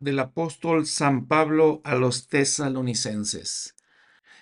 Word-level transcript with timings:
del 0.00 0.18
apóstol 0.18 0.86
San 0.86 1.26
Pablo 1.26 1.80
a 1.84 1.94
los 1.94 2.26
tesalonicenses. 2.26 3.76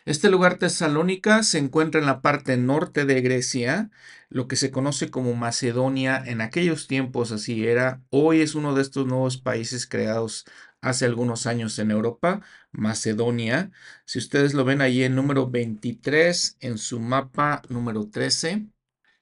Este 0.06 0.30
lugar 0.30 0.56
Tesalónica 0.56 1.42
se 1.42 1.58
encuentra 1.58 2.00
en 2.00 2.06
la 2.06 2.22
parte 2.22 2.56
norte 2.56 3.04
de 3.04 3.20
Grecia, 3.20 3.90
lo 4.30 4.48
que 4.48 4.56
se 4.56 4.70
conoce 4.70 5.10
como 5.10 5.34
Macedonia 5.34 6.22
en 6.24 6.40
aquellos 6.40 6.86
tiempos 6.86 7.32
así 7.32 7.66
era. 7.66 8.00
Hoy 8.08 8.40
es 8.40 8.54
uno 8.54 8.74
de 8.74 8.80
estos 8.80 9.06
nuevos 9.06 9.36
países 9.36 9.86
creados 9.86 10.46
hace 10.80 11.04
algunos 11.04 11.46
años 11.46 11.78
en 11.78 11.90
Europa, 11.90 12.40
Macedonia. 12.72 13.70
Si 14.06 14.18
ustedes 14.18 14.54
lo 14.54 14.64
ven 14.64 14.80
ahí 14.80 15.02
en 15.02 15.14
número 15.14 15.50
23 15.50 16.56
en 16.60 16.78
su 16.78 16.98
mapa 16.98 17.60
número 17.68 18.08
13. 18.08 18.68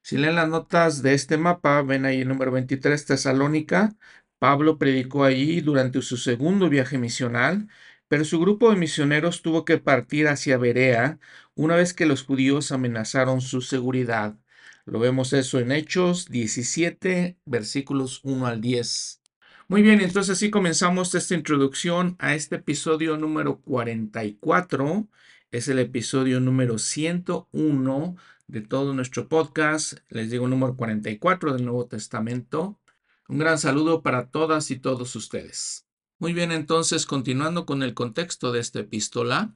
Si 0.01 0.17
leen 0.17 0.37
las 0.37 0.49
notas 0.49 1.03
de 1.03 1.15
este 1.15 1.37
mapa, 1.37 1.83
ven 1.83 2.05
ahí 2.05 2.21
el 2.21 2.29
número 2.29 2.53
23 2.53 3.05
Tesalónica, 3.05 3.97
Pablo 4.39 4.79
predicó 4.79 5.25
allí 5.25 5.61
durante 5.61 6.03
su 6.03 6.17
segundo 6.17 6.69
viaje 6.69 6.99
misional, 6.99 7.69
pero 8.09 8.25
su 8.25 8.39
grupo 8.39 8.71
de 8.71 8.77
misioneros 8.77 9.43
tuvo 9.43 9.65
que 9.65 9.79
partir 9.79 10.29
hacia 10.29 10.59
Berea 10.59 11.19
una 11.55 11.77
vez 11.77 11.95
que 11.95 12.07
los 12.07 12.23
judíos 12.23 12.71
amenazaron 12.73 13.41
su 13.41 13.63
seguridad. 13.63 14.37
Lo 14.85 15.01
vemos 15.01 15.33
eso 15.33 15.59
en 15.59 15.73
Hechos 15.73 16.29
17, 16.29 17.39
versículos 17.45 18.21
1 18.25 18.47
al 18.47 18.61
10. 18.61 19.21
Muy 19.69 19.83
bien, 19.83 20.01
entonces 20.01 20.37
así 20.37 20.51
comenzamos 20.51 21.15
esta 21.15 21.35
introducción 21.35 22.15
a 22.21 22.35
este 22.37 22.57
episodio 22.57 23.17
número 23.17 23.61
44. 23.63 25.09
Es 25.51 25.67
el 25.67 25.81
episodio 25.81 26.39
número 26.39 26.79
101 26.79 28.17
de 28.47 28.61
todo 28.61 28.95
nuestro 28.95 29.29
podcast. 29.29 29.95
Les 30.09 30.31
digo 30.31 30.47
número 30.47 30.77
44 30.77 31.55
del 31.55 31.65
Nuevo 31.65 31.87
Testamento. 31.87 32.79
Un 33.29 33.39
gran 33.39 33.59
saludo 33.59 34.03
para 34.03 34.29
todas 34.29 34.71
y 34.71 34.79
todos 34.79 35.17
ustedes. 35.17 35.87
Muy 36.19 36.33
bien, 36.33 36.53
entonces, 36.53 37.07
continuando 37.07 37.67
con 37.67 37.83
el 37.83 37.93
contexto 37.93 38.53
de 38.53 38.61
esta 38.61 38.81
epístola, 38.81 39.55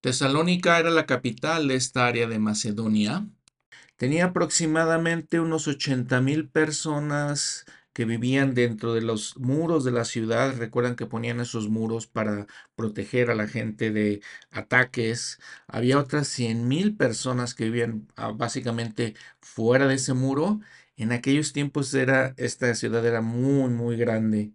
Tesalónica 0.00 0.78
era 0.78 0.90
la 0.90 1.06
capital 1.06 1.68
de 1.68 1.76
esta 1.76 2.06
área 2.06 2.26
de 2.26 2.40
Macedonia. 2.40 3.28
Tenía 3.96 4.26
aproximadamente 4.26 5.38
unos 5.38 5.68
80 5.68 6.20
mil 6.20 6.48
personas 6.48 7.64
que 7.92 8.04
vivían 8.04 8.54
dentro 8.54 8.94
de 8.94 9.02
los 9.02 9.36
muros 9.38 9.84
de 9.84 9.92
la 9.92 10.04
ciudad. 10.04 10.56
Recuerdan 10.56 10.96
que 10.96 11.06
ponían 11.06 11.40
esos 11.40 11.68
muros 11.68 12.06
para 12.06 12.46
proteger 12.74 13.30
a 13.30 13.34
la 13.34 13.48
gente 13.48 13.90
de 13.90 14.22
ataques. 14.50 15.38
Había 15.66 15.98
otras 15.98 16.28
100 16.28 16.68
mil 16.68 16.96
personas 16.96 17.54
que 17.54 17.64
vivían 17.64 18.08
ah, 18.16 18.32
básicamente 18.32 19.14
fuera 19.40 19.86
de 19.86 19.94
ese 19.96 20.14
muro 20.14 20.60
en 20.96 21.12
aquellos 21.12 21.52
tiempos 21.52 21.92
era, 21.94 22.34
esta 22.36 22.74
ciudad 22.74 23.04
era 23.06 23.20
muy, 23.22 23.70
muy 23.70 23.96
grande. 23.96 24.52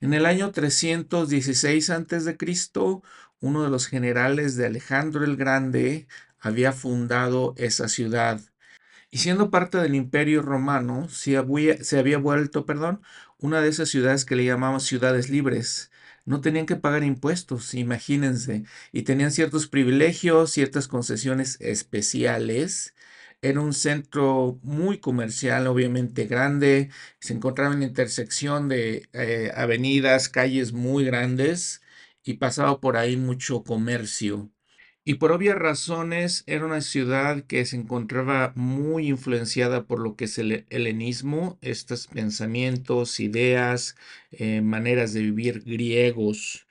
En 0.00 0.14
el 0.14 0.26
año 0.26 0.50
316 0.52 1.90
a.C., 1.90 2.36
uno 3.40 3.62
de 3.64 3.70
los 3.70 3.86
generales 3.86 4.56
de 4.56 4.66
Alejandro 4.66 5.24
el 5.24 5.36
Grande 5.36 6.08
había 6.38 6.72
fundado 6.72 7.54
esa 7.56 7.88
ciudad. 7.88 8.40
Y 9.14 9.18
siendo 9.18 9.48
parte 9.48 9.78
del 9.78 9.94
imperio 9.94 10.42
romano, 10.42 11.08
se 11.08 11.36
había, 11.36 12.18
vuelto, 12.18 12.66
perdón, 12.66 13.00
una 13.38 13.60
de 13.60 13.68
esas 13.68 13.88
ciudades 13.88 14.24
que 14.24 14.34
le 14.34 14.44
llamamos 14.44 14.82
ciudades 14.82 15.30
libres. 15.30 15.92
No 16.24 16.40
tenían 16.40 16.66
que 16.66 16.74
pagar 16.74 17.04
impuestos, 17.04 17.74
imagínense, 17.74 18.64
y 18.90 19.02
tenían 19.02 19.30
ciertos 19.30 19.68
privilegios, 19.68 20.50
ciertas 20.50 20.88
concesiones 20.88 21.58
especiales 21.60 22.96
era 23.40 23.60
un 23.60 23.72
centro 23.72 24.58
muy 24.64 24.98
comercial, 24.98 25.68
obviamente 25.68 26.26
grande. 26.26 26.90
Se 27.20 27.34
encontraba 27.34 27.72
en 27.74 27.80
la 27.80 27.86
intersección 27.86 28.68
de 28.68 29.08
eh, 29.12 29.52
avenidas, 29.54 30.28
calles 30.28 30.72
muy 30.72 31.04
grandes 31.04 31.82
y 32.24 32.34
pasaba 32.34 32.80
por 32.80 32.96
ahí 32.96 33.16
mucho 33.16 33.62
comercio. 33.62 34.50
Y 35.04 35.14
por 35.14 35.32
obvias 35.32 35.56
razones 35.56 36.44
era 36.46 36.64
una 36.64 36.80
ciudad 36.80 37.44
que 37.44 37.64
se 37.66 37.76
encontraba 37.76 38.52
muy 38.56 39.08
influenciada 39.08 39.86
por 39.86 40.00
lo 40.00 40.16
que 40.16 40.24
es 40.24 40.38
el 40.38 40.66
helenismo, 40.70 41.58
estos 41.60 42.06
pensamientos, 42.06 43.20
ideas, 43.20 43.96
eh, 44.30 44.62
maneras 44.62 45.12
de 45.12 45.20
vivir 45.20 45.62
griegos. 45.64 46.66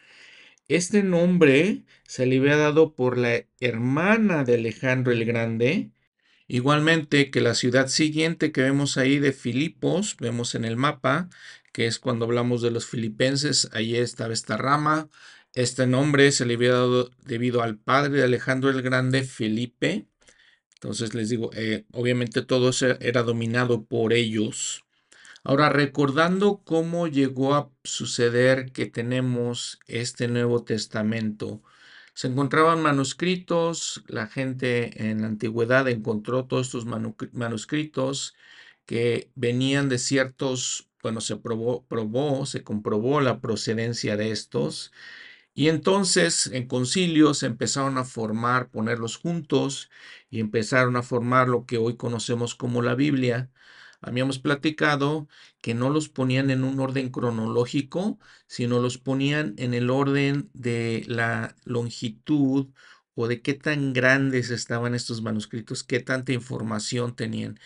Este 0.67 1.03
nombre 1.03 1.83
se 2.07 2.25
le 2.25 2.39
había 2.39 2.57
dado 2.57 2.95
por 2.95 3.17
la 3.17 3.45
hermana 3.59 4.43
de 4.43 4.55
Alejandro 4.55 5.11
el 5.13 5.25
Grande, 5.25 5.91
Igualmente 6.47 7.31
que 7.31 7.41
la 7.41 7.55
ciudad 7.55 7.88
siguiente 7.88 8.51
que 8.51 8.61
vemos 8.61 8.97
ahí 8.97 9.17
de 9.19 9.31
Filipos, 9.31 10.17
vemos 10.19 10.55
en 10.55 10.66
el 10.66 10.75
mapa, 10.75 11.29
que 11.72 11.88
es 11.88 11.99
cuando 11.99 12.25
hablamos 12.25 12.61
de 12.61 12.69
los 12.69 12.85
filipenses, 12.85 13.69
ahí 13.73 13.95
estaba 13.95 14.33
esta 14.33 14.57
rama. 14.57 15.09
Este 15.56 15.86
nombre 15.86 16.31
se 16.31 16.46
le 16.46 16.56
había 16.56 16.74
dado 16.74 17.12
debido 17.25 17.62
al 17.62 17.78
padre 17.78 18.18
de 18.18 18.24
Alejandro 18.24 18.69
el 18.72 18.81
Grande, 18.81 19.24
Felipe. 19.24 20.08
Entonces 20.75 21.14
les 21.14 21.30
digo, 21.30 21.52
eh, 21.53 21.86
obviamente 21.94 22.41
todo 22.41 22.72
era 23.00 23.24
dominado 23.24 23.86
por 23.86 24.14
ellos. 24.14 24.84
Ahora, 25.44 25.69
recordando 25.69 26.62
cómo 26.64 27.08
llegó 27.08 27.53
a 27.56 27.69
suceder 27.84 28.72
que 28.72 28.86
tenemos 28.88 29.80
este 29.88 30.28
Nuevo 30.28 30.64
Testamento, 30.64 31.62
se 32.14 32.28
encontraban 32.28 32.81
manuscritos, 32.81 34.03
la 34.08 34.28
gente 34.28 35.09
en 35.09 35.22
la 35.22 35.28
antigüedad 35.28 35.88
encontró 35.90 36.46
todos 36.46 36.68
estos 36.68 36.85
manuscritos 37.34 38.35
que 38.85 39.31
venían 39.35 39.90
de 39.90 39.97
ciertos, 40.00 40.90
bueno, 41.02 41.22
se 41.22 41.38
probó, 41.38 42.46
se 42.46 42.64
comprobó 42.64 43.22
la 43.22 43.41
procedencia 43.41 44.18
de 44.18 44.31
estos. 44.31 44.91
Y 45.56 45.69
entonces 45.69 46.47
en 46.47 46.68
concilios 46.68 47.44
empezaron 47.44 47.97
a 47.97 48.06
formar, 48.06 48.69
ponerlos 48.72 49.18
juntos 49.18 49.90
y 50.30 50.40
empezaron 50.40 50.96
a 50.96 51.03
formar 51.03 51.47
lo 51.47 51.66
que 51.66 51.78
hoy 51.78 51.96
conocemos 51.96 52.56
como 52.56 52.81
la 52.81 52.96
Biblia 52.96 53.52
habíamos 54.02 54.38
platicado 54.40 55.28
que 55.62 55.74
no 55.74 55.90
los 55.90 56.09
ponían 56.09 56.50
en 56.50 56.64
un 56.64 56.80
orden 56.80 57.09
cronológico, 57.09 58.19
sino 58.47 58.80
los 58.81 58.97
ponían 58.97 59.53
en 59.58 59.74
el 59.74 59.90
orden 59.90 60.50
de 60.53 61.06
la 61.08 61.56
longitud 61.64 62.68
o 63.16 63.28
de 63.28 63.41
qué 63.41 63.53
tan 63.53 63.94
grandes 63.94 64.50
estaban 64.50 64.94
estos 64.96 65.22
manuscritos, 65.22 65.84
qué 65.84 66.00
tanta 66.02 66.34
información 66.34 67.16
tenían. 67.16 67.59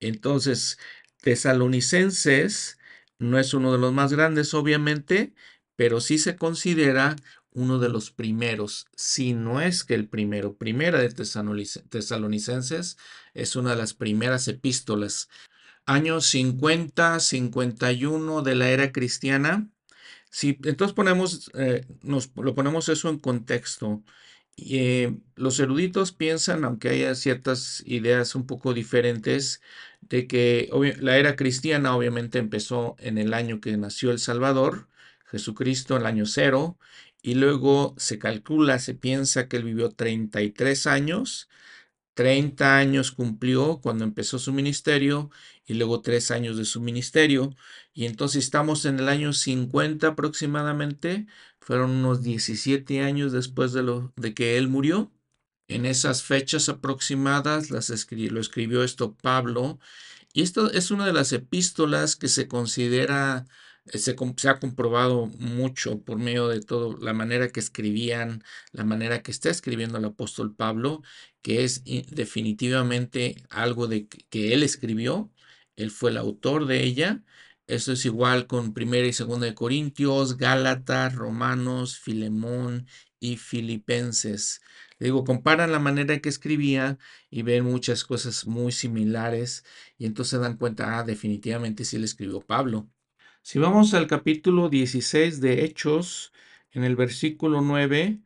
Entonces, 0.00 0.78
Tesalonicenses 1.22 2.78
no 3.18 3.38
es 3.38 3.54
uno 3.54 3.72
de 3.72 3.78
los 3.78 3.92
más 3.92 4.12
grandes, 4.12 4.54
obviamente, 4.54 5.34
pero 5.76 6.00
sí 6.00 6.18
se 6.18 6.36
considera 6.36 7.16
uno 7.54 7.78
de 7.78 7.88
los 7.88 8.10
primeros, 8.10 8.86
si 8.96 9.34
no 9.34 9.60
es 9.60 9.84
que 9.84 9.94
el 9.94 10.08
primero. 10.08 10.56
Primera 10.56 10.98
de 10.98 11.10
Tesalonicenses 11.10 12.96
es 13.34 13.56
una 13.56 13.70
de 13.70 13.76
las 13.76 13.94
primeras 13.94 14.48
epístolas 14.48 15.28
años 15.86 16.26
50, 16.26 17.20
51 17.20 18.42
de 18.42 18.54
la 18.54 18.70
era 18.70 18.92
cristiana. 18.92 19.68
Si 20.30 20.58
entonces 20.64 20.94
ponemos, 20.94 21.50
eh, 21.54 21.84
nos 22.02 22.30
lo 22.36 22.54
ponemos 22.54 22.88
eso 22.88 23.08
en 23.10 23.18
contexto. 23.18 24.02
Eh, 24.56 25.16
los 25.34 25.58
eruditos 25.60 26.12
piensan, 26.12 26.64
aunque 26.64 26.90
haya 26.90 27.14
ciertas 27.14 27.82
ideas 27.86 28.34
un 28.34 28.46
poco 28.46 28.74
diferentes, 28.74 29.62
de 30.00 30.26
que 30.26 30.70
la 31.00 31.18
era 31.18 31.36
cristiana 31.36 31.96
obviamente 31.96 32.38
empezó 32.38 32.96
en 32.98 33.18
el 33.18 33.34
año 33.34 33.60
que 33.60 33.76
nació 33.76 34.10
el 34.10 34.18
Salvador, 34.18 34.88
Jesucristo, 35.32 35.96
el 35.96 36.06
año 36.06 36.26
cero, 36.26 36.78
y 37.22 37.34
luego 37.34 37.94
se 37.98 38.18
calcula, 38.18 38.78
se 38.78 38.94
piensa 38.94 39.48
que 39.48 39.56
él 39.56 39.64
vivió 39.64 39.90
33 39.90 40.86
años, 40.86 41.48
30 42.14 42.76
años 42.76 43.12
cumplió 43.12 43.80
cuando 43.80 44.04
empezó 44.04 44.38
su 44.38 44.52
ministerio 44.52 45.30
y 45.66 45.74
luego 45.74 46.02
tres 46.02 46.30
años 46.30 46.56
de 46.58 46.64
su 46.64 46.80
ministerio. 46.80 47.54
Y 47.94 48.06
entonces 48.06 48.44
estamos 48.44 48.84
en 48.84 48.98
el 48.98 49.08
año 49.08 49.32
50 49.32 50.08
aproximadamente. 50.08 51.26
Fueron 51.60 51.92
unos 51.92 52.22
17 52.22 53.00
años 53.02 53.32
después 53.32 53.72
de, 53.72 53.82
lo, 53.82 54.12
de 54.16 54.34
que 54.34 54.58
él 54.58 54.68
murió. 54.68 55.10
En 55.68 55.86
esas 55.86 56.22
fechas 56.22 56.68
aproximadas 56.68 57.70
las 57.70 57.88
lo 58.10 58.40
escribió 58.40 58.84
esto 58.84 59.14
Pablo. 59.16 59.78
Y 60.34 60.42
esto 60.42 60.70
es 60.70 60.90
una 60.90 61.06
de 61.06 61.12
las 61.12 61.32
epístolas 61.32 62.16
que 62.16 62.28
se 62.28 62.48
considera 62.48 63.46
se, 63.86 64.12
ha 64.48 64.58
comprobado 64.60 65.26
mucho 65.38 66.00
por 66.02 66.18
medio 66.18 66.48
de 66.48 66.60
todo 66.60 66.96
la 66.98 67.12
manera 67.12 67.48
que 67.48 67.60
escribían, 67.60 68.44
la 68.72 68.84
manera 68.84 69.22
que 69.22 69.30
está 69.32 69.50
escribiendo 69.50 69.98
el 69.98 70.04
apóstol 70.04 70.54
Pablo, 70.54 71.02
que 71.42 71.64
es 71.64 71.82
definitivamente 71.84 73.36
algo 73.50 73.88
de 73.88 74.08
que 74.08 74.54
él 74.54 74.62
escribió, 74.62 75.30
él 75.76 75.90
fue 75.90 76.10
el 76.10 76.16
autor 76.18 76.66
de 76.66 76.84
ella. 76.84 77.22
Eso 77.66 77.92
es 77.92 78.04
igual 78.06 78.46
con 78.46 78.74
primera 78.74 79.06
y 79.06 79.12
segunda 79.12 79.46
de 79.46 79.54
Corintios, 79.54 80.36
Gálatas, 80.36 81.14
Romanos, 81.14 81.98
Filemón 81.98 82.86
y 83.20 83.36
Filipenses. 83.36 84.60
digo, 84.98 85.24
comparan 85.24 85.72
la 85.72 85.78
manera 85.78 86.18
que 86.20 86.28
escribía 86.28 86.98
y 87.30 87.42
ven 87.42 87.64
muchas 87.64 88.04
cosas 88.04 88.46
muy 88.46 88.72
similares 88.72 89.64
y 89.98 90.06
entonces 90.06 90.30
se 90.32 90.38
dan 90.38 90.56
cuenta, 90.56 90.98
ah, 90.98 91.04
definitivamente 91.04 91.84
sí 91.84 91.98
le 91.98 92.04
escribió 92.06 92.40
Pablo. 92.40 92.88
Si 93.44 93.58
vamos 93.58 93.92
al 93.92 94.06
capítulo 94.06 94.68
16 94.68 95.40
de 95.40 95.64
Hechos, 95.64 96.32
en 96.70 96.84
el 96.84 96.94
versículo 96.94 97.60
9, 97.60 98.20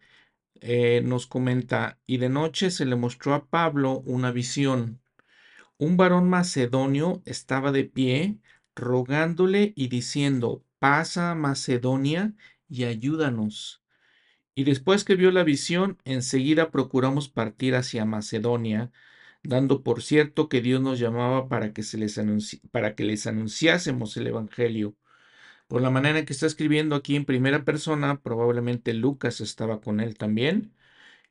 eh, 0.60 1.00
nos 1.04 1.26
comenta, 1.26 1.98
y 2.06 2.18
de 2.18 2.28
noche 2.28 2.70
se 2.70 2.84
le 2.84 2.96
mostró 2.96 3.32
a 3.32 3.46
Pablo 3.46 4.02
una 4.04 4.30
visión. 4.30 5.00
Un 5.78 5.96
varón 5.96 6.28
macedonio 6.28 7.22
estaba 7.24 7.72
de 7.72 7.84
pie, 7.84 8.38
rogándole 8.76 9.72
y 9.74 9.88
diciendo, 9.88 10.62
pasa 10.78 11.30
a 11.30 11.34
Macedonia 11.34 12.34
y 12.68 12.84
ayúdanos. 12.84 13.82
Y 14.54 14.64
después 14.64 15.02
que 15.02 15.16
vio 15.16 15.30
la 15.30 15.44
visión, 15.44 15.98
enseguida 16.04 16.70
procuramos 16.70 17.30
partir 17.30 17.74
hacia 17.74 18.04
Macedonia, 18.04 18.92
dando 19.42 19.82
por 19.82 20.02
cierto 20.02 20.50
que 20.50 20.60
Dios 20.60 20.82
nos 20.82 20.98
llamaba 20.98 21.48
para 21.48 21.72
que, 21.72 21.82
se 21.82 21.96
les, 21.96 22.20
para 22.70 22.94
que 22.94 23.04
les 23.04 23.26
anunciásemos 23.26 24.16
el 24.18 24.26
Evangelio. 24.26 24.94
Por 25.68 25.82
la 25.82 25.90
manera 25.90 26.18
en 26.18 26.26
que 26.26 26.32
está 26.32 26.46
escribiendo 26.46 26.94
aquí 26.96 27.16
en 27.16 27.24
primera 27.24 27.64
persona, 27.64 28.20
probablemente 28.22 28.94
Lucas 28.94 29.40
estaba 29.40 29.80
con 29.80 30.00
él 30.00 30.16
también. 30.16 30.74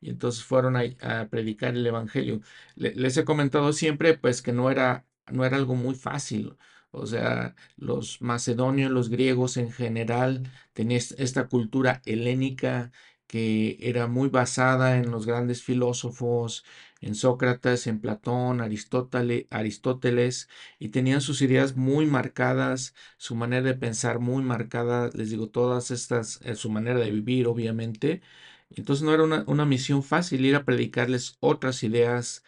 Y 0.02 0.10
entonces 0.12 0.44
fueron 0.44 0.76
a, 0.78 1.30
predicar 1.30 1.76
el 1.76 1.86
Evangelio. 1.88 2.42
les 2.76 3.18
he 3.18 3.26
comentado 3.26 3.74
siempre, 3.74 4.18
pues, 4.18 4.42
que 4.42 4.54
no 4.54 4.72
era, 4.72 5.06
no 5.32 5.46
era 5.46 5.58
algo 5.58 5.76
muy 5.76 5.96
fácil. 5.96 6.58
O 6.92 7.06
sea, 7.08 7.56
los 7.78 8.22
macedonios, 8.22 8.92
los 8.92 9.10
griegos 9.10 9.58
en 9.58 9.72
general, 9.72 10.50
tenían 10.74 11.02
esta 11.18 11.48
cultura 11.48 12.02
helénica 12.06 12.92
que 13.28 13.78
era 13.82 14.08
muy 14.08 14.30
basada 14.30 14.98
en 14.98 15.12
los 15.12 15.26
grandes 15.26 15.64
filósofos, 15.64 16.64
en 17.02 17.16
Sócrates, 17.16 17.88
en 17.88 18.00
Platón, 18.02 18.62
Aristóteles, 18.62 19.46
Aristóteles, 19.50 20.50
y 20.80 20.90
tenían 20.90 21.22
sus 21.22 21.42
ideas 21.42 21.76
muy 21.76 22.06
marcadas, 22.06 22.94
su 23.18 23.36
manera 23.36 23.64
de 23.64 23.74
pensar 23.76 24.20
muy 24.20 24.44
marcada, 24.44 25.10
les 25.14 25.30
digo, 25.32 25.50
todas 25.50 25.92
estas, 25.92 26.40
eh, 26.44 26.56
su 26.56 26.70
manera 26.70 27.00
de 27.00 27.12
vivir, 27.12 27.48
obviamente. 27.48 28.22
Entonces 28.70 29.04
no 29.04 29.14
era 29.14 29.24
una, 29.24 29.44
una 29.48 29.66
misión 29.66 30.04
fácil 30.04 30.46
ir 30.46 30.56
a 30.56 30.66
predicarles 30.66 31.38
otras 31.40 31.84
ideas. 31.84 32.44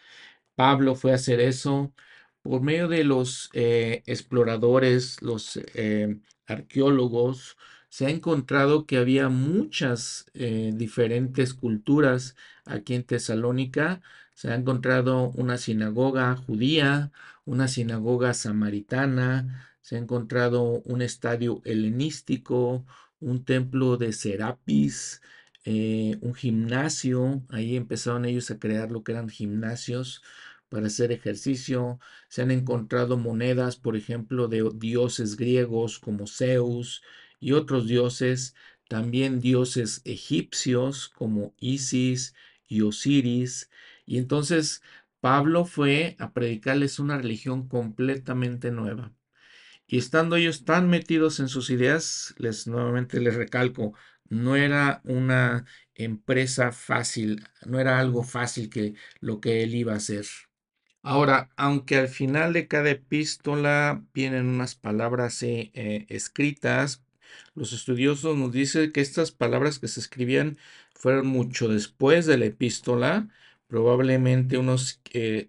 Pablo 0.54 0.94
fue 0.94 1.12
a 1.12 1.16
hacer 1.16 1.40
eso 1.40 1.92
por 2.42 2.62
medio 2.62 2.88
de 2.88 3.04
los 3.04 3.50
eh, 3.52 4.02
exploradores, 4.06 5.20
los 5.22 5.58
eh, 5.74 6.18
arqueólogos, 6.46 7.56
se 7.88 8.06
ha 8.06 8.10
encontrado 8.10 8.86
que 8.86 8.98
había 8.98 9.28
muchas 9.28 10.26
eh, 10.34 10.72
diferentes 10.74 11.54
culturas 11.54 12.36
aquí 12.64 12.94
en 12.94 13.04
Tesalónica. 13.04 14.02
Se 14.34 14.50
ha 14.50 14.54
encontrado 14.54 15.30
una 15.30 15.58
sinagoga 15.58 16.36
judía, 16.36 17.12
una 17.44 17.66
sinagoga 17.68 18.34
samaritana, 18.34 19.68
se 19.80 19.96
ha 19.96 19.98
encontrado 19.98 20.82
un 20.84 21.02
estadio 21.02 21.62
helenístico, 21.64 22.84
un 23.20 23.44
templo 23.44 23.96
de 23.96 24.12
Serapis, 24.12 25.22
eh, 25.64 26.18
un 26.20 26.34
gimnasio. 26.34 27.42
Ahí 27.48 27.76
empezaron 27.76 28.26
ellos 28.26 28.50
a 28.50 28.58
crear 28.58 28.90
lo 28.90 29.02
que 29.02 29.12
eran 29.12 29.28
gimnasios 29.30 30.22
para 30.68 30.88
hacer 30.88 31.10
ejercicio. 31.12 31.98
Se 32.28 32.42
han 32.42 32.50
encontrado 32.50 33.16
monedas, 33.16 33.76
por 33.76 33.96
ejemplo, 33.96 34.48
de 34.48 34.70
dioses 34.74 35.36
griegos 35.36 35.98
como 35.98 36.26
Zeus, 36.26 37.02
y 37.40 37.52
otros 37.52 37.86
dioses, 37.86 38.54
también 38.88 39.40
dioses 39.40 40.00
egipcios 40.04 41.08
como 41.10 41.54
Isis 41.58 42.34
y 42.66 42.82
Osiris. 42.82 43.70
Y 44.06 44.18
entonces 44.18 44.82
Pablo 45.20 45.64
fue 45.64 46.16
a 46.18 46.32
predicarles 46.32 46.98
una 46.98 47.18
religión 47.18 47.68
completamente 47.68 48.70
nueva. 48.70 49.12
Y 49.86 49.98
estando 49.98 50.36
ellos 50.36 50.64
tan 50.64 50.88
metidos 50.90 51.40
en 51.40 51.48
sus 51.48 51.70
ideas, 51.70 52.34
les 52.38 52.66
nuevamente 52.66 53.20
les 53.20 53.34
recalco, 53.34 53.94
no 54.28 54.56
era 54.56 55.00
una 55.04 55.64
empresa 55.94 56.72
fácil, 56.72 57.44
no 57.66 57.80
era 57.80 57.98
algo 57.98 58.22
fácil 58.22 58.70
que 58.70 58.94
lo 59.20 59.40
que 59.40 59.62
él 59.62 59.74
iba 59.74 59.94
a 59.94 59.96
hacer. 59.96 60.26
Ahora, 61.02 61.50
aunque 61.56 61.96
al 61.96 62.08
final 62.08 62.52
de 62.52 62.68
cada 62.68 62.90
epístola 62.90 64.04
vienen 64.12 64.46
unas 64.46 64.74
palabras 64.74 65.42
eh, 65.42 65.70
eh, 65.74 66.06
escritas, 66.08 67.02
los 67.54 67.72
estudiosos 67.72 68.36
nos 68.36 68.52
dicen 68.52 68.92
que 68.92 69.00
estas 69.00 69.30
palabras 69.32 69.78
que 69.78 69.88
se 69.88 70.00
escribían 70.00 70.58
fueron 70.94 71.26
mucho 71.26 71.68
después 71.68 72.26
de 72.26 72.38
la 72.38 72.46
epístola, 72.46 73.28
probablemente 73.68 74.58
unos 74.58 75.00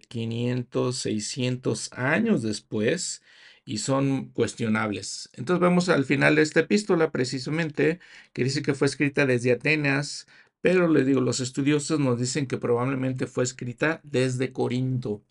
500, 0.08 0.96
600 0.96 1.92
años 1.92 2.42
después, 2.42 3.22
y 3.64 3.78
son 3.78 4.30
cuestionables. 4.30 5.30
Entonces 5.34 5.60
vemos 5.60 5.88
al 5.88 6.04
final 6.04 6.34
de 6.36 6.42
esta 6.42 6.60
epístola 6.60 7.12
precisamente 7.12 8.00
que 8.32 8.44
dice 8.44 8.62
que 8.62 8.74
fue 8.74 8.86
escrita 8.86 9.26
desde 9.26 9.52
Atenas, 9.52 10.26
pero 10.60 10.88
les 10.88 11.06
digo, 11.06 11.20
los 11.20 11.40
estudiosos 11.40 12.00
nos 12.00 12.18
dicen 12.18 12.46
que 12.46 12.58
probablemente 12.58 13.26
fue 13.26 13.44
escrita 13.44 14.00
desde 14.02 14.52
Corinto. 14.52 15.22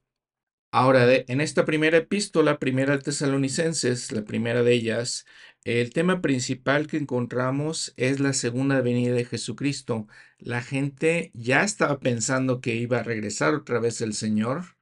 Ahora, 0.71 1.11
en 1.11 1.41
esta 1.41 1.65
primera 1.65 1.97
epístola, 1.97 2.59
primera 2.59 2.95
de 2.95 3.03
Tesalonicenses, 3.03 4.11
la 4.11 4.23
primera 4.23 4.61
de 4.63 4.73
ellas, 4.73 5.25
el 5.63 5.91
tema 5.91 6.21
principal 6.21 6.87
que 6.87 6.97
encontramos 6.97 7.93
es 7.97 8.19
la 8.19 8.33
segunda 8.33 8.81
venida 8.81 9.13
de 9.13 9.25
Jesucristo. 9.25 10.07
La 10.39 10.61
gente 10.61 11.31
ya 11.33 11.63
estaba 11.63 11.99
pensando 11.99 12.61
que 12.61 12.75
iba 12.75 12.99
a 12.99 13.03
regresar 13.03 13.53
otra 13.53 13.79
vez 13.79 14.01
el 14.01 14.13
Señor. 14.13 14.77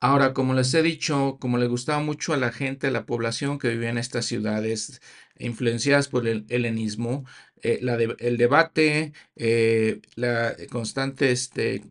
Ahora, 0.00 0.34
como 0.34 0.54
les 0.54 0.74
he 0.74 0.82
dicho, 0.82 1.38
como 1.40 1.58
le 1.58 1.68
gustaba 1.68 2.00
mucho 2.02 2.32
a 2.32 2.36
la 2.36 2.50
gente, 2.50 2.88
a 2.88 2.90
la 2.90 3.06
población 3.06 3.58
que 3.58 3.68
vivía 3.68 3.90
en 3.90 3.98
estas 3.98 4.26
ciudades 4.26 5.00
influenciadas 5.38 6.08
por 6.08 6.26
el 6.26 6.44
helenismo, 6.48 7.24
eh, 7.62 7.80
el 8.18 8.36
debate, 8.36 9.12
eh, 9.36 10.00
la 10.16 10.56
constante 10.70 11.30
este, 11.30 11.84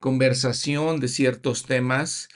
conversación 0.00 0.98
de 1.00 1.08
ciertos 1.08 1.64
temas 1.64 2.28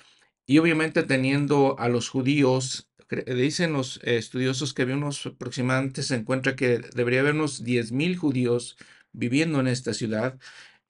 y 0.46 0.58
obviamente 0.58 1.02
teniendo 1.02 1.76
a 1.80 1.88
los 1.88 2.08
judíos 2.08 2.85
dicen 3.08 3.72
los 3.72 4.00
estudiosos 4.02 4.74
que 4.74 4.82
había 4.82 4.96
unos 4.96 5.26
aproximadamente, 5.26 6.02
se 6.02 6.16
encuentra 6.16 6.56
que 6.56 6.78
debería 6.94 7.20
haber 7.20 7.34
unos 7.34 7.62
10.000 7.64 8.16
judíos 8.16 8.76
viviendo 9.12 9.60
en 9.60 9.68
esta 9.68 9.94
ciudad. 9.94 10.38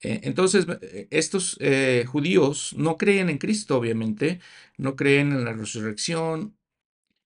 Eh, 0.01 0.21
entonces, 0.23 0.65
eh, 0.81 1.07
estos 1.11 1.57
eh, 1.59 2.05
judíos 2.07 2.73
no 2.77 2.97
creían 2.97 3.29
en 3.29 3.37
Cristo, 3.39 3.77
obviamente, 3.77 4.39
no 4.77 4.95
creen 4.95 5.31
en 5.31 5.45
la 5.45 5.53
resurrección, 5.53 6.57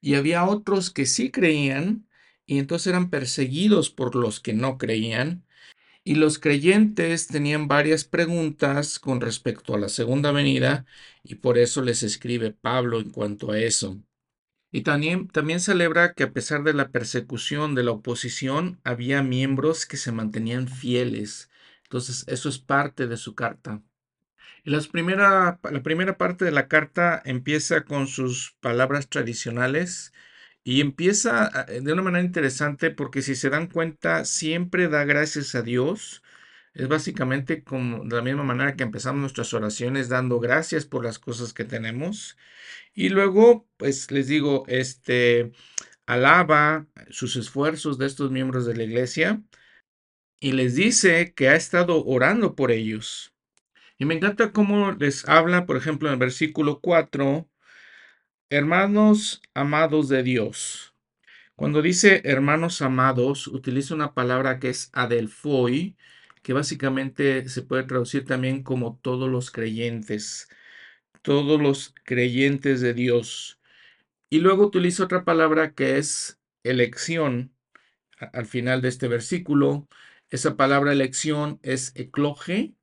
y 0.01 0.15
había 0.15 0.45
otros 0.45 0.91
que 0.91 1.05
sí 1.05 1.31
creían, 1.31 2.07
y 2.45 2.59
entonces 2.59 2.87
eran 2.87 3.09
perseguidos 3.09 3.89
por 3.91 4.15
los 4.15 4.39
que 4.39 4.53
no 4.53 4.77
creían. 4.77 5.45
Y 6.03 6.15
los 6.15 6.39
creyentes 6.39 7.27
tenían 7.27 7.67
varias 7.67 8.05
preguntas 8.05 8.99
con 8.99 9.21
respecto 9.21 9.75
a 9.75 9.79
la 9.79 9.89
segunda 9.89 10.31
venida, 10.31 10.85
y 11.23 11.35
por 11.35 11.57
eso 11.57 11.81
les 11.83 12.03
escribe 12.03 12.51
Pablo 12.53 12.99
en 12.99 13.11
cuanto 13.11 13.51
a 13.51 13.59
eso. 13.59 14.01
Y 14.71 14.81
también, 14.81 15.27
también 15.27 15.59
celebra 15.59 16.13
que 16.13 16.23
a 16.23 16.33
pesar 16.33 16.63
de 16.63 16.73
la 16.73 16.89
persecución 16.91 17.75
de 17.75 17.83
la 17.83 17.91
oposición, 17.91 18.79
había 18.83 19.21
miembros 19.23 19.85
que 19.85 19.97
se 19.97 20.11
mantenían 20.11 20.67
fieles. 20.67 21.49
Entonces, 21.83 22.23
eso 22.27 22.49
es 22.49 22.59
parte 22.59 23.07
de 23.07 23.17
su 23.17 23.35
carta. 23.35 23.81
Primera, 24.91 25.59
la 25.63 25.81
primera 25.83 26.17
parte 26.17 26.45
de 26.45 26.51
la 26.51 26.67
carta 26.67 27.21
empieza 27.25 27.83
con 27.85 28.07
sus 28.07 28.55
palabras 28.59 29.07
tradicionales 29.09 30.13
y 30.63 30.81
empieza 30.81 31.49
eh, 31.67 31.81
de 31.81 31.93
una 31.93 32.01
manera 32.03 32.23
interesante 32.25 32.91
porque 32.91 33.21
si 33.21 33.35
se 33.35 33.49
dan 33.49 33.67
cuenta, 33.67 34.25
siempre 34.25 34.87
da 34.87 35.03
gracias 35.05 35.55
a 35.55 35.61
Dios. 35.63 36.21
Es 36.73 36.87
básicamente 36.87 37.63
como 37.63 38.05
de 38.05 38.15
la 38.15 38.21
misma 38.21 38.43
manera 38.43 38.75
que 38.75 38.83
empezamos 38.83 39.21
nuestras 39.21 39.53
oraciones 39.53 40.09
dando 40.09 40.39
gracias 40.39 40.85
por 40.85 41.03
las 41.03 41.19
cosas 41.19 41.53
que 41.53 41.65
tenemos. 41.65 42.37
Y 42.93 43.09
luego, 43.09 43.67
pues 43.77 44.09
les 44.11 44.27
digo, 44.27 44.63
este 44.67 45.51
alaba 46.05 46.87
sus 47.09 47.35
esfuerzos 47.35 47.97
de 47.97 48.05
estos 48.07 48.31
miembros 48.31 48.65
de 48.65 48.75
la 48.75 48.83
iglesia 48.83 49.41
y 50.39 50.53
les 50.53 50.75
dice 50.75 51.33
que 51.33 51.49
ha 51.49 51.55
estado 51.55 52.03
orando 52.05 52.55
por 52.55 52.71
ellos. 52.71 53.33
Y 53.97 54.05
me 54.05 54.15
encanta 54.15 54.51
cómo 54.51 54.93
les 54.93 55.27
habla, 55.29 55.65
por 55.65 55.77
ejemplo, 55.77 56.09
en 56.09 56.13
el 56.13 56.19
versículo 56.19 56.81
4, 56.81 57.47
hermanos 58.49 59.41
amados 59.53 60.09
de 60.09 60.23
Dios. 60.23 60.95
Cuando 61.55 61.81
dice 61.81 62.21
hermanos 62.25 62.81
amados, 62.81 63.47
utiliza 63.47 63.93
una 63.93 64.13
palabra 64.15 64.59
que 64.59 64.69
es 64.69 64.89
adelfoi, 64.93 65.95
que 66.41 66.53
básicamente 66.53 67.47
se 67.49 67.61
puede 67.63 67.83
traducir 67.83 68.25
también 68.25 68.63
como 68.63 68.99
todos 69.01 69.29
los 69.29 69.51
creyentes 69.51 70.49
todos 71.21 71.61
los 71.61 71.93
creyentes 72.03 72.81
de 72.81 72.93
Dios. 72.95 73.59
Y 74.29 74.39
luego 74.39 74.65
utiliza 74.65 75.03
otra 75.03 75.25
palabra 75.25 75.73
que 75.73 75.97
es 75.97 76.39
elección 76.63 77.53
al 78.33 78.45
final 78.47 78.81
de 78.81 78.89
este 78.89 79.07
versículo. 79.07 79.87
Esa 80.29 80.57
palabra 80.57 80.93
elección 80.93 81.59
es 81.63 81.93
ecloge 81.95 82.73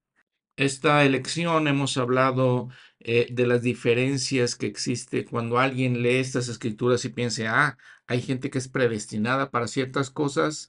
esta 0.58 1.04
elección 1.04 1.68
hemos 1.68 1.96
hablado 1.98 2.68
eh, 2.98 3.28
de 3.30 3.46
las 3.46 3.62
diferencias 3.62 4.56
que 4.56 4.66
existe 4.66 5.24
cuando 5.24 5.58
alguien 5.60 6.02
lee 6.02 6.16
estas 6.16 6.48
escrituras 6.48 7.04
y 7.04 7.10
piensa, 7.10 7.44
ah, 7.48 7.78
hay 8.08 8.20
gente 8.20 8.50
que 8.50 8.58
es 8.58 8.66
predestinada 8.66 9.52
para 9.52 9.68
ciertas 9.68 10.10
cosas. 10.10 10.68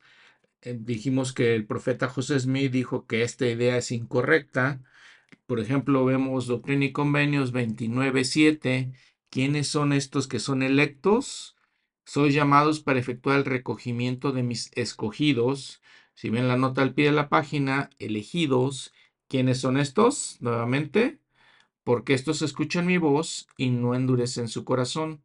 Eh, 0.61 0.77
dijimos 0.79 1.33
que 1.33 1.55
el 1.55 1.65
profeta 1.65 2.09
José 2.09 2.39
Smith 2.39 2.71
dijo 2.71 3.05
que 3.07 3.23
esta 3.23 3.47
idea 3.47 3.77
es 3.77 3.91
incorrecta. 3.91 4.81
Por 5.45 5.59
ejemplo, 5.59 6.05
vemos 6.05 6.47
Doctrina 6.47 6.85
y 6.85 6.91
Convenios 6.91 7.53
29.7. 7.53 8.93
¿Quiénes 9.29 9.67
son 9.67 9.93
estos 9.93 10.27
que 10.27 10.39
son 10.39 10.63
electos? 10.63 11.55
Soy 12.05 12.31
llamados 12.31 12.79
para 12.81 12.99
efectuar 12.99 13.37
el 13.37 13.45
recogimiento 13.45 14.31
de 14.31 14.43
mis 14.43 14.71
escogidos. 14.75 15.81
Si 16.15 16.29
ven 16.29 16.47
la 16.47 16.57
nota 16.57 16.81
al 16.81 16.93
pie 16.93 17.05
de 17.05 17.11
la 17.13 17.29
página, 17.29 17.89
elegidos. 17.99 18.91
¿Quiénes 19.27 19.59
son 19.61 19.77
estos? 19.77 20.37
Nuevamente, 20.41 21.19
porque 21.83 22.13
estos 22.13 22.41
escuchan 22.41 22.87
mi 22.87 22.97
voz 22.97 23.47
y 23.57 23.69
no 23.69 23.95
endurecen 23.95 24.47
su 24.47 24.65
corazón. 24.65 25.23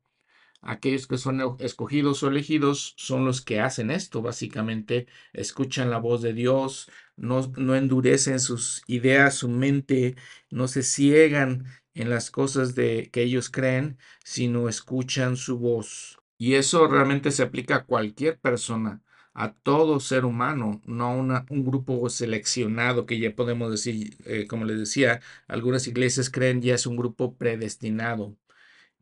Aquellos 0.66 1.06
que 1.06 1.18
son 1.18 1.40
escogidos 1.61 2.23
o 2.23 2.28
elegidos 2.28 2.94
son 2.97 3.25
los 3.26 3.42
que 3.42 3.61
hacen 3.61 3.90
esto, 3.90 4.23
básicamente, 4.23 5.06
escuchan 5.35 5.90
la 5.90 5.99
voz 5.99 6.23
de 6.23 6.33
Dios, 6.33 6.90
no, 7.16 7.52
no 7.56 7.75
endurecen 7.76 8.40
sus 8.40 8.83
ideas, 8.87 9.35
su 9.35 9.49
mente, 9.49 10.16
no 10.50 10.66
se 10.68 10.83
ciegan 10.83 11.66
en 11.94 12.09
las 12.11 12.30
cosas 12.30 12.75
de 12.75 13.11
que 13.12 13.23
ellos 13.23 13.50
creen, 13.50 13.99
sino 14.25 14.68
escuchan 14.68 15.37
su 15.37 15.59
voz. 15.59 16.18
Y 16.38 16.54
eso 16.54 16.87
realmente 16.88 17.30
se 17.30 17.42
aplica 17.42 17.76
a 17.76 17.85
cualquier 17.85 18.38
persona, 18.40 19.02
a 19.35 19.52
todo 19.54 20.00
ser 20.00 20.25
humano, 20.25 20.80
no 20.87 21.06
a 21.35 21.47
un 21.50 21.64
grupo 21.64 22.09
seleccionado 22.09 23.06
que 23.06 23.18
ya 23.18 23.35
podemos 23.35 23.71
decir, 23.71 24.16
eh, 24.25 24.47
como 24.47 24.64
les 24.64 24.78
decía, 24.78 25.21
algunas 25.49 25.87
iglesias 25.87 26.30
creen 26.30 26.62
ya 26.62 26.75
es 26.75 26.87
un 26.87 26.97
grupo 26.97 27.37
predestinado. 27.37 28.37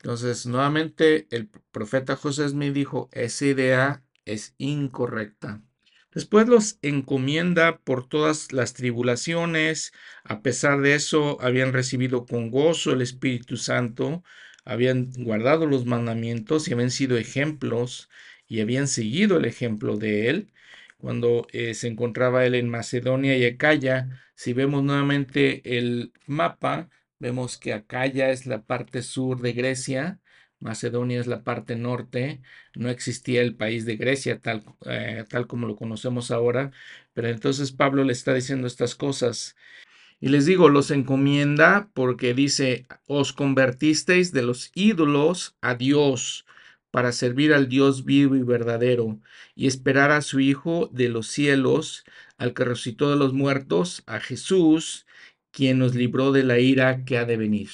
Entonces, 0.02 0.46
nuevamente, 0.46 1.28
el 1.30 1.48
profeta 1.70 2.16
José 2.16 2.48
Smith 2.48 2.72
dijo, 2.72 3.08
esa 3.12 3.46
idea 3.46 4.02
es 4.24 4.56
incorrecta. 4.58 5.62
Después 6.12 6.48
los 6.48 6.80
encomienda 6.82 7.78
por 7.78 8.08
todas 8.08 8.52
las 8.52 8.74
tribulaciones. 8.74 9.92
A 10.24 10.42
pesar 10.42 10.80
de 10.80 10.96
eso, 10.96 11.40
habían 11.40 11.72
recibido 11.72 12.26
con 12.26 12.50
gozo 12.50 12.90
el 12.92 13.00
Espíritu 13.00 13.56
Santo, 13.56 14.24
habían 14.64 15.12
guardado 15.18 15.66
los 15.66 15.86
mandamientos 15.86 16.66
y 16.66 16.72
habían 16.72 16.90
sido 16.90 17.16
ejemplos 17.16 18.10
y 18.48 18.60
habían 18.60 18.88
seguido 18.88 19.36
el 19.36 19.44
ejemplo 19.44 19.98
de 19.98 20.30
él. 20.30 20.52
Cuando 20.98 21.46
eh, 21.52 21.74
se 21.74 21.86
encontraba 21.86 22.44
él 22.44 22.56
en 22.56 22.68
Macedonia 22.68 23.36
y 23.36 23.44
Acaya, 23.44 24.20
si 24.34 24.52
vemos 24.52 24.82
nuevamente 24.82 25.78
el 25.78 26.12
mapa, 26.26 26.90
vemos 27.22 27.56
que 27.56 27.72
Acaya 27.72 28.30
es 28.30 28.46
la 28.46 28.62
parte 28.64 29.00
sur 29.02 29.40
de 29.40 29.52
Grecia, 29.52 30.20
Macedonia 30.58 31.20
es 31.20 31.28
la 31.28 31.44
parte 31.44 31.76
norte, 31.76 32.42
no 32.74 32.88
existía 32.90 33.42
el 33.42 33.54
país 33.54 33.86
de 33.86 33.96
Grecia 33.96 34.40
tal, 34.40 34.64
eh, 34.86 35.24
tal 35.28 35.46
como 35.46 35.68
lo 35.68 35.76
conocemos 35.76 36.32
ahora, 36.32 36.72
pero 37.14 37.28
entonces 37.28 37.70
Pablo 37.70 38.02
le 38.02 38.12
está 38.12 38.34
diciendo 38.34 38.66
estas 38.66 38.96
cosas. 38.96 39.56
Y 40.20 40.28
les 40.30 40.46
digo, 40.46 40.68
los 40.68 40.90
encomienda 40.90 41.90
porque 41.94 42.34
dice, 42.34 42.86
os 43.06 43.32
convertisteis 43.32 44.32
de 44.32 44.42
los 44.42 44.72
ídolos 44.74 45.56
a 45.60 45.76
Dios 45.76 46.44
para 46.90 47.12
servir 47.12 47.54
al 47.54 47.68
Dios 47.68 48.04
vivo 48.04 48.34
y 48.36 48.42
verdadero 48.42 49.20
y 49.54 49.68
esperar 49.68 50.10
a 50.10 50.22
su 50.22 50.40
Hijo 50.40 50.90
de 50.92 51.08
los 51.08 51.28
cielos, 51.28 52.04
al 52.36 52.52
que 52.52 52.64
resucitó 52.64 53.10
de 53.10 53.16
los 53.16 53.32
muertos, 53.32 54.02
a 54.06 54.20
Jesús, 54.20 55.06
quien 55.52 55.78
nos 55.78 55.94
libró 55.94 56.32
de 56.32 56.44
la 56.44 56.58
ira 56.58 57.04
que 57.04 57.18
ha 57.18 57.24
de 57.24 57.36
venir. 57.36 57.70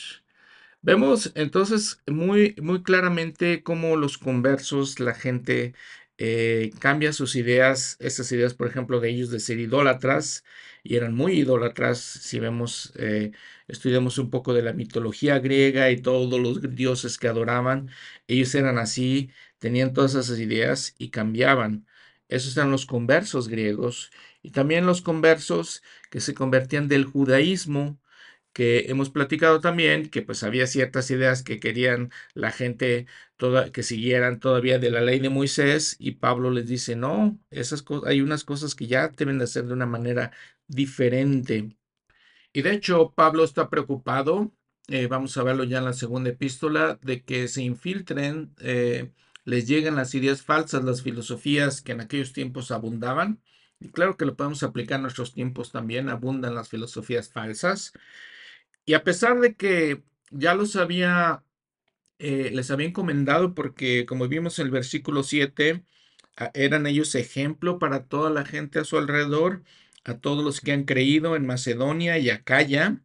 Vemos 0.83 1.33
entonces 1.35 2.01
muy, 2.07 2.55
muy 2.63 2.83
claramente 2.83 3.63
cómo 3.63 3.97
los 3.97 4.19
conversos, 4.19 5.01
la 5.01 5.15
gente 5.15 5.75
eh, 6.19 6.71
cambia 6.81 7.13
sus 7.13 7.37
ideas, 7.37 7.97
esas 8.01 8.31
ideas, 8.33 8.55
por 8.55 8.69
ejemplo, 8.69 9.01
de 9.01 9.11
ellos 9.11 9.31
de 9.31 9.41
ser 9.41 9.59
idólatras, 9.59 10.45
y 10.83 10.97
eran 10.97 11.15
muy 11.15 11.41
idólatras, 11.41 11.99
si 11.99 12.39
vemos, 12.41 12.93
eh, 12.97 13.33
estudiamos 13.69 14.19
un 14.19 14.31
poco 14.31 14.55
de 14.55 14.63
la 14.63 14.73
mitología 14.73 15.39
griega 15.41 15.91
y 15.91 16.01
todos 16.01 16.41
los 16.41 16.75
dioses 16.75 17.19
que 17.19 17.29
adoraban, 17.29 17.91
ellos 18.29 18.55
eran 18.55 18.79
así, 18.79 19.31
tenían 19.59 19.93
todas 19.93 20.15
esas 20.15 20.39
ideas 20.39 20.95
y 20.99 21.11
cambiaban. 21.11 21.87
Esos 22.29 22.57
eran 22.57 22.71
los 22.71 22.87
conversos 22.87 23.49
griegos 23.49 24.11
y 24.49 24.51
también 24.51 24.87
los 24.87 25.03
conversos 25.03 25.83
que 26.11 26.21
se 26.21 26.33
convertían 26.35 26.89
del 26.89 27.05
judaísmo 27.05 28.01
que 28.55 28.87
hemos 28.91 29.11
platicado 29.11 29.61
también, 29.61 30.09
que 30.11 30.23
pues 30.23 30.43
había 30.43 30.67
ciertas 30.67 31.11
ideas 31.11 31.43
que 31.43 31.61
querían 31.61 32.11
la 32.35 32.51
gente 32.51 33.07
toda, 33.37 33.71
que 33.73 33.83
siguieran 33.83 34.41
todavía 34.41 34.79
de 34.79 34.91
la 34.91 35.03
ley 35.03 35.19
de 35.21 35.29
Moisés 35.29 35.97
y 35.99 36.13
Pablo 36.13 36.51
les 36.51 36.67
dice, 36.67 36.97
no, 36.97 37.39
esas 37.51 37.85
hay 38.07 38.23
unas 38.23 38.45
cosas 38.45 38.75
que 38.75 38.87
ya 38.87 39.09
deben 39.09 39.37
de 39.39 39.45
hacer 39.45 39.67
de 39.67 39.75
una 39.75 39.87
manera 39.87 40.33
diferente. 40.67 41.77
Y 42.53 42.63
de 42.63 42.73
hecho, 42.75 43.13
Pablo 43.15 43.45
está 43.45 43.71
preocupado, 43.71 44.53
eh, 44.89 45.09
vamos 45.09 45.37
a 45.37 45.43
verlo 45.45 45.65
ya 45.65 45.79
en 45.79 45.85
la 45.87 45.93
segunda 45.95 46.31
epístola, 46.31 46.99
de 47.03 47.23
que 47.25 47.49
se 47.49 47.63
infiltren, 47.63 48.55
eh, 48.61 49.13
les 49.45 49.69
lleguen 49.69 49.97
las 49.97 50.15
ideas 50.15 50.43
falsas, 50.43 50.85
las 50.85 51.03
filosofías 51.03 51.83
que 51.83 51.93
en 51.93 52.01
aquellos 52.03 52.33
tiempos 52.33 52.71
abundaban. 52.71 53.43
Y 53.81 53.91
claro 53.91 54.17
que 54.17 54.25
lo 54.25 54.37
podemos 54.37 54.63
aplicar 54.63 54.97
en 54.97 55.03
nuestros 55.03 55.35
tiempos 55.35 55.71
también, 55.73 56.09
abundan 56.09 56.55
las 56.55 56.69
filosofías 56.69 57.31
falsas. 57.31 57.93
Y 58.85 58.95
a 58.95 59.05
pesar 59.05 59.41
de 59.41 59.55
que 59.55 60.03
ya 60.31 60.55
los 60.55 60.77
había, 60.77 61.45
eh, 62.19 62.51
les 62.53 62.71
había 62.71 62.89
encomendado, 62.89 63.55
porque 63.55 64.07
como 64.07 64.29
vimos 64.29 64.59
en 64.59 64.67
el 64.67 64.73
versículo 64.73 65.23
7, 65.23 65.85
eran 66.55 66.87
ellos 66.87 67.15
ejemplo 67.15 67.79
para 67.79 68.05
toda 68.07 68.31
la 68.31 68.45
gente 68.45 68.79
a 68.79 68.85
su 68.85 68.99
alrededor, 68.99 69.63
a 70.05 70.19
todos 70.19 70.45
los 70.45 70.61
que 70.61 70.73
han 70.73 70.85
creído 70.85 71.37
en 71.37 71.47
Macedonia 71.47 72.19
y 72.19 72.31
Acaya. 72.31 73.01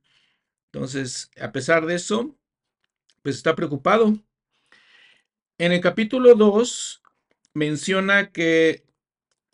Entonces, 0.71 1.31
a 1.39 1.51
pesar 1.51 1.85
de 1.85 1.95
eso, 1.95 2.35
pues 3.21 3.35
está 3.37 3.55
preocupado. 3.55 4.17
En 5.57 5.71
el 5.71 5.81
capítulo 5.81 6.35
2 6.35 7.01
menciona 7.53 8.31
que 8.31 8.83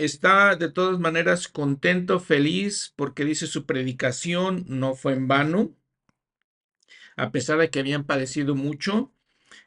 está 0.03 0.55
de 0.55 0.69
todas 0.71 0.99
maneras 0.99 1.47
contento, 1.47 2.19
feliz, 2.19 2.93
porque 2.95 3.25
dice 3.25 3.47
su 3.47 3.65
predicación 3.65 4.65
no 4.67 4.95
fue 4.95 5.13
en 5.13 5.27
vano 5.27 5.75
a 7.19 7.31
pesar 7.31 7.59
de 7.59 7.69
que 7.69 7.79
habían 7.79 8.05
padecido 8.05 8.55
mucho, 8.55 9.11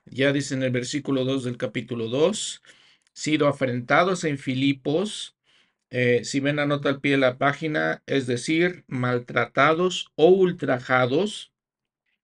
ya 0.06 0.32
dice 0.32 0.54
en 0.54 0.62
el 0.62 0.70
versículo 0.70 1.24
2 1.24 1.44
del 1.44 1.58
capítulo 1.58 2.08
2, 2.08 2.62
sido 3.12 3.46
afrentados 3.46 4.24
en 4.24 4.38
Filipos, 4.38 5.36
eh, 5.90 6.22
si 6.24 6.40
ven 6.40 6.56
la 6.56 6.66
nota 6.66 6.88
al 6.88 7.00
pie 7.00 7.12
de 7.12 7.18
la 7.18 7.36
página, 7.36 8.02
es 8.06 8.26
decir, 8.26 8.84
maltratados 8.86 10.12
o 10.14 10.28
ultrajados, 10.28 11.52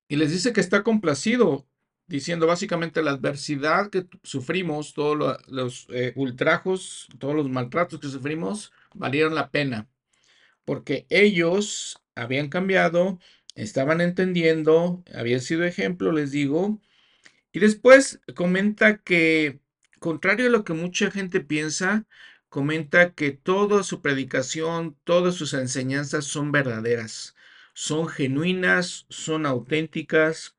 y 0.08 0.16
les 0.16 0.32
dice 0.32 0.54
que 0.54 0.62
está 0.62 0.82
complacido, 0.82 1.66
diciendo 2.08 2.46
básicamente 2.46 3.02
la 3.02 3.12
adversidad 3.12 3.90
que 3.90 4.06
sufrimos, 4.24 4.94
todos 4.94 5.38
los 5.48 5.86
eh, 5.90 6.12
ultrajos, 6.16 7.08
todos 7.18 7.34
los 7.36 7.50
maltratos 7.50 8.00
que 8.00 8.08
sufrimos, 8.08 8.72
valieron 8.94 9.34
la 9.34 9.50
pena, 9.50 9.88
porque 10.64 11.06
ellos 11.10 12.02
habían 12.14 12.48
cambiado, 12.48 13.18
estaban 13.54 14.00
entendiendo, 14.00 15.04
habían 15.14 15.40
sido 15.40 15.64
ejemplo, 15.64 16.12
les 16.12 16.32
digo. 16.32 16.80
Y 17.52 17.60
después 17.60 18.20
comenta 18.34 18.98
que, 18.98 19.60
contrario 20.00 20.46
a 20.48 20.50
lo 20.50 20.64
que 20.64 20.74
mucha 20.74 21.10
gente 21.10 21.40
piensa, 21.40 22.06
comenta 22.48 23.14
que 23.14 23.32
toda 23.32 23.82
su 23.82 24.02
predicación, 24.02 24.96
todas 25.04 25.34
sus 25.36 25.54
enseñanzas 25.54 26.24
son 26.26 26.52
verdaderas, 26.52 27.36
son 27.74 28.08
genuinas, 28.08 29.06
son 29.10 29.46
auténticas. 29.46 30.57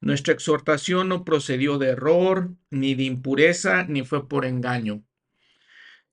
Nuestra 0.00 0.34
exhortación 0.34 1.08
no 1.08 1.24
procedió 1.24 1.78
de 1.78 1.88
error, 1.88 2.50
ni 2.70 2.94
de 2.94 3.04
impureza, 3.04 3.84
ni 3.84 4.04
fue 4.04 4.28
por 4.28 4.44
engaño, 4.44 5.02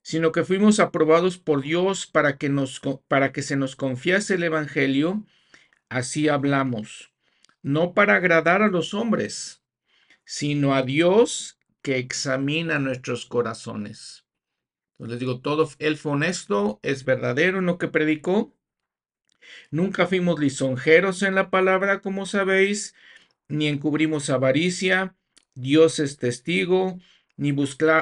sino 0.01 0.31
que 0.31 0.43
fuimos 0.43 0.79
aprobados 0.79 1.37
por 1.37 1.61
Dios 1.61 2.07
para 2.07 2.37
que, 2.37 2.49
nos, 2.49 2.81
para 3.07 3.31
que 3.31 3.41
se 3.41 3.55
nos 3.55 3.75
confiase 3.75 4.35
el 4.35 4.43
Evangelio 4.43 5.25
así 5.93 6.27
hablamos, 6.27 7.11
no 7.61 7.93
para 7.93 8.15
agradar 8.15 8.61
a 8.61 8.67
los 8.67 8.93
hombres, 8.93 9.63
sino 10.25 10.73
a 10.73 10.81
Dios 10.81 11.59
que 11.81 11.97
examina 11.97 12.79
nuestros 12.79 13.25
corazones. 13.25 14.25
Les 14.97 15.19
digo, 15.19 15.41
todo 15.41 15.69
él 15.79 15.97
fue 15.97 16.13
honesto, 16.13 16.79
es 16.81 17.05
verdadero 17.05 17.59
en 17.59 17.65
lo 17.65 17.77
que 17.77 17.89
predicó. 17.89 18.55
Nunca 19.69 20.07
fuimos 20.07 20.39
lisonjeros 20.39 21.21
en 21.23 21.35
la 21.35 21.49
palabra, 21.49 22.01
como 22.01 22.25
sabéis, 22.25 22.95
ni 23.47 23.67
encubrimos 23.67 24.29
avaricia. 24.29 25.15
Dios 25.55 25.99
es 25.99 26.17
testigo, 26.17 26.99
ni, 27.37 27.55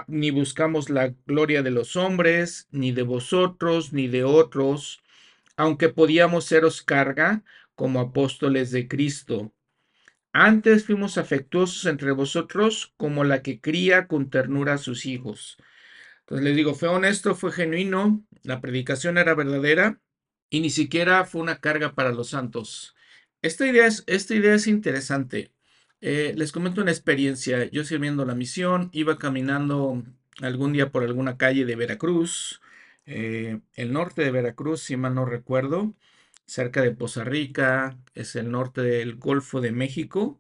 ni 0.07 0.31
buscamos 0.31 0.89
la 0.89 1.13
gloria 1.25 1.63
de 1.63 1.71
los 1.71 1.95
hombres, 1.95 2.67
ni 2.71 2.91
de 2.91 3.03
vosotros, 3.03 3.93
ni 3.93 4.07
de 4.07 4.24
otros 4.24 5.01
aunque 5.62 5.89
podíamos 5.89 6.45
seros 6.45 6.81
carga 6.81 7.43
como 7.75 8.00
apóstoles 8.00 8.71
de 8.71 8.88
Cristo. 8.88 9.53
Antes 10.33 10.86
fuimos 10.86 11.19
afectuosos 11.19 11.86
entre 11.86 12.12
vosotros 12.12 12.93
como 12.98 13.24
la 13.24 13.43
que 13.43 13.60
cría 13.60 14.07
con 14.07 14.31
ternura 14.31 14.74
a 14.74 14.77
sus 14.79 15.05
hijos. 15.05 15.57
Entonces 16.21 16.45
les 16.45 16.55
digo, 16.55 16.74
fue 16.74 16.89
honesto, 16.89 17.36
fue 17.36 17.51
genuino, 17.51 18.24
la 18.43 18.60
predicación 18.60 19.19
era 19.19 19.36
verdadera 19.36 20.00
y 20.50 20.62
ni 20.62 20.71
siquiera 20.71 21.25
fue 21.25 21.41
una 21.41 21.60
carga 21.60 21.93
para 21.93 22.12
los 22.12 22.29
santos. 22.29 22.95
Esta 23.41 23.65
idea 23.65 23.88
es, 23.88 24.67
interesante. 24.67 25.51
Eh, 26.01 26.33
les 26.38 26.51
comento 26.51 26.81
una 26.81 26.91
experiencia. 26.91 27.65
Yo 27.71 27.83
sirviendo 27.83 28.25
la 28.25 28.36
misión, 28.36 28.89
iba 28.93 29.17
caminando 29.17 30.03
algún 30.41 30.74
día 30.74 30.91
por 30.91 31.03
alguna 31.03 31.38
calle 31.38 31.65
de 31.65 31.75
Veracruz, 31.75 32.62
eh, 33.05 33.60
el 33.75 33.93
norte 33.93 34.24
de 34.24 34.31
Veracruz, 34.31 34.81
si 34.81 34.95
mal 34.98 35.15
no 35.15 35.25
recuerdo, 35.25 35.95
cerca 36.45 36.81
de 36.81 36.91
Poza 36.91 37.24
Rica, 37.24 37.98
es 38.13 38.36
el 38.36 38.51
norte 38.51 38.81
del 38.81 39.15
Golfo 39.17 39.62
de 39.62 39.71
México. 39.71 40.39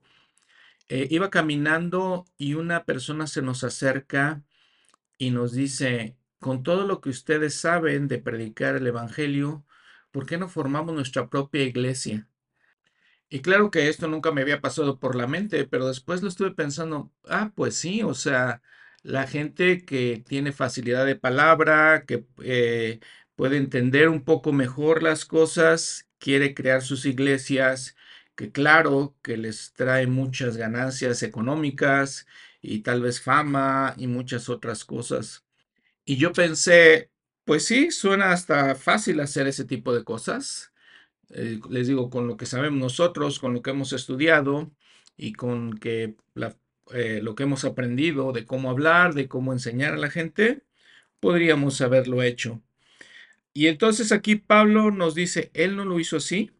Eh, 0.89 1.07
iba 1.11 1.29
caminando 1.31 2.25
y 2.37 2.55
una 2.55 2.85
persona 2.85 3.27
se 3.27 3.41
nos 3.41 3.63
acerca 3.63 4.43
y 5.17 5.31
nos 5.31 5.53
dice, 5.53 6.17
con 6.39 6.63
todo 6.63 6.87
lo 6.87 7.01
que 7.01 7.09
ustedes 7.09 7.55
saben 7.55 8.07
de 8.07 8.19
predicar 8.19 8.75
el 8.75 8.87
Evangelio, 8.87 9.65
¿por 10.11 10.25
qué 10.27 10.37
no 10.37 10.49
formamos 10.49 10.95
nuestra 10.95 11.29
propia 11.29 11.63
iglesia? 11.63 12.27
Y 13.31 13.41
claro 13.41 13.71
que 13.71 13.87
esto 13.89 14.07
nunca 14.09 14.31
me 14.33 14.41
había 14.43 14.61
pasado 14.61 14.99
por 14.99 15.15
la 15.15 15.25
mente, 15.27 15.65
pero 15.65 15.87
después 15.87 16.21
lo 16.21 16.27
estuve 16.29 16.51
pensando, 16.53 17.13
ah, 17.29 17.53
pues 17.55 17.75
sí, 17.77 18.03
o 18.03 18.13
sea, 18.13 18.61
la 19.03 19.25
gente 19.27 19.85
que 19.85 20.21
tiene 20.27 20.51
facilidad 20.51 21.05
de 21.05 21.15
palabra, 21.15 22.05
que 22.05 22.25
eh, 22.43 22.99
puede 23.35 23.57
entender 23.57 24.09
un 24.09 24.23
poco 24.25 24.51
mejor 24.51 25.01
las 25.03 25.23
cosas, 25.25 26.09
quiere 26.19 26.53
crear 26.53 26.81
sus 26.81 27.05
iglesias, 27.05 27.95
que 28.35 28.51
claro, 28.51 29.15
que 29.23 29.37
les 29.37 29.71
trae 29.73 30.07
muchas 30.07 30.57
ganancias 30.57 31.23
económicas 31.23 32.27
y 32.61 32.81
tal 32.81 33.01
vez 33.01 33.21
fama 33.21 33.93
y 33.97 34.07
muchas 34.07 34.49
otras 34.49 34.83
cosas. 34.85 35.45
Y 36.05 36.17
yo 36.17 36.33
pensé, 36.33 37.11
pues 37.45 37.65
sí, 37.65 37.91
suena 37.91 38.31
hasta 38.31 38.75
fácil 38.75 39.19
hacer 39.21 39.47
ese 39.47 39.65
tipo 39.65 39.93
de 39.93 40.03
cosas. 40.03 40.73
Eh, 41.33 41.59
les 41.69 41.87
digo, 41.87 42.09
con 42.09 42.27
lo 42.27 42.37
que 42.37 42.45
sabemos 42.45 42.79
nosotros, 42.79 43.39
con 43.39 43.53
lo 43.53 43.61
que 43.61 43.71
hemos 43.71 43.93
estudiado 43.93 44.71
y 45.17 45.33
con 45.33 45.77
que 45.77 46.15
eh, 46.93 47.19
lo 47.23 47.35
que 47.35 47.43
hemos 47.43 47.63
aprendido 47.65 48.31
de 48.33 48.45
cómo 48.45 48.69
hablar, 48.69 49.13
de 49.13 49.27
cómo 49.27 49.53
enseñar 49.53 49.93
a 49.93 49.97
la 49.97 50.09
gente, 50.09 50.63
podríamos 51.19 51.81
haberlo 51.81 52.23
hecho. 52.23 52.61
Y 53.53 53.67
entonces 53.67 54.11
aquí 54.11 54.35
Pablo 54.35 54.91
nos 54.91 55.15
dice, 55.15 55.51
él 55.53 55.75
no 55.75 55.85
lo 55.85 55.99
hizo 55.99 56.17
así, 56.17 56.51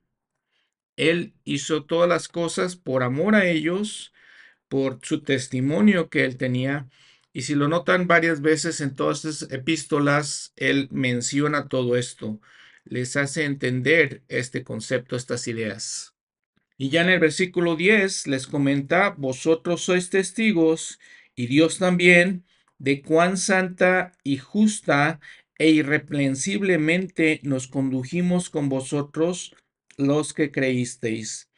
él 0.97 1.33
hizo 1.43 1.85
todas 1.85 2.07
las 2.09 2.27
cosas 2.27 2.75
por 2.75 3.03
amor 3.03 3.35
a 3.35 3.45
ellos, 3.45 4.13
por 4.67 4.99
su 5.03 5.21
testimonio 5.21 6.09
que 6.09 6.25
él 6.25 6.37
tenía. 6.37 6.89
Y 7.33 7.43
si 7.43 7.55
lo 7.55 7.67
notan 7.67 8.07
varias 8.07 8.41
veces 8.41 8.81
en 8.81 8.95
todas 8.95 9.47
epístolas, 9.51 10.53
él 10.57 10.89
menciona 10.91 11.67
todo 11.69 11.95
esto, 11.97 12.39
les 12.85 13.15
hace 13.15 13.45
entender 13.45 14.23
este 14.27 14.63
concepto, 14.63 15.15
estas 15.15 15.47
ideas. 15.47 16.13
Y 16.77 16.89
ya 16.89 17.01
en 17.01 17.09
el 17.09 17.19
versículo 17.19 17.75
10 17.75 18.27
les 18.27 18.47
comenta, 18.47 19.11
vosotros 19.17 19.81
sois 19.81 20.09
testigos, 20.09 20.99
y 21.35 21.47
Dios 21.47 21.77
también, 21.77 22.45
de 22.79 23.01
cuán 23.01 23.37
santa 23.37 24.13
y 24.23 24.37
justa 24.37 25.19
e 25.59 25.69
irreprensiblemente 25.69 27.39
nos 27.43 27.67
condujimos 27.67 28.49
con 28.49 28.67
vosotros 28.69 29.55
los 29.97 30.33
que 30.33 30.51
creísteis. 30.51 31.51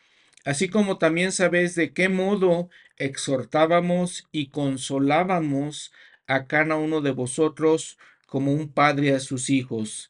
Así 0.44 0.68
como 0.68 0.98
también 0.98 1.32
sabéis 1.32 1.76
de 1.76 1.94
qué 1.94 2.10
modo 2.10 2.70
exhortábamos 2.98 4.28
y 4.32 4.50
consolábamos 4.50 5.94
a 6.28 6.48
cada 6.48 6.76
uno 6.76 7.00
de 7.00 7.12
vosotros 7.12 7.98
como 8.28 8.52
un 8.52 8.74
padre 8.74 9.14
a 9.14 9.22
sus 9.22 9.50
hijos. 9.50 10.10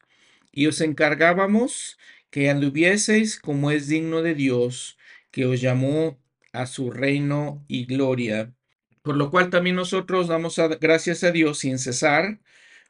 Y 0.56 0.68
os 0.68 0.80
encargábamos 0.80 1.98
que 2.30 2.48
anduvieseis 2.48 3.40
como 3.40 3.72
es 3.72 3.88
digno 3.88 4.22
de 4.22 4.34
Dios, 4.34 4.96
que 5.32 5.46
os 5.46 5.60
llamó 5.60 6.20
a 6.52 6.66
su 6.66 6.92
reino 6.92 7.64
y 7.66 7.86
gloria. 7.86 8.54
Por 9.02 9.16
lo 9.16 9.30
cual 9.30 9.50
también 9.50 9.74
nosotros 9.74 10.28
damos 10.28 10.56
gracias 10.80 11.24
a 11.24 11.32
Dios 11.32 11.58
sin 11.58 11.78
cesar, 11.80 12.38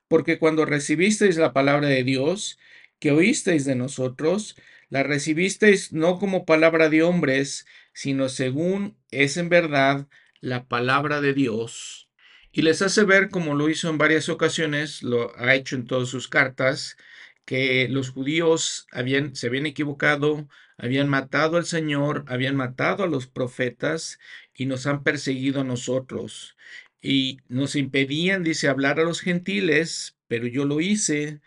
porque 0.09 0.39
cuando 0.39 0.67
recibisteis 0.67 1.39
la 1.39 1.55
palabra 1.55 1.89
de 1.89 2.05
Dios, 2.05 2.59
que 2.99 3.13
oísteis 3.13 3.65
de 3.65 3.75
nosotros, 3.75 4.57
la 4.91 5.03
recibisteis 5.03 5.91
no 5.93 6.19
como 6.19 6.45
palabra 6.45 6.91
de 6.91 7.03
hombres, 7.03 7.67
sino 7.95 8.29
según 8.29 8.95
es 9.11 9.39
en 9.39 9.49
verdad 9.49 10.07
la 10.41 10.69
palabra 10.69 11.23
de 11.23 11.33
Dios. 11.33 12.11
Y 12.53 12.61
les 12.63 12.83
hace 12.83 13.05
ver, 13.05 13.31
como 13.31 13.55
lo 13.55 13.71
hizo 13.71 13.89
en 13.89 13.97
varias 13.97 14.29
ocasiones, 14.29 15.03
lo 15.03 15.37
ha 15.39 15.55
hecho 15.55 15.77
en 15.77 15.87
todas 15.87 16.11
sus 16.11 16.29
cartas, 16.29 16.97
que 17.45 17.89
los 17.89 18.11
judíos 18.11 18.87
habían, 18.93 19.37
se 19.37 19.49
habían 19.49 19.67
equivocado, 19.67 20.49
habían 20.79 21.09
matado 21.09 21.57
al 21.57 21.67
Señor, 21.67 22.25
habían 22.29 22.57
matado 22.57 23.05
a 23.05 23.09
los 23.09 23.27
profetas 23.27 24.19
y 24.55 24.67
nos 24.67 24.87
han 24.87 25.03
perseguido 25.03 25.61
a 25.61 25.65
nosotros 25.65 26.57
y 27.05 27.41
nos 27.49 27.77
impedían, 27.77 28.43
dice, 28.43 28.67
hablar 28.69 28.99
a 28.99 29.05
los 29.05 29.21
gentiles, 29.21 30.17
pero 30.27 30.47
yo 30.47 30.65
lo 30.65 30.81
hice. 30.81 31.43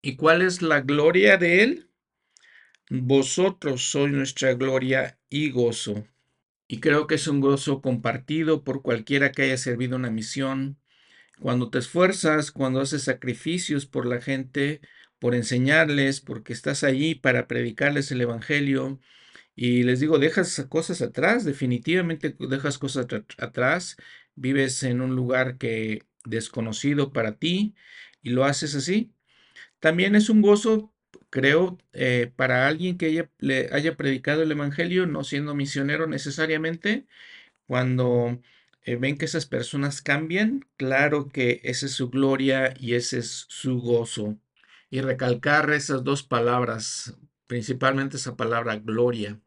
¿Y 0.00 0.16
cuál 0.16 0.40
es 0.40 0.62
la 0.62 0.80
gloria 0.80 1.36
de 1.36 1.62
él? 1.62 1.90
Vosotros 2.88 3.90
sois 3.90 4.10
nuestra 4.10 4.54
gloria 4.54 5.18
y 5.28 5.50
gozo. 5.50 6.06
Y 6.68 6.80
creo 6.80 7.06
que 7.06 7.16
es 7.16 7.28
un 7.28 7.42
gozo 7.42 7.82
compartido 7.82 8.64
por 8.64 8.80
cualquiera 8.80 9.30
que 9.30 9.42
haya 9.42 9.58
servido 9.58 9.96
una 9.96 10.10
misión. 10.10 10.78
Cuando 11.38 11.68
te 11.68 11.80
esfuerzas, 11.80 12.50
cuando 12.50 12.80
haces 12.80 13.02
sacrificios 13.02 13.84
por 13.84 14.06
la 14.06 14.22
gente, 14.22 14.80
por 15.24 15.34
enseñarles, 15.34 16.20
porque 16.20 16.52
estás 16.52 16.84
allí 16.84 17.14
para 17.14 17.46
predicarles 17.48 18.12
el 18.12 18.20
Evangelio, 18.20 19.00
y 19.56 19.82
les 19.84 20.00
digo, 20.00 20.18
dejas 20.18 20.66
cosas 20.68 21.00
atrás, 21.00 21.44
definitivamente 21.46 22.36
dejas 22.38 22.76
cosas 22.78 23.06
atrás, 23.38 23.96
vives 24.34 24.82
en 24.82 25.00
un 25.00 25.16
lugar 25.16 25.56
que 25.56 26.02
desconocido 26.26 27.10
para 27.14 27.38
ti 27.38 27.74
y 28.22 28.30
lo 28.32 28.44
haces 28.44 28.74
así. 28.74 29.14
También 29.80 30.16
es 30.16 30.30
un 30.30 30.42
gozo, 30.42 30.92
creo, 31.30 31.78
eh, 31.94 32.30
para 32.36 32.68
alguien 32.68 32.98
que 32.98 33.06
haya, 33.72 33.96
predicado 33.96 34.42
el 34.42 34.52
Evangelio, 34.52 35.06
no 35.06 35.24
siendo 35.24 35.54
misionero 35.54 36.06
necesariamente, 36.06 37.06
cuando 37.66 38.40
eh, 38.84 38.96
ven 38.96 39.18
que 39.18 39.26
esas 39.26 39.46
personas 39.46 40.02
cambian, 40.02 40.66
claro 40.76 41.28
que 41.30 41.62
esa 41.64 41.86
es 41.86 41.92
su 41.94 42.10
gloria 42.10 42.74
y 42.78 42.94
ese 42.94 43.20
es 43.20 43.46
su 43.48 43.80
gozo. 43.80 44.38
Y 44.94 45.00
recalcar 45.00 45.72
esas 45.72 46.04
dos 46.04 46.22
palabras, 46.22 47.18
principalmente 47.48 48.16
esa 48.16 48.36
palabra 48.36 48.76
gloria. 48.76 49.40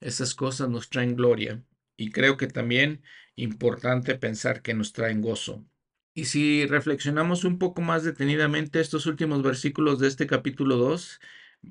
Esas 0.00 0.34
cosas 0.34 0.70
nos 0.70 0.88
traen 0.88 1.14
gloria 1.14 1.62
y 1.98 2.10
creo 2.10 2.38
que 2.38 2.46
también 2.46 3.02
importante 3.36 4.14
pensar 4.14 4.62
que 4.62 4.72
nos 4.72 4.94
traen 4.94 5.20
gozo. 5.20 5.62
Y 6.14 6.24
si 6.24 6.64
reflexionamos 6.64 7.44
un 7.44 7.58
poco 7.58 7.82
más 7.82 8.02
detenidamente 8.02 8.80
estos 8.80 9.04
últimos 9.04 9.42
versículos 9.42 9.98
de 9.98 10.08
este 10.08 10.26
capítulo 10.26 10.76
2, 10.76 11.20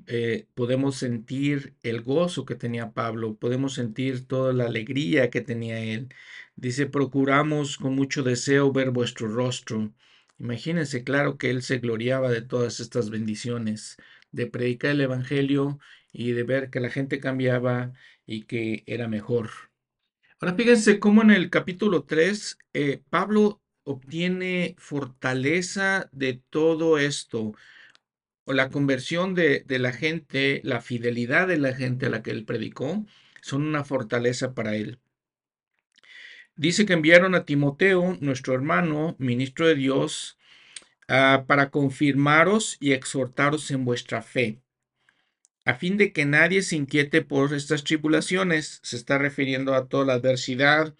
eh, 0.06 0.46
podemos 0.54 0.94
sentir 0.94 1.74
el 1.82 2.02
gozo 2.02 2.44
que 2.44 2.54
tenía 2.54 2.92
Pablo, 2.92 3.34
podemos 3.34 3.74
sentir 3.74 4.28
toda 4.28 4.52
la 4.52 4.66
alegría 4.66 5.28
que 5.28 5.40
tenía 5.40 5.80
él. 5.80 6.08
Dice, 6.54 6.86
procuramos 6.86 7.78
con 7.78 7.96
mucho 7.96 8.22
deseo 8.22 8.70
ver 8.70 8.92
vuestro 8.92 9.26
rostro. 9.26 9.92
Imagínense, 10.38 11.02
claro 11.04 11.36
que 11.36 11.50
él 11.50 11.62
se 11.62 11.78
gloriaba 11.78 12.30
de 12.30 12.42
todas 12.42 12.80
estas 12.80 13.10
bendiciones, 13.10 13.96
de 14.30 14.46
predicar 14.46 14.92
el 14.92 15.00
Evangelio 15.00 15.80
y 16.12 16.32
de 16.32 16.44
ver 16.44 16.70
que 16.70 16.80
la 16.80 16.90
gente 16.90 17.20
cambiaba 17.20 17.92
y 18.26 18.44
que 18.44 18.84
era 18.86 19.08
mejor. 19.08 19.50
Ahora 20.40 20.54
fíjense 20.54 21.00
cómo 21.00 21.22
en 21.22 21.30
el 21.30 21.50
capítulo 21.50 22.04
3 22.04 22.58
eh, 22.72 23.02
Pablo 23.10 23.60
obtiene 23.82 24.76
fortaleza 24.78 26.08
de 26.12 26.40
todo 26.50 26.98
esto, 26.98 27.54
o 28.44 28.52
la 28.52 28.70
conversión 28.70 29.34
de, 29.34 29.64
de 29.66 29.78
la 29.78 29.92
gente, 29.92 30.60
la 30.64 30.80
fidelidad 30.80 31.48
de 31.48 31.58
la 31.58 31.74
gente 31.74 32.06
a 32.06 32.10
la 32.10 32.22
que 32.22 32.30
él 32.30 32.44
predicó, 32.44 33.04
son 33.42 33.66
una 33.66 33.84
fortaleza 33.84 34.54
para 34.54 34.76
él. 34.76 35.00
Dice 36.58 36.84
que 36.84 36.92
enviaron 36.92 37.34
a 37.34 37.46
Timoteo, 37.46 38.18
nuestro 38.20 38.52
hermano, 38.52 39.16
ministro 39.18 39.66
de 39.66 39.76
Dios, 39.76 40.36
para 41.06 41.70
confirmaros 41.70 42.76
y 42.80 42.92
exhortaros 42.92 43.70
en 43.70 43.86
vuestra 43.86 44.20
fe 44.20 44.60
a 45.64 45.74
fin 45.74 45.98
de 45.98 46.12
que 46.14 46.24
nadie 46.24 46.62
se 46.62 46.76
inquiete 46.76 47.20
por 47.22 47.52
estas 47.52 47.84
tribulaciones. 47.84 48.80
Se 48.82 48.96
está 48.96 49.18
refiriendo 49.18 49.74
a 49.74 49.86
toda 49.86 50.06
la 50.06 50.14
adversidad 50.14 50.94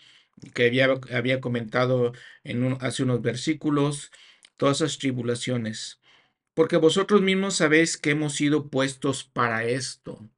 que 0.55 0.66
había, 1.11 1.40
comentado 1.40 2.12
en 2.44 2.77
hace 2.81 3.03
unos 3.03 3.23
versículos, 3.23 4.12
todas 4.59 4.83
esas 4.83 4.99
tribulaciones. 4.99 6.01
porque 6.55 6.77
vosotros 6.79 7.23
mismos 7.23 7.57
sabéis 7.57 7.97
que 7.99 8.11
hemos 8.11 8.35
sido 8.35 8.68
puestos 8.71 9.25
para 9.25 9.64
esto. 9.64 10.29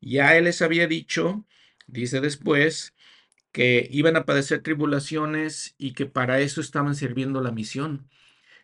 Ya 0.00 0.36
él 0.36 0.44
les 0.44 0.62
había 0.62 0.86
dicho, 0.86 1.46
dice 1.86 2.20
después, 2.20 2.94
que 3.52 3.88
iban 3.90 4.16
a 4.16 4.24
padecer 4.24 4.62
tribulaciones 4.62 5.74
y 5.78 5.92
que 5.94 6.06
para 6.06 6.40
eso 6.40 6.60
estaban 6.60 6.94
sirviendo 6.94 7.40
la 7.40 7.52
misión. 7.52 8.08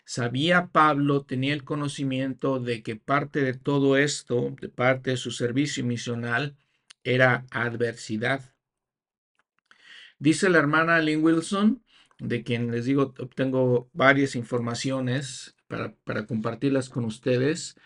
Sabía 0.05 0.69
Pablo, 0.69 1.25
tenía 1.25 1.53
el 1.55 1.65
conocimiento 1.65 2.61
de 2.61 2.83
que 2.83 2.97
parte 2.97 3.43
de 3.43 3.55
todo 3.55 3.97
esto, 3.97 4.55
de 4.61 4.69
parte 4.69 5.11
de 5.11 5.17
su 5.17 5.33
servicio 5.33 5.85
misional, 5.85 6.57
era 7.03 7.47
adversidad. 7.51 8.55
Dice 10.19 10.49
la 10.49 10.59
hermana 10.59 11.01
Lynn 11.01 11.25
Wilson, 11.25 11.83
de 12.19 12.43
quien 12.43 12.71
les 12.71 12.87
digo, 12.87 13.15
obtengo 13.19 13.91
varias 13.93 14.37
informaciones 14.37 15.57
para, 15.69 15.95
para 16.05 16.27
compartirlas 16.27 16.89
con 16.89 17.05
ustedes. 17.05 17.77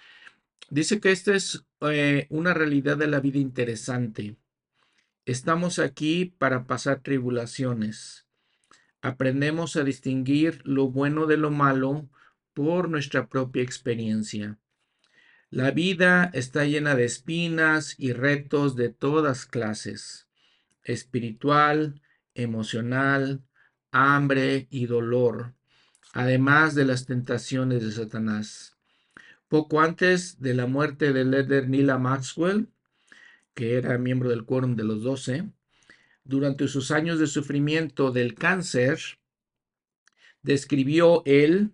Dice 0.69 1.01
que 1.01 1.11
esta 1.11 1.35
es 1.35 1.65
eh, 1.81 2.27
una 2.31 2.55
realidad 2.55 2.97
de 2.97 3.09
la 3.09 3.21
vida 3.21 3.39
interesante. 3.39 4.37
Estamos 5.31 5.79
aquí 5.79 6.25
para 6.25 6.67
pasar 6.67 7.03
tribulaciones. 7.05 8.27
Aprendemos 9.01 9.77
a 9.77 9.85
distinguir 9.85 10.61
lo 10.65 10.89
bueno 10.89 11.27
de 11.27 11.37
lo 11.37 11.53
malo 11.53 12.11
por 12.53 12.89
nuestra 12.89 13.29
propia 13.29 13.63
experiencia. 13.63 14.59
La 15.49 15.71
vida 15.71 16.33
está 16.35 16.65
llena 16.65 16.97
de 16.97 17.05
espinas 17.05 17.95
y 17.97 18.13
retos 18.13 18.75
de 18.75 18.89
todas 18.89 19.47
clases, 19.47 20.27
espiritual, 20.83 22.03
emocional, 22.35 23.45
hambre 23.93 24.67
y 24.69 24.87
dolor, 24.87 25.55
además 26.13 26.75
de 26.75 26.87
las 26.87 27.07
tentaciones 27.07 27.85
de 27.85 27.93
Satanás. 27.93 28.77
Poco 29.47 29.81
antes 29.81 30.41
de 30.41 30.55
la 30.55 30.67
muerte 30.67 31.13
de 31.13 31.25
Leder 31.25 31.69
Nila 31.69 31.99
Maxwell, 31.99 32.67
que 33.55 33.75
era 33.75 33.99
miembro 33.99 34.31
del 34.31 34.45
quórum 34.45 34.77
de 34.77 34.85
los 34.85 35.03
doce, 35.03 35.51
durante 36.25 36.69
sus 36.69 36.91
años 36.91 37.19
de 37.19 37.27
sufrimiento 37.27 38.13
del 38.13 38.35
cáncer, 38.35 39.01
describió 40.43 41.23
él 41.27 41.73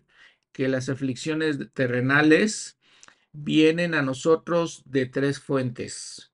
que 0.52 0.68
las 0.68 0.88
aflicciones 0.88 1.58
terrenales 1.74 2.78
vienen 3.32 3.94
a 3.94 4.02
nosotros 4.02 4.82
de 4.86 5.06
tres 5.06 5.38
fuentes. 5.38 6.32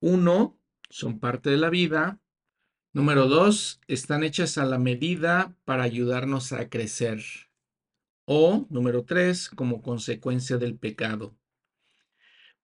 Uno, 0.00 0.58
son 0.90 1.18
parte 1.18 1.50
de 1.50 1.56
la 1.56 1.70
vida. 1.70 2.20
Número 2.92 3.26
dos, 3.26 3.80
están 3.88 4.22
hechas 4.22 4.58
a 4.58 4.64
la 4.64 4.78
medida 4.78 5.56
para 5.64 5.82
ayudarnos 5.82 6.52
a 6.52 6.68
crecer. 6.68 7.22
O, 8.24 8.66
número 8.70 9.04
tres, 9.04 9.48
como 9.50 9.82
consecuencia 9.82 10.56
del 10.58 10.78
pecado. 10.78 11.36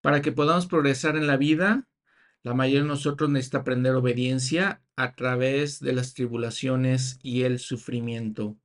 Para 0.01 0.23
que 0.23 0.33
podamos 0.33 0.67
progresar 0.67 1.17
en 1.17 1.27
la 1.27 1.37
vida, 1.37 1.89
la 2.45 2.53
mayoría 2.53 2.83
de 2.83 2.89
nosotros 2.89 3.31
necesita 3.31 3.59
aprender 3.59 3.95
obediencia 3.95 4.83
a 4.97 5.15
través 5.15 5.81
de 5.81 5.95
las 5.95 6.13
tribulaciones 6.13 7.19
y 7.23 7.43
el 7.43 7.59
sufrimiento. 7.59 8.57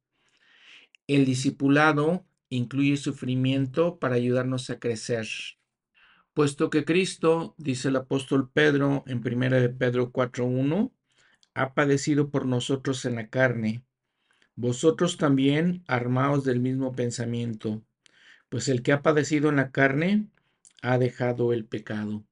El 1.07 1.25
discipulado 1.25 2.25
incluye 2.49 2.97
sufrimiento 2.97 3.97
para 3.97 4.15
ayudarnos 4.15 4.69
a 4.69 4.79
crecer. 4.79 5.27
Puesto 6.33 6.69
que 6.69 6.83
Cristo, 6.83 7.55
dice 7.57 7.87
el 7.87 7.95
apóstol 7.95 8.51
Pedro 8.51 9.05
en 9.07 9.25
1 9.25 9.49
de 9.61 9.69
Pedro 9.69 10.11
4.1, 10.11 10.91
ha 11.53 11.73
padecido 11.73 12.29
por 12.29 12.45
nosotros 12.45 13.05
en 13.05 13.15
la 13.15 13.29
carne, 13.29 13.83
vosotros 14.55 15.15
también 15.15 15.85
armaos 15.87 16.43
del 16.43 16.59
mismo 16.59 16.91
pensamiento, 16.91 17.81
pues 18.49 18.67
el 18.67 18.83
que 18.83 18.91
ha 18.91 19.01
padecido 19.01 19.47
en 19.47 19.55
la 19.55 19.71
carne 19.71 20.27
ha 20.81 20.97
dejado 20.97 21.53
el 21.53 21.65
pecado. 21.65 22.25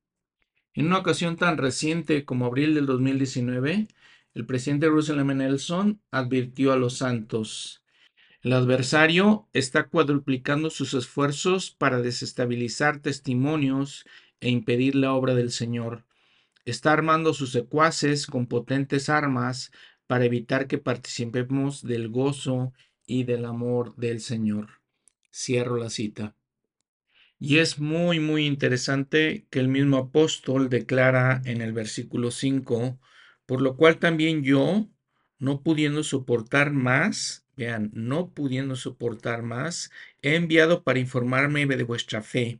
En 0.77 0.85
una 0.85 0.99
ocasión 0.99 1.37
tan 1.37 1.57
reciente 1.57 2.23
como 2.23 2.45
abril 2.45 2.75
del 2.75 2.85
2019, 2.85 3.87
el 4.35 4.45
presidente 4.45 4.87
Russell 4.87 5.19
M. 5.19 5.33
Nelson 5.33 5.99
advirtió 6.11 6.71
a 6.71 6.77
los 6.77 6.99
santos, 6.99 7.81
el 8.43 8.53
adversario 8.53 9.49
está 9.53 9.87
cuadruplicando 9.87 10.69
sus 10.69 10.93
esfuerzos 10.93 11.71
para 11.71 11.99
desestabilizar 11.99 12.99
testimonios 12.99 14.05
e 14.39 14.49
impedir 14.49 14.93
la 14.93 15.13
obra 15.13 15.33
del 15.33 15.51
Señor. 15.51 16.05
Está 16.63 16.93
armando 16.93 17.33
sus 17.33 17.51
secuaces 17.51 18.27
con 18.27 18.45
potentes 18.45 19.09
armas 19.09 19.71
para 20.05 20.25
evitar 20.25 20.67
que 20.67 20.77
participemos 20.77 21.81
del 21.81 22.09
gozo 22.09 22.71
y 23.07 23.23
del 23.23 23.45
amor 23.45 23.95
del 23.95 24.21
Señor. 24.21 24.79
Cierro 25.33 25.77
la 25.77 25.89
cita. 25.89 26.35
Y 27.39 27.59
es 27.59 27.79
muy, 27.79 28.19
muy 28.19 28.45
interesante 28.45 29.45
que 29.51 29.59
el 29.59 29.67
mismo 29.67 29.97
apóstol 29.97 30.69
declara 30.69 31.41
en 31.45 31.61
el 31.61 31.71
versículo 31.71 32.31
5, 32.31 32.99
por 33.45 33.61
lo 33.61 33.77
cual 33.77 33.99
también 33.99 34.43
yo, 34.43 34.87
no 35.37 35.61
pudiendo 35.61 36.03
soportar 36.03 36.71
más, 36.71 37.45
vean, 37.55 37.91
no 37.93 38.31
pudiendo 38.33 38.75
soportar 38.75 39.43
más, 39.43 39.91
he 40.23 40.35
enviado 40.35 40.83
para 40.83 40.99
informarme 40.99 41.67
de 41.67 41.83
vuestra 41.83 42.23
fe, 42.23 42.59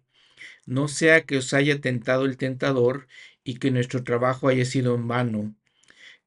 no 0.66 0.88
sea 0.88 1.26
que 1.26 1.38
os 1.38 1.54
haya 1.54 1.82
tentado 1.82 2.26
el 2.26 2.38
tentador 2.38 3.08
y 3.44 3.56
que 3.56 3.72
nuestro 3.72 4.04
trabajo 4.04 4.48
haya 4.48 4.66
sido 4.66 4.96
en 4.96 5.08
vano. 5.08 5.56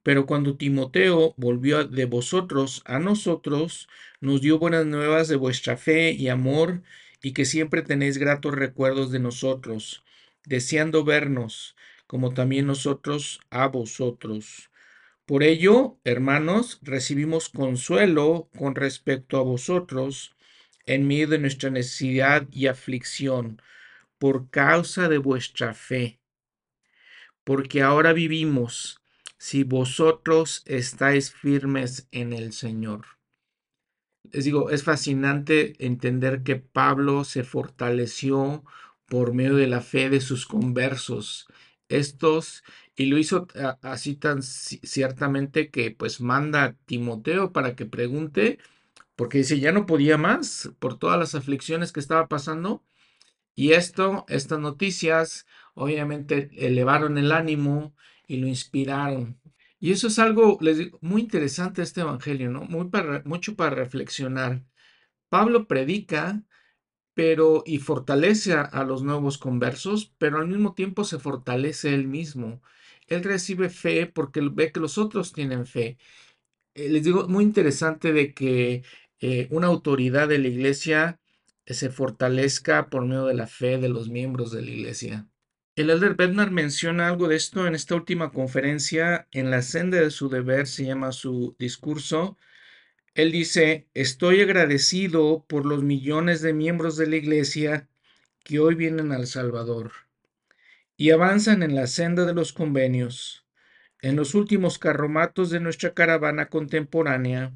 Pero 0.02 0.26
cuando 0.26 0.56
Timoteo 0.56 1.34
volvió 1.36 1.84
de 1.86 2.06
vosotros 2.06 2.82
a 2.86 2.98
nosotros, 2.98 3.88
nos 4.20 4.40
dio 4.40 4.58
buenas 4.58 4.86
nuevas 4.86 5.28
de 5.28 5.36
vuestra 5.36 5.76
fe 5.76 6.12
y 6.12 6.28
amor 6.28 6.82
y 7.22 7.32
que 7.32 7.44
siempre 7.44 7.82
tenéis 7.82 8.18
gratos 8.18 8.54
recuerdos 8.54 9.10
de 9.10 9.18
nosotros, 9.18 10.04
deseando 10.44 11.04
vernos, 11.04 11.76
como 12.06 12.32
también 12.34 12.66
nosotros 12.66 13.40
a 13.50 13.68
vosotros. 13.68 14.70
Por 15.26 15.42
ello, 15.42 15.98
hermanos, 16.04 16.80
recibimos 16.82 17.48
consuelo 17.48 18.48
con 18.56 18.74
respecto 18.74 19.38
a 19.38 19.42
vosotros 19.42 20.34
en 20.86 21.06
medio 21.06 21.28
de 21.28 21.38
nuestra 21.38 21.70
necesidad 21.70 22.48
y 22.50 22.66
aflicción, 22.66 23.62
por 24.18 24.50
causa 24.50 25.08
de 25.08 25.18
vuestra 25.18 25.72
fe. 25.72 26.18
Porque 27.44 27.82
ahora 27.82 28.12
vivimos 28.12 29.00
si 29.38 29.62
vosotros 29.62 30.62
estáis 30.66 31.32
firmes 31.32 32.08
en 32.10 32.32
el 32.32 32.52
Señor 32.52 33.19
les 34.32 34.44
digo, 34.44 34.70
es 34.70 34.84
fascinante 34.84 35.74
entender 35.84 36.42
que 36.42 36.56
Pablo 36.56 37.24
se 37.24 37.44
fortaleció 37.44 38.64
por 39.06 39.34
medio 39.34 39.56
de 39.56 39.66
la 39.66 39.80
fe 39.80 40.10
de 40.10 40.20
sus 40.20 40.46
conversos. 40.46 41.48
Estos, 41.88 42.62
y 42.96 43.06
lo 43.06 43.18
hizo 43.18 43.48
así 43.82 44.14
tan 44.14 44.42
ciertamente 44.42 45.70
que 45.70 45.90
pues 45.90 46.20
manda 46.20 46.64
a 46.64 46.72
Timoteo 46.86 47.52
para 47.52 47.74
que 47.74 47.86
pregunte, 47.86 48.58
porque 49.16 49.38
dice, 49.38 49.60
ya 49.60 49.72
no 49.72 49.86
podía 49.86 50.16
más 50.16 50.70
por 50.78 50.98
todas 50.98 51.18
las 51.18 51.34
aflicciones 51.34 51.92
que 51.92 52.00
estaba 52.00 52.28
pasando. 52.28 52.84
Y 53.54 53.72
esto, 53.72 54.24
estas 54.28 54.60
noticias, 54.60 55.46
obviamente 55.74 56.50
elevaron 56.56 57.18
el 57.18 57.32
ánimo 57.32 57.94
y 58.26 58.38
lo 58.38 58.46
inspiraron. 58.46 59.40
Y 59.80 59.92
eso 59.92 60.08
es 60.08 60.18
algo, 60.18 60.58
les 60.60 60.78
digo, 60.78 60.98
muy 61.02 61.22
interesante 61.22 61.82
este 61.82 62.02
evangelio, 62.02 62.50
¿no? 62.50 62.62
Muy 62.62 62.88
para, 62.90 63.22
mucho 63.24 63.56
para 63.56 63.70
reflexionar. 63.74 64.62
Pablo 65.30 65.66
predica, 65.68 66.44
pero 67.14 67.62
y 67.66 67.78
fortalece 67.78 68.54
a, 68.54 68.84
los 68.84 69.02
nuevos 69.02 69.38
conversos, 69.38 70.14
pero 70.18 70.38
al 70.38 70.48
mismo 70.48 70.74
tiempo 70.74 71.04
se 71.04 71.18
fortalece 71.18 71.94
él 71.94 72.08
mismo. 72.08 72.62
Él 73.08 73.24
recibe 73.24 73.70
fe 73.70 74.06
porque 74.06 74.40
ve 74.40 74.72
que 74.72 74.80
los 74.80 74.98
otros 74.98 75.32
tienen 75.32 75.66
fe. 75.66 75.98
Eh, 76.74 76.88
les 76.90 77.04
digo, 77.04 77.28
muy 77.28 77.44
interesante 77.44 78.12
de 78.12 78.34
que 78.34 78.84
eh, 79.20 79.48
una 79.50 79.68
autoridad 79.68 80.28
de 80.28 80.38
la 80.38 80.48
iglesia 80.48 81.20
se 81.66 81.90
fortalezca 81.90 82.90
por 82.90 83.06
medio 83.06 83.26
de 83.26 83.34
la 83.34 83.46
fe 83.46 83.78
de 83.78 83.88
los 83.88 84.08
miembros 84.10 84.52
de 84.52 84.62
la 84.62 84.70
iglesia. 84.70 85.29
El 85.80 85.88
elder 85.88 86.14
Bednar 86.14 86.50
menciona 86.50 87.08
algo 87.08 87.26
de 87.26 87.36
esto 87.36 87.66
en 87.66 87.74
esta 87.74 87.94
última 87.94 88.32
conferencia, 88.32 89.26
en 89.32 89.50
la 89.50 89.62
senda 89.62 89.98
de 89.98 90.10
su 90.10 90.28
deber, 90.28 90.66
se 90.66 90.84
llama 90.84 91.10
su 91.10 91.56
discurso. 91.58 92.36
Él 93.14 93.32
dice, 93.32 93.88
estoy 93.94 94.42
agradecido 94.42 95.46
por 95.48 95.64
los 95.64 95.82
millones 95.82 96.42
de 96.42 96.52
miembros 96.52 96.98
de 96.98 97.06
la 97.06 97.16
iglesia 97.16 97.88
que 98.44 98.58
hoy 98.60 98.74
vienen 98.74 99.10
al 99.10 99.26
Salvador 99.26 99.92
y 100.98 101.12
avanzan 101.12 101.62
en 101.62 101.74
la 101.74 101.86
senda 101.86 102.26
de 102.26 102.34
los 102.34 102.52
convenios, 102.52 103.46
en 104.02 104.16
los 104.16 104.34
últimos 104.34 104.78
carromatos 104.78 105.48
de 105.48 105.60
nuestra 105.60 105.94
caravana 105.94 106.50
contemporánea 106.50 107.54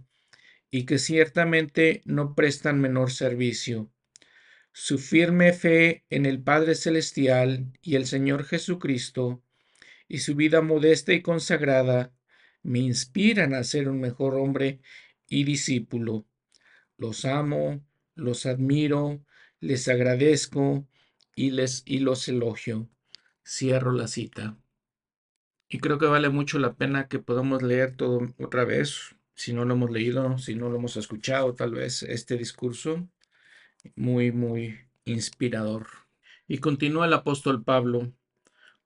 y 0.71 0.87
que 0.87 0.99
ciertamente 0.99 2.01
no 2.07 2.35
prestan 2.35 2.81
menor 2.81 3.11
servicio 3.11 3.91
su 4.77 4.99
firme 4.99 5.53
fe 5.53 6.05
en 6.11 6.27
el 6.27 6.43
Padre 6.43 6.75
Celestial 6.75 7.71
y 7.81 7.95
el 7.95 8.07
Señor 8.07 8.45
Jesucristo 8.45 9.41
y 10.09 10.19
su 10.19 10.35
vida 10.35 10.63
modesta 10.63 11.13
y 11.13 11.23
consagrada 11.23 12.13
me 12.65 12.81
inspiran 12.81 13.55
a 13.55 13.63
ser 13.63 13.89
un 13.89 14.01
mejor 14.01 14.35
hombre 14.35 14.81
y 15.29 15.45
discípulo. 15.45 16.27
Los 16.99 17.25
amo, 17.25 17.87
los 18.17 18.47
admiro, 18.47 19.25
les 19.61 19.87
agradezco 19.87 20.89
y, 21.37 21.53
les, 21.53 21.85
y 21.87 22.01
los 22.01 22.27
elogio. 22.27 22.91
Cierro 23.47 23.93
la 23.93 24.09
cita. 24.09 24.59
Y 25.69 25.79
creo 25.79 25.99
que 25.99 26.07
vale 26.07 26.31
mucho 26.31 26.59
la 26.59 26.75
pena 26.75 27.07
que 27.07 27.21
podamos 27.21 27.63
leer 27.63 27.97
todo 27.97 28.35
otra 28.41 28.65
vez, 28.65 29.15
si 29.37 29.53
no 29.53 29.65
lo 29.65 29.75
hemos 29.75 29.93
leído, 29.93 30.37
si 30.39 30.57
no 30.57 30.69
lo 30.69 30.79
hemos 30.79 30.97
escuchado, 30.97 31.55
tal 31.55 31.75
vez 31.75 32.03
este 32.03 32.37
discurso 32.37 33.09
muy, 33.97 34.33
muy 34.33 34.79
inspirador. 35.05 35.87
Y 36.49 36.59
continúa 36.59 37.07
el 37.07 37.13
apóstol 37.13 37.65
Pablo, 37.65 38.13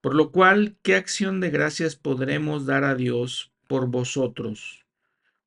por 0.01 0.15
lo 0.15 0.31
cual, 0.31 0.77
¿qué 0.83 0.95
acción 0.95 1.41
de 1.41 1.51
gracias 1.51 1.97
podremos 1.97 2.67
dar 2.67 2.85
a 2.85 2.95
Dios 2.95 3.53
por 3.67 3.89
vosotros? 3.89 4.87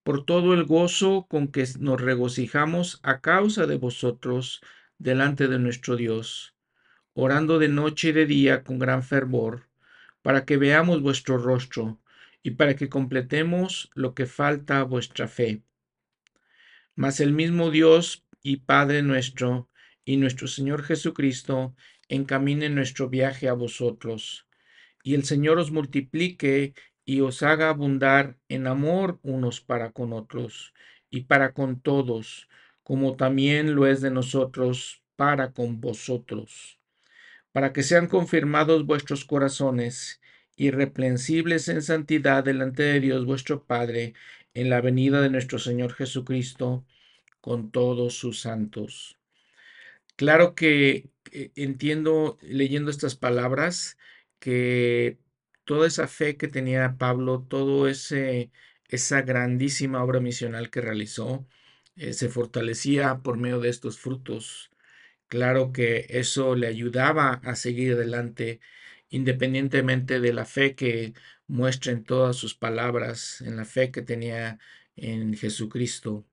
Por 0.04 0.26
todo 0.26 0.54
el 0.54 0.66
gozo 0.66 1.26
con 1.30 1.48
que 1.48 1.66
nos 1.80 2.02
regocijamos 2.02 3.00
a 3.04 3.22
causa 3.22 3.66
de 3.66 3.78
vosotros 3.78 4.62
delante 4.98 5.48
de 5.48 5.58
nuestro 5.58 5.96
Dios, 5.96 6.54
orando 7.14 7.60
de 7.60 7.70
noche 7.70 8.10
y 8.10 8.12
de 8.12 8.26
día 8.26 8.64
con 8.64 8.78
gran 8.78 9.04
fervor, 9.04 9.68
para 10.22 10.46
que 10.46 10.58
veamos 10.58 11.02
vuestro 11.02 11.38
rostro 11.38 12.00
y 12.44 12.52
para 12.52 12.76
que 12.76 12.90
completemos 12.90 13.90
lo 13.94 14.14
que 14.14 14.26
falta 14.26 14.80
a 14.80 14.84
vuestra 14.84 15.28
fe. 15.28 15.64
Mas 16.96 17.20
el 17.20 17.32
mismo 17.32 17.72
Dios 17.72 18.26
y 18.42 18.58
Padre 18.58 19.02
nuestro 19.04 19.70
y 20.04 20.18
nuestro 20.18 20.48
Señor 20.48 20.84
Jesucristo 20.84 21.76
encamine 22.10 22.70
nuestro 22.70 23.10
viaje 23.10 23.48
a 23.48 23.54
vosotros, 23.54 24.48
y 25.04 25.14
el 25.16 25.24
Señor 25.24 25.60
os 25.60 25.72
multiplique 25.72 26.74
y 27.06 27.22
os 27.22 27.44
haga 27.44 27.70
abundar 27.70 28.38
en 28.50 28.68
amor 28.68 29.20
unos 29.24 29.62
para 29.62 29.92
con 29.92 30.14
otros 30.14 30.74
y 31.10 31.22
para 31.22 31.54
con 31.54 31.80
todos, 31.82 32.50
como 32.84 33.16
también 33.16 33.76
lo 33.76 33.88
es 33.88 34.02
de 34.02 34.12
nosotros 34.12 35.04
para 35.16 35.52
con 35.52 35.82
vosotros, 35.82 36.80
para 37.52 37.74
que 37.74 37.84
sean 37.84 38.08
confirmados 38.08 38.86
vuestros 38.86 39.26
corazones, 39.26 40.22
irreprensibles 40.56 41.68
en 41.70 41.82
santidad 41.82 42.44
delante 42.44 42.84
de 42.84 43.00
Dios 43.00 43.26
vuestro 43.26 43.66
Padre, 43.66 44.14
en 44.54 44.70
la 44.70 44.82
venida 44.82 45.22
de 45.22 45.30
nuestro 45.30 45.60
Señor 45.60 45.94
Jesucristo, 45.94 46.86
con 47.42 47.72
todos 47.72 48.16
sus 48.16 48.42
santos. 48.42 49.18
Claro 50.16 50.56
que 50.56 51.10
eh, 51.32 51.52
entiendo 51.56 52.38
leyendo 52.42 52.92
estas 52.92 53.16
palabras 53.16 53.98
que 54.40 55.18
toda 55.66 55.88
esa 55.88 56.08
fe 56.08 56.38
que 56.38 56.48
tenía 56.48 56.98
Pablo, 56.98 57.46
todo 57.50 57.88
ese 57.88 58.52
esa 58.90 59.22
grandísima 59.22 60.04
obra 60.04 60.20
misional 60.20 60.70
que 60.70 60.82
realizó, 60.82 61.48
eh, 61.96 62.14
se 62.14 62.30
fortalecía 62.30 63.20
por 63.24 63.38
medio 63.38 63.60
de 63.60 63.70
estos 63.70 63.98
frutos. 64.00 64.70
Claro 65.28 65.72
que 65.74 66.08
eso 66.10 66.56
le 66.56 66.68
ayudaba 66.68 67.36
a 67.46 67.56
seguir 67.56 67.94
adelante, 67.94 68.60
independientemente 69.10 70.20
de 70.20 70.34
la 70.34 70.46
fe 70.46 70.76
que 70.76 71.14
muestra 71.48 71.92
en 71.94 72.04
todas 72.06 72.36
sus 72.38 72.56
palabras, 72.56 73.42
en 73.42 73.56
la 73.58 73.66
fe 73.66 73.92
que 73.92 74.02
tenía 74.04 74.60
en 74.96 75.36
Jesucristo. 75.36 76.26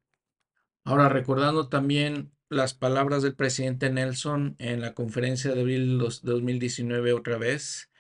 Ahora, 0.89 1.11
recordando 1.11 1.69
también 1.69 2.33
las 2.49 2.73
palabras 2.73 3.23
del 3.23 3.35
presidente 3.35 3.91
Nelson 3.91 4.57
en 4.59 4.81
la 4.81 4.95
conferencia 4.95 5.53
de 5.53 5.61
abril 5.61 5.99
de 5.99 6.07
2019 6.23 7.13
otra 7.13 7.37
vez, 7.37 7.91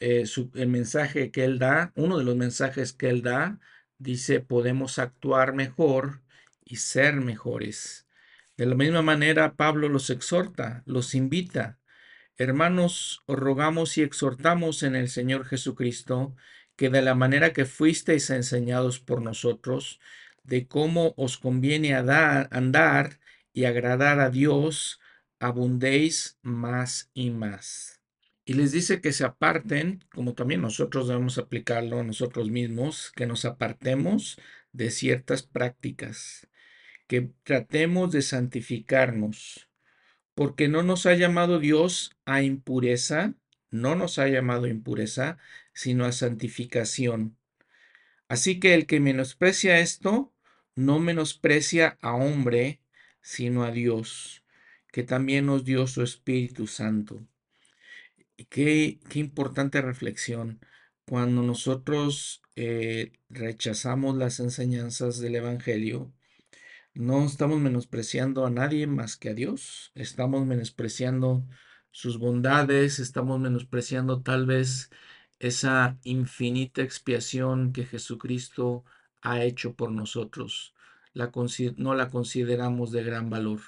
eh, 0.00 0.24
el 0.54 0.66
mensaje 0.66 1.30
que 1.30 1.44
él 1.44 1.60
da, 1.60 1.92
uno 1.94 2.18
de 2.18 2.24
los 2.24 2.34
mensajes 2.34 2.92
que 2.94 3.10
él 3.10 3.22
da, 3.22 3.60
dice, 3.98 4.40
podemos 4.40 4.98
actuar 4.98 5.54
mejor 5.54 6.20
y 6.64 6.78
ser 6.78 7.14
mejores. 7.14 8.08
De 8.56 8.66
la 8.66 8.74
misma 8.74 9.02
manera, 9.02 9.54
Pablo 9.54 9.88
los 9.88 10.10
exhorta, 10.10 10.82
los 10.84 11.14
invita. 11.14 11.78
Hermanos, 12.36 13.22
os 13.26 13.38
rogamos 13.38 13.96
y 13.98 14.02
exhortamos 14.02 14.82
en 14.82 14.96
el 14.96 15.08
Señor 15.08 15.44
Jesucristo 15.44 16.34
que 16.74 16.90
de 16.90 17.02
la 17.02 17.14
manera 17.14 17.52
que 17.52 17.66
fuisteis 17.66 18.30
enseñados 18.30 18.98
por 18.98 19.22
nosotros, 19.22 20.00
de 20.44 20.66
cómo 20.66 21.14
os 21.16 21.38
conviene 21.38 21.94
andar 21.94 23.20
y 23.52 23.64
agradar 23.64 24.20
a 24.20 24.30
Dios, 24.30 25.00
abundéis 25.38 26.38
más 26.42 27.10
y 27.14 27.30
más. 27.30 28.00
Y 28.44 28.54
les 28.54 28.72
dice 28.72 29.00
que 29.00 29.12
se 29.12 29.24
aparten, 29.24 30.04
como 30.12 30.34
también 30.34 30.62
nosotros 30.62 31.06
debemos 31.06 31.38
aplicarlo 31.38 32.02
nosotros 32.02 32.50
mismos, 32.50 33.12
que 33.14 33.26
nos 33.26 33.44
apartemos 33.44 34.38
de 34.72 34.90
ciertas 34.90 35.42
prácticas, 35.42 36.48
que 37.06 37.30
tratemos 37.44 38.10
de 38.10 38.22
santificarnos, 38.22 39.68
porque 40.34 40.68
no 40.68 40.82
nos 40.82 41.06
ha 41.06 41.14
llamado 41.14 41.60
Dios 41.60 42.16
a 42.24 42.42
impureza, 42.42 43.34
no 43.70 43.94
nos 43.94 44.18
ha 44.18 44.28
llamado 44.28 44.64
a 44.64 44.70
impureza, 44.70 45.38
sino 45.72 46.04
a 46.04 46.12
santificación. 46.12 47.36
Así 48.32 48.58
que 48.58 48.72
el 48.72 48.86
que 48.86 48.98
menosprecia 48.98 49.80
esto, 49.80 50.32
no 50.74 50.98
menosprecia 51.00 51.98
a 52.00 52.14
hombre, 52.14 52.80
sino 53.20 53.62
a 53.62 53.70
Dios, 53.70 54.42
que 54.90 55.02
también 55.02 55.44
nos 55.44 55.66
dio 55.66 55.86
su 55.86 56.02
Espíritu 56.02 56.66
Santo. 56.66 57.28
Qué, 58.48 59.00
importante 59.16 59.82
reflexión. 59.82 60.60
Cuando 61.04 61.42
nosotros 61.42 62.40
eh, 62.56 63.12
rechazamos 63.28 64.16
las 64.16 64.40
enseñanzas 64.40 65.18
del 65.18 65.34
Evangelio, 65.34 66.10
no 66.94 67.26
estamos 67.26 67.60
menospreciando 67.60 68.46
a 68.46 68.50
nadie 68.50 68.86
más 68.86 69.18
que 69.18 69.28
a 69.28 69.34
Dios. 69.34 69.92
Estamos 69.94 70.46
menospreciando 70.46 71.46
sus 71.90 72.18
bondades, 72.18 72.98
estamos 72.98 73.38
menospreciando 73.40 74.22
tal 74.22 74.46
vez 74.46 74.88
esa 75.42 75.98
infinita 76.04 76.82
expiación 76.82 77.72
que 77.72 77.84
Jesucristo 77.84 78.84
ha 79.22 79.42
hecho 79.42 79.74
por 79.74 79.90
nosotros. 79.90 80.72
No 81.76 81.94
la 81.94 82.08
consideramos 82.10 82.92
de 82.92 83.02
gran 83.02 83.28
valor. 83.28 83.60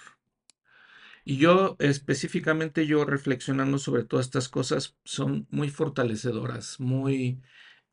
Y 1.25 1.39
yo 1.39 1.77
específicamente, 1.81 2.87
yo 2.87 3.05
reflexionando 3.05 3.79
sobre 3.79 4.05
todas 4.05 4.27
estas 4.27 4.49
cosas, 4.49 4.97
son 5.05 5.47
muy 5.51 5.69
fortalecedoras, 5.69 6.79
muy 6.81 7.43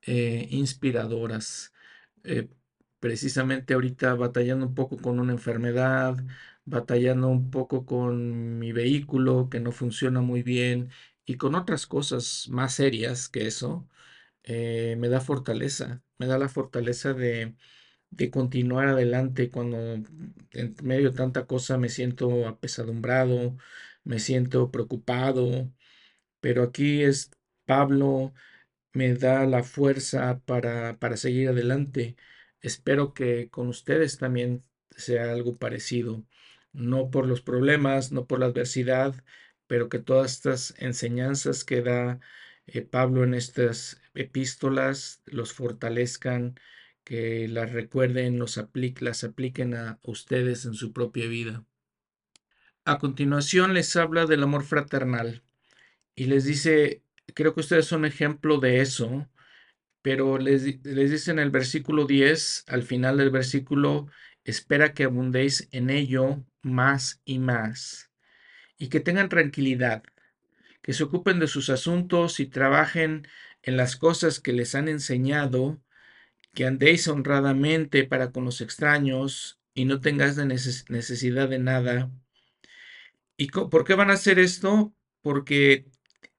eh, 0.03 0.47
inspiradoras. 0.51 1.73
Eh, 2.23 2.49
precisamente 2.99 3.73
ahorita 3.73 4.13
batallando 4.15 4.67
un 4.67 4.75
poco 4.75 4.97
con 4.97 5.19
una 5.19 5.33
enfermedad, 5.33 6.17
batallando 6.65 7.27
un 7.29 7.49
poco 7.51 7.85
con 7.85 8.59
mi 8.59 8.71
vehículo 8.73 9.49
que 9.49 9.59
no 9.59 9.71
funciona 9.71 10.21
muy 10.21 10.43
bien 10.43 10.89
y 11.25 11.37
con 11.37 11.55
otras 11.55 11.87
cosas 11.87 12.47
más 12.49 12.75
serias 12.75 13.29
que 13.29 13.47
eso, 13.47 13.87
eh, 14.43 14.95
me 14.99 15.09
da 15.09 15.21
fortaleza, 15.21 16.03
me 16.17 16.27
da 16.27 16.37
la 16.37 16.49
fortaleza 16.49 17.13
de 17.13 17.55
de 18.11 18.29
continuar 18.31 18.89
adelante 18.89 19.49
cuando 19.49 19.77
en 20.51 20.75
medio 20.83 21.11
de 21.11 21.17
tanta 21.17 21.47
cosa 21.47 21.77
me 21.77 21.89
siento 21.89 22.47
apesadumbrado, 22.47 23.57
me 24.03 24.19
siento 24.19 24.71
preocupado, 24.71 25.71
pero 26.41 26.63
aquí 26.63 27.03
es 27.03 27.31
Pablo 27.65 28.33
me 28.93 29.15
da 29.15 29.45
la 29.45 29.63
fuerza 29.63 30.41
para, 30.45 30.99
para 30.99 31.17
seguir 31.17 31.49
adelante. 31.49 32.17
Espero 32.61 33.13
que 33.13 33.49
con 33.49 33.67
ustedes 33.69 34.17
también 34.17 34.65
sea 34.91 35.31
algo 35.31 35.57
parecido, 35.57 36.25
no 36.73 37.09
por 37.11 37.27
los 37.27 37.41
problemas, 37.41 38.11
no 38.11 38.27
por 38.27 38.39
la 38.39 38.47
adversidad, 38.47 39.15
pero 39.71 39.87
que 39.87 39.99
todas 39.99 40.33
estas 40.33 40.75
enseñanzas 40.79 41.63
que 41.63 41.81
da 41.81 42.19
eh, 42.67 42.81
Pablo 42.81 43.23
en 43.23 43.33
estas 43.33 44.01
epístolas 44.13 45.21
los 45.25 45.53
fortalezcan 45.53 46.59
que 47.05 47.47
las 47.47 47.71
recuerden, 47.71 48.37
los 48.37 48.61
las 48.99 49.23
apliquen 49.23 49.73
a 49.75 49.97
ustedes 50.03 50.65
en 50.65 50.73
su 50.73 50.91
propia 50.91 51.25
vida. 51.27 51.65
A 52.83 52.97
continuación 52.97 53.73
les 53.73 53.95
habla 53.95 54.25
del 54.25 54.43
amor 54.43 54.65
fraternal 54.65 55.41
y 56.15 56.25
les 56.25 56.43
dice, 56.43 57.05
creo 57.33 57.53
que 57.53 57.61
ustedes 57.61 57.85
son 57.85 58.03
ejemplo 58.03 58.57
de 58.59 58.81
eso, 58.81 59.29
pero 60.01 60.37
les, 60.37 60.83
les 60.83 61.11
dice 61.11 61.31
en 61.31 61.39
el 61.39 61.49
versículo 61.49 62.05
10, 62.05 62.65
al 62.67 62.83
final 62.83 63.15
del 63.15 63.29
versículo, 63.29 64.07
espera 64.43 64.93
que 64.93 65.05
abundéis 65.05 65.69
en 65.71 65.89
ello 65.89 66.43
más 66.61 67.21
y 67.23 67.39
más, 67.39 68.10
y 68.81 68.89
que 68.89 68.99
tengan 68.99 69.29
tranquilidad, 69.29 70.01
que 70.81 70.93
se 70.93 71.03
ocupen 71.03 71.37
de 71.37 71.45
sus 71.45 71.69
asuntos 71.69 72.39
y 72.39 72.47
trabajen 72.47 73.27
en 73.61 73.77
las 73.77 73.95
cosas 73.95 74.39
que 74.39 74.53
les 74.53 74.73
han 74.73 74.87
enseñado, 74.87 75.79
que 76.55 76.65
andéis 76.65 77.07
honradamente 77.07 78.05
para 78.05 78.31
con 78.31 78.43
los 78.43 78.59
extraños 78.59 79.59
y 79.75 79.85
no 79.85 80.01
tengáis 80.01 80.35
necesidad 80.37 81.47
de 81.47 81.59
nada. 81.59 82.09
¿Y 83.37 83.49
por 83.51 83.83
qué 83.83 83.93
van 83.93 84.09
a 84.09 84.13
hacer 84.13 84.39
esto? 84.39 84.95
Porque 85.21 85.85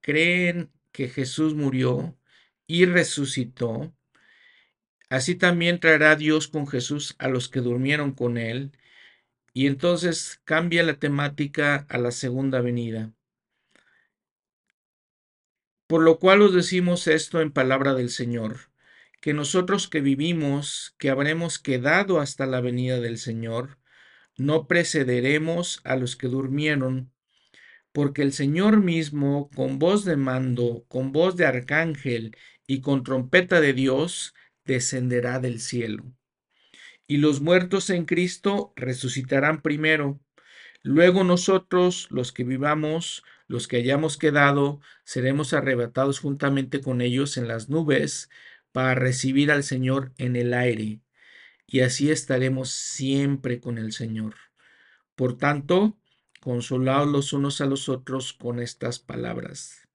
creen 0.01 0.73
que 0.91 1.09
Jesús 1.09 1.55
murió 1.55 2.19
y 2.67 2.87
resucitó. 2.87 3.95
Así 5.09 5.37
también 5.37 5.79
traerá 5.79 6.17
Dios 6.17 6.49
con 6.49 6.67
Jesús 6.67 7.15
a 7.21 7.29
los 7.29 7.49
que 7.49 7.61
durmieron 7.61 8.11
con 8.11 8.37
él. 8.37 8.73
Y 9.53 9.67
entonces 9.67 10.41
cambia 10.45 10.83
la 10.83 10.99
temática 10.99 11.87
a 11.89 11.99
la 11.99 12.11
segunda 12.11 12.61
venida. 12.61 13.13
Por 15.87 16.03
lo 16.03 16.19
cual 16.19 16.41
os 16.43 16.55
decimos 16.55 17.07
esto 17.07 17.41
en 17.41 17.53
palabra 17.53 17.95
del 17.95 18.09
Señor, 18.09 18.71
que 19.21 19.35
nosotros 19.35 19.89
que 19.89 20.01
vivimos, 20.01 20.95
que 20.99 21.11
habremos 21.11 21.59
quedado 21.59 22.19
hasta 22.19 22.47
la 22.47 22.61
venida 22.61 22.99
del 22.99 23.19
Señor, 23.19 23.79
no 24.39 24.67
precederemos 24.67 25.81
a 25.85 25.97
los 25.97 26.17
que 26.17 26.29
durmieron, 26.29 27.13
porque 27.93 28.23
el 28.23 28.33
Señor 28.33 28.83
mismo, 28.83 29.51
con 29.55 29.79
voz 29.79 30.05
de 30.05 30.17
mando, 30.17 30.85
con 30.89 31.13
voz 31.13 31.37
de 31.37 31.45
arcángel 31.45 32.37
y 32.67 32.81
con 32.81 33.05
trompeta 33.05 33.61
de 33.61 33.75
Dios, 33.75 34.35
descenderá 34.65 35.41
del 35.41 35.61
cielo. 35.61 36.05
Y 37.07 37.19
los 37.19 37.41
muertos 37.41 37.91
en 37.91 38.05
Cristo 38.05 38.73
resucitarán 38.77 39.61
primero. 39.63 40.21
Luego 40.83 41.25
nosotros, 41.25 42.09
los 42.11 42.33
que 42.33 42.45
vivamos, 42.45 43.23
los 43.47 43.69
que 43.69 43.77
hayamos 43.77 44.17
quedado, 44.17 44.81
seremos 45.05 45.53
arrebatados 45.53 46.21
juntamente 46.21 46.81
con 46.81 47.01
ellos 47.01 47.37
en 47.37 47.49
las 47.49 47.69
nubes 47.69 48.31
para 48.73 48.95
recibir 48.95 49.51
al 49.51 49.63
Señor 49.63 50.13
en 50.19 50.37
el 50.37 50.55
aire. 50.55 51.01
Y 51.67 51.81
así 51.81 52.11
estaremos 52.11 52.71
siempre 52.71 53.61
con 53.61 53.79
el 53.79 53.93
Señor. 53.93 54.35
Por 55.15 55.37
tanto, 55.37 55.99
consolaos 56.41 57.09
los 57.09 57.33
unos 57.33 57.61
a 57.61 57.67
los 57.67 57.89
otros 57.89 58.33
con 58.33 58.59
estas 58.59 58.99
palabras. 58.99 59.89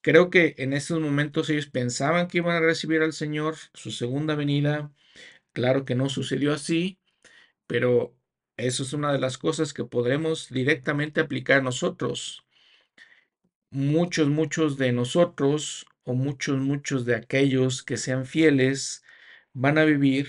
Creo 0.00 0.28
que 0.28 0.54
en 0.58 0.74
estos 0.74 1.00
momentos 1.00 1.48
ellos 1.48 1.66
pensaban 1.66 2.28
que 2.28 2.38
iban 2.38 2.54
a 2.56 2.60
recibir 2.60 3.00
al 3.00 3.14
Señor, 3.14 3.56
su 3.72 3.90
segunda 3.90 4.34
venida. 4.34 4.92
Claro 5.54 5.84
que 5.84 5.94
no 5.94 6.08
sucedió 6.08 6.52
así, 6.52 6.98
pero 7.66 8.14
eso 8.56 8.82
es 8.82 8.92
una 8.92 9.12
de 9.12 9.20
las 9.20 9.38
cosas 9.38 9.72
que 9.72 9.84
podremos 9.84 10.48
directamente 10.50 11.20
aplicar 11.20 11.62
nosotros. 11.62 12.44
Muchos, 13.70 14.28
muchos 14.28 14.76
de 14.78 14.92
nosotros 14.92 15.86
o 16.02 16.14
muchos, 16.14 16.58
muchos 16.58 17.04
de 17.06 17.14
aquellos 17.14 17.84
que 17.84 17.96
sean 17.96 18.26
fieles 18.26 19.04
van 19.52 19.78
a 19.78 19.84
vivir 19.84 20.28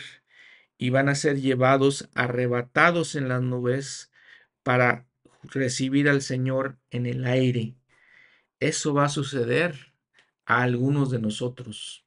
y 0.77 0.91
van 0.91 1.09
a 1.09 1.15
ser 1.15 1.41
llevados, 1.41 2.07
arrebatados 2.13 3.15
en 3.15 3.27
las 3.27 3.41
nubes 3.41 4.11
para 4.61 5.07
recibir 5.41 6.07
al 6.07 6.21
Señor 6.21 6.77
en 6.91 7.07
el 7.07 7.25
aire. 7.25 7.75
Eso 8.59 8.93
va 8.93 9.05
a 9.05 9.09
suceder 9.09 9.91
a 10.45 10.61
algunos 10.61 11.09
de 11.09 11.19
nosotros. 11.19 12.04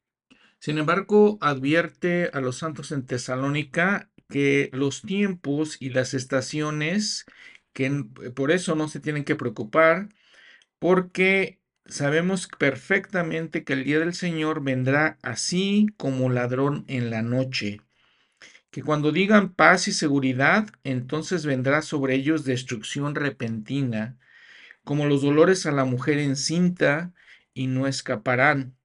Sin 0.61 0.79
embargo, 0.79 1.38
advierte 1.40 2.31
a 2.33 2.40
los 2.40 2.59
santos 2.59 2.92
en 2.92 3.07
Tesalónica 3.07 4.11
que 4.29 4.71
los 4.73 5.03
tiempos 5.03 5.77
y 5.81 5.90
las 5.90 6.14
estaciones, 6.14 7.27
que 7.73 8.05
por 8.35 8.51
eso 8.51 8.75
no 8.75 8.88
se 8.88 9.01
tienen 9.01 9.25
que 9.25 9.37
preocupar, 9.37 10.09
porque 10.79 11.61
sabemos 11.87 12.49
perfectamente 12.49 13.64
que 13.64 13.75
el 13.75 13.85
día 13.85 14.01
del 14.01 14.14
Señor 14.14 14.62
vendrá 14.62 15.18
así 15.23 15.88
como 15.97 16.31
ladrón 16.31 16.85
en 16.88 17.11
la 17.11 17.23
noche 17.23 17.81
que 18.71 18.83
cuando 18.83 19.12
digan 19.12 19.55
paz 19.55 19.88
y 19.88 19.92
seguridad, 19.92 20.68
entonces 20.85 21.47
vendrá 21.47 21.83
sobre 21.83 22.14
ellos 22.14 22.44
destrucción 22.44 23.14
repentina, 23.14 24.18
como 24.85 25.07
los 25.07 25.23
dolores 25.23 25.66
a 25.66 25.73
la 25.73 25.85
mujer 25.85 26.18
encinta, 26.18 27.12
y 27.55 27.68
no 27.68 27.88
escaparán. 27.88 28.78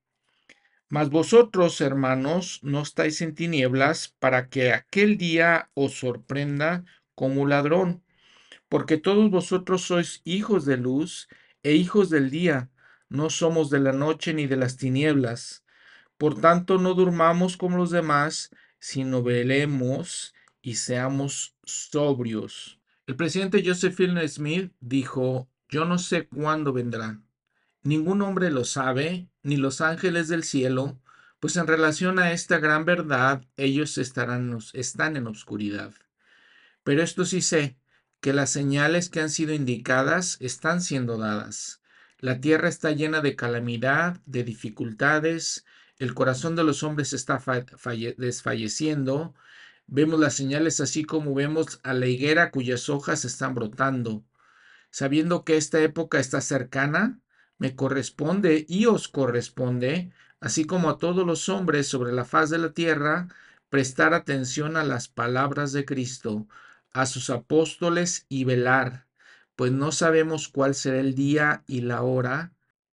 Mas 0.94 1.10
vosotros, 1.10 1.82
hermanos, 1.82 2.60
no 2.62 2.84
estáis 2.84 3.20
en 3.24 3.34
tinieblas 3.34 4.14
para 4.20 4.48
que 4.48 4.74
aquel 4.74 5.18
día 5.18 5.72
os 5.74 5.94
sorprenda 5.98 6.86
como 7.16 7.48
ladrón, 7.48 8.04
porque 8.70 8.98
todos 9.00 9.32
vosotros 9.32 9.82
sois 9.82 10.22
hijos 10.24 10.66
de 10.66 10.78
luz 10.78 11.30
e 11.64 11.74
hijos 11.74 12.12
del 12.12 12.30
día, 12.30 12.70
no 13.10 13.32
somos 13.32 13.72
de 13.72 13.80
la 13.80 13.92
noche 13.92 14.36
ni 14.36 14.46
de 14.46 14.56
las 14.56 14.78
tinieblas. 14.78 15.66
Por 16.20 16.40
tanto, 16.40 16.78
no 16.78 16.94
durmamos 16.94 17.58
como 17.58 17.78
los 17.78 17.90
demás, 17.90 18.52
sino 18.78 19.24
velemos 19.24 20.36
y 20.62 20.76
seamos 20.76 21.56
sobrios. 21.64 22.80
El 23.08 23.16
presidente 23.16 23.64
Joseph 23.66 23.98
Smith 24.28 24.72
dijo, 24.80 25.50
yo 25.70 25.86
no 25.86 25.98
sé 25.98 26.28
cuándo 26.28 26.72
vendrá. 26.72 27.20
Ningún 27.84 28.22
hombre 28.22 28.50
lo 28.50 28.64
sabe, 28.64 29.30
ni 29.42 29.58
los 29.58 29.82
ángeles 29.82 30.30
del 30.30 30.44
cielo, 30.44 31.02
pues 31.40 31.58
en 31.58 31.68
relación 31.68 32.18
a 32.20 32.32
esta 32.32 32.58
gran 32.60 32.86
verdad 32.86 33.46
ellos 33.58 33.98
estarán, 33.98 34.58
están 34.72 35.18
en 35.18 35.28
oscuridad. 35.28 35.94
Pero 36.84 37.04
esto 37.04 37.26
sí 37.26 37.42
sé, 37.42 37.78
que 38.22 38.32
las 38.32 38.50
señales 38.50 39.10
que 39.10 39.20
han 39.20 39.30
sido 39.30 39.54
indicadas 39.54 40.38
están 40.40 40.82
siendo 40.82 41.18
dadas. 41.18 41.82
La 42.20 42.40
tierra 42.40 42.70
está 42.70 42.92
llena 42.92 43.20
de 43.20 43.36
calamidad, 43.36 44.22
de 44.26 44.46
dificultades, 44.46 45.66
el 46.00 46.14
corazón 46.14 46.56
de 46.56 46.64
los 46.64 46.84
hombres 46.84 47.12
está 47.12 47.42
desfalleciendo. 48.18 49.36
Vemos 49.88 50.20
las 50.20 50.34
señales 50.34 50.80
así 50.80 51.04
como 51.04 51.34
vemos 51.34 51.82
a 51.84 51.94
la 51.94 52.08
higuera 52.08 52.52
cuyas 52.52 52.88
hojas 52.88 53.26
están 53.26 53.54
brotando. 53.54 54.26
Sabiendo 54.90 55.44
que 55.44 55.58
esta 55.58 55.82
época 55.82 56.20
está 56.20 56.40
cercana, 56.40 57.20
me 57.64 57.78
corresponde 57.78 58.66
y 58.68 58.88
os 58.88 59.08
corresponde, 59.08 60.12
así 60.42 60.66
como 60.66 60.90
a 60.90 60.98
todos 60.98 61.26
los 61.26 61.48
hombres 61.48 61.88
sobre 61.88 62.12
la 62.12 62.26
faz 62.26 62.50
de 62.50 62.58
la 62.58 62.74
tierra, 62.74 63.30
prestar 63.70 64.14
atención 64.14 64.76
a 64.76 64.84
las 64.84 65.08
palabras 65.08 65.72
de 65.72 65.86
Cristo, 65.86 66.46
a 66.92 67.06
sus 67.06 67.30
apóstoles 67.30 68.26
y 68.28 68.44
velar, 68.44 69.08
pues 69.56 69.72
no 69.72 69.94
sabemos 69.94 70.50
cuál 70.50 70.76
será 70.76 71.00
el 71.00 71.16
día 71.16 71.64
y 71.66 71.80
la 71.80 72.02
hora, 72.02 72.52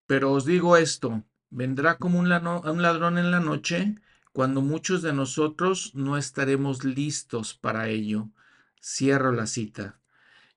pero 0.07 0.33
os 0.33 0.45
digo 0.45 0.77
esto, 0.77 1.25
vendrá 1.49 1.97
como 1.97 2.19
un, 2.19 2.29
ladrón 2.29 3.17
en 3.17 3.31
la 3.31 3.41
noche, 3.41 3.95
cuando 4.35 4.61
muchos 4.61 5.01
de 5.01 5.15
nosotros 5.15 5.93
no 5.95 6.19
estaremos 6.19 6.85
listos 6.85 7.55
para 7.55 7.89
ello. 7.89 8.29
Cierro 8.83 9.33
la 9.33 9.47
cita. 9.47 9.99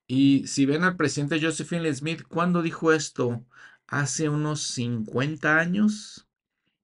Y 0.06 0.46
si 0.48 0.66
ven 0.66 0.84
al 0.84 0.96
presidente 0.96 1.40
Josephine 1.40 1.94
Smith, 1.94 2.24
¿cuándo 2.28 2.60
dijo 2.60 2.92
esto? 2.92 3.46
Hace 3.86 4.28
unos 4.28 4.62
50 4.62 5.58
años. 5.58 6.26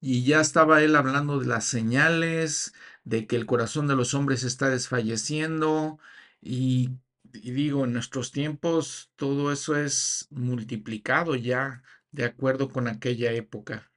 Y 0.00 0.24
ya 0.24 0.40
estaba 0.40 0.82
él 0.82 0.94
hablando 0.94 1.40
de 1.40 1.46
las 1.46 1.64
señales, 1.64 2.72
de 3.04 3.26
que 3.26 3.36
el 3.36 3.46
corazón 3.46 3.88
de 3.88 3.96
los 3.96 4.14
hombres 4.14 4.44
está 4.44 4.68
desfalleciendo. 4.68 5.98
Y, 6.40 6.90
digo, 7.24 7.84
en 7.84 7.92
nuestros 7.92 8.32
tiempos 8.32 9.10
todo 9.16 9.52
eso 9.52 9.76
es 9.76 10.28
multiplicado 10.30 11.34
ya 11.34 11.82
de 12.12 12.24
acuerdo 12.24 12.68
con 12.68 12.88
aquella 12.88 13.32
época. 13.32 13.90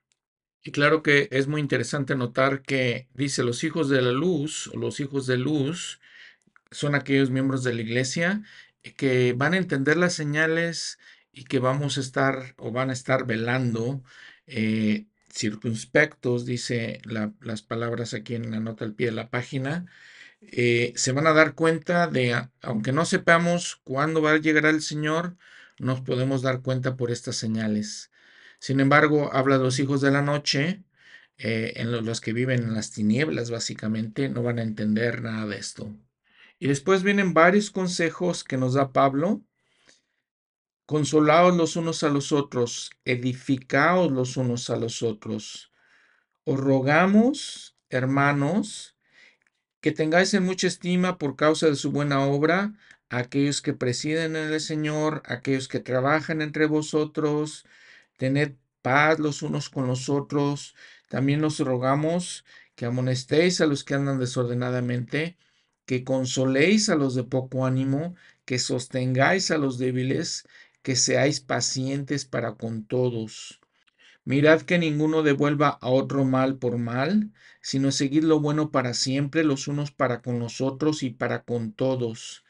Y 0.63 0.71
claro 0.71 1.01
que 1.01 1.27
es 1.31 1.47
muy 1.47 1.59
interesante 1.61 2.15
notar 2.15 2.61
que 2.61 3.07
dice 3.13 3.43
los 3.43 3.63
hijos 3.63 3.89
de 3.89 4.01
la 4.01 4.11
luz 4.11 4.67
o 4.67 4.77
los 4.77 4.99
hijos 4.99 5.25
de 5.25 5.37
luz 5.37 5.99
son 6.69 6.95
aquellos 6.95 7.31
miembros 7.31 7.63
de 7.63 7.73
la 7.73 7.81
iglesia 7.81 8.43
que 8.97 9.33
van 9.33 9.53
a 9.53 9.57
entender 9.57 9.97
las 9.97 10.13
señales 10.13 10.99
y 11.31 11.45
que 11.45 11.59
vamos 11.59 11.97
a 11.97 12.01
estar 12.01 12.55
o 12.57 12.71
van 12.71 12.89
a 12.89 12.93
estar 12.93 13.25
velando 13.25 14.03
eh, 14.47 15.07
circunspectos, 15.31 16.45
dice 16.45 17.01
las 17.05 17.61
palabras 17.61 18.13
aquí 18.13 18.35
en 18.35 18.51
la 18.51 18.59
nota 18.59 18.85
al 18.85 18.93
pie 18.93 19.07
de 19.07 19.13
la 19.13 19.29
página, 19.29 19.85
eh, 20.41 20.93
se 20.95 21.11
van 21.11 21.27
a 21.27 21.33
dar 21.33 21.55
cuenta 21.55 22.07
de, 22.07 22.49
aunque 22.61 22.91
no 22.91 23.05
sepamos 23.05 23.81
cuándo 23.83 24.21
va 24.21 24.31
a 24.31 24.37
llegar 24.37 24.65
el 24.65 24.81
Señor, 24.81 25.37
nos 25.79 26.01
podemos 26.01 26.41
dar 26.41 26.61
cuenta 26.61 26.97
por 26.97 27.11
estas 27.11 27.35
señales. 27.37 28.11
Sin 28.59 28.79
embargo, 28.79 29.33
habla 29.33 29.57
de 29.57 29.63
los 29.63 29.79
hijos 29.79 30.01
de 30.01 30.11
la 30.11 30.21
noche, 30.21 30.83
eh, 31.37 31.73
en 31.77 31.91
los, 31.91 32.21
que 32.21 32.33
viven 32.33 32.63
en 32.63 32.73
las 32.75 32.91
tinieblas, 32.91 33.49
básicamente, 33.49 34.29
no 34.29 34.43
van 34.43 34.59
a 34.59 34.63
entender 34.63 35.23
nada 35.23 35.47
de 35.47 35.57
esto. 35.57 35.95
Y 36.59 36.67
después 36.67 37.01
vienen 37.01 37.33
varios 37.33 37.71
consejos 37.71 38.43
que 38.43 38.57
nos 38.57 38.75
da 38.75 38.91
Pablo. 38.93 39.43
Consolaos 40.91 41.55
los 41.55 41.77
unos 41.77 42.03
a 42.03 42.09
los 42.09 42.33
otros, 42.33 42.91
edificaos 43.05 44.11
los 44.11 44.35
unos 44.35 44.69
a 44.69 44.75
los 44.75 45.03
otros. 45.03 45.71
Os 46.43 46.59
rogamos, 46.59 47.77
hermanos, 47.89 48.97
que 49.79 49.93
tengáis 49.93 50.33
en 50.33 50.43
mucha 50.43 50.67
estima 50.67 51.17
por 51.17 51.37
causa 51.37 51.67
de 51.67 51.77
su 51.77 51.93
buena 51.93 52.25
obra 52.25 52.73
aquellos 53.07 53.61
que 53.61 53.71
presiden 53.71 54.35
en 54.35 54.51
el 54.51 54.59
Señor, 54.59 55.23
aquellos 55.27 55.69
que 55.69 55.79
trabajan 55.79 56.41
entre 56.41 56.65
vosotros, 56.65 57.63
tened 58.17 58.55
paz 58.81 59.17
los 59.17 59.43
unos 59.43 59.69
con 59.69 59.87
los 59.87 60.09
otros. 60.09 60.75
También 61.07 61.39
nos 61.39 61.57
rogamos 61.59 62.43
que 62.75 62.85
amonestéis 62.85 63.61
a 63.61 63.65
los 63.65 63.85
que 63.85 63.93
andan 63.93 64.19
desordenadamente, 64.19 65.37
que 65.85 66.03
consoléis 66.03 66.89
a 66.89 66.95
los 66.95 67.15
de 67.15 67.23
poco 67.23 67.65
ánimo, 67.65 68.13
que 68.43 68.59
sostengáis 68.59 69.51
a 69.51 69.57
los 69.57 69.77
débiles, 69.77 70.45
que 70.81 70.95
seáis 70.95 71.39
pacientes 71.39 72.25
para 72.25 72.55
con 72.55 72.85
todos. 72.85 73.59
Mirad 74.23 74.61
que 74.61 74.77
ninguno 74.77 75.23
devuelva 75.23 75.69
a 75.81 75.89
otro 75.89 76.25
mal 76.25 76.57
por 76.57 76.77
mal, 76.77 77.31
sino 77.61 77.91
seguid 77.91 78.23
lo 78.23 78.39
bueno 78.39 78.71
para 78.71 78.93
siempre, 78.93 79.43
los 79.43 79.67
unos 79.67 79.91
para 79.91 80.21
con 80.21 80.39
los 80.39 80.61
otros 80.61 81.03
y 81.03 81.09
para 81.09 81.43
con 81.43 81.73
todos. 81.73 82.43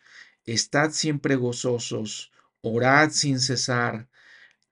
estad 0.45 0.91
siempre 0.91 1.36
gozosos, 1.36 2.32
orad 2.61 3.11
sin 3.11 3.39
cesar, 3.39 4.09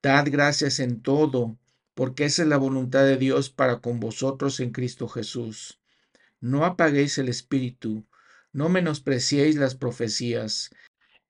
dad 0.02 0.28
gracias 0.30 0.80
en 0.80 1.02
todo, 1.02 1.58
porque 1.94 2.26
esa 2.26 2.42
es 2.44 2.48
la 2.48 2.58
voluntad 2.58 3.04
de 3.06 3.18
Dios 3.18 3.50
para 3.50 3.80
con 3.80 4.00
vosotros 4.00 4.60
en 4.60 4.72
Cristo 4.72 5.08
Jesús. 5.08 5.80
No 6.42 6.66
apaguéis 6.66 7.18
el 7.18 7.30
espíritu, 7.30 8.06
no 8.52 8.70
menospreciéis 8.70 9.56
las 9.56 9.76
profecías, 9.76 10.72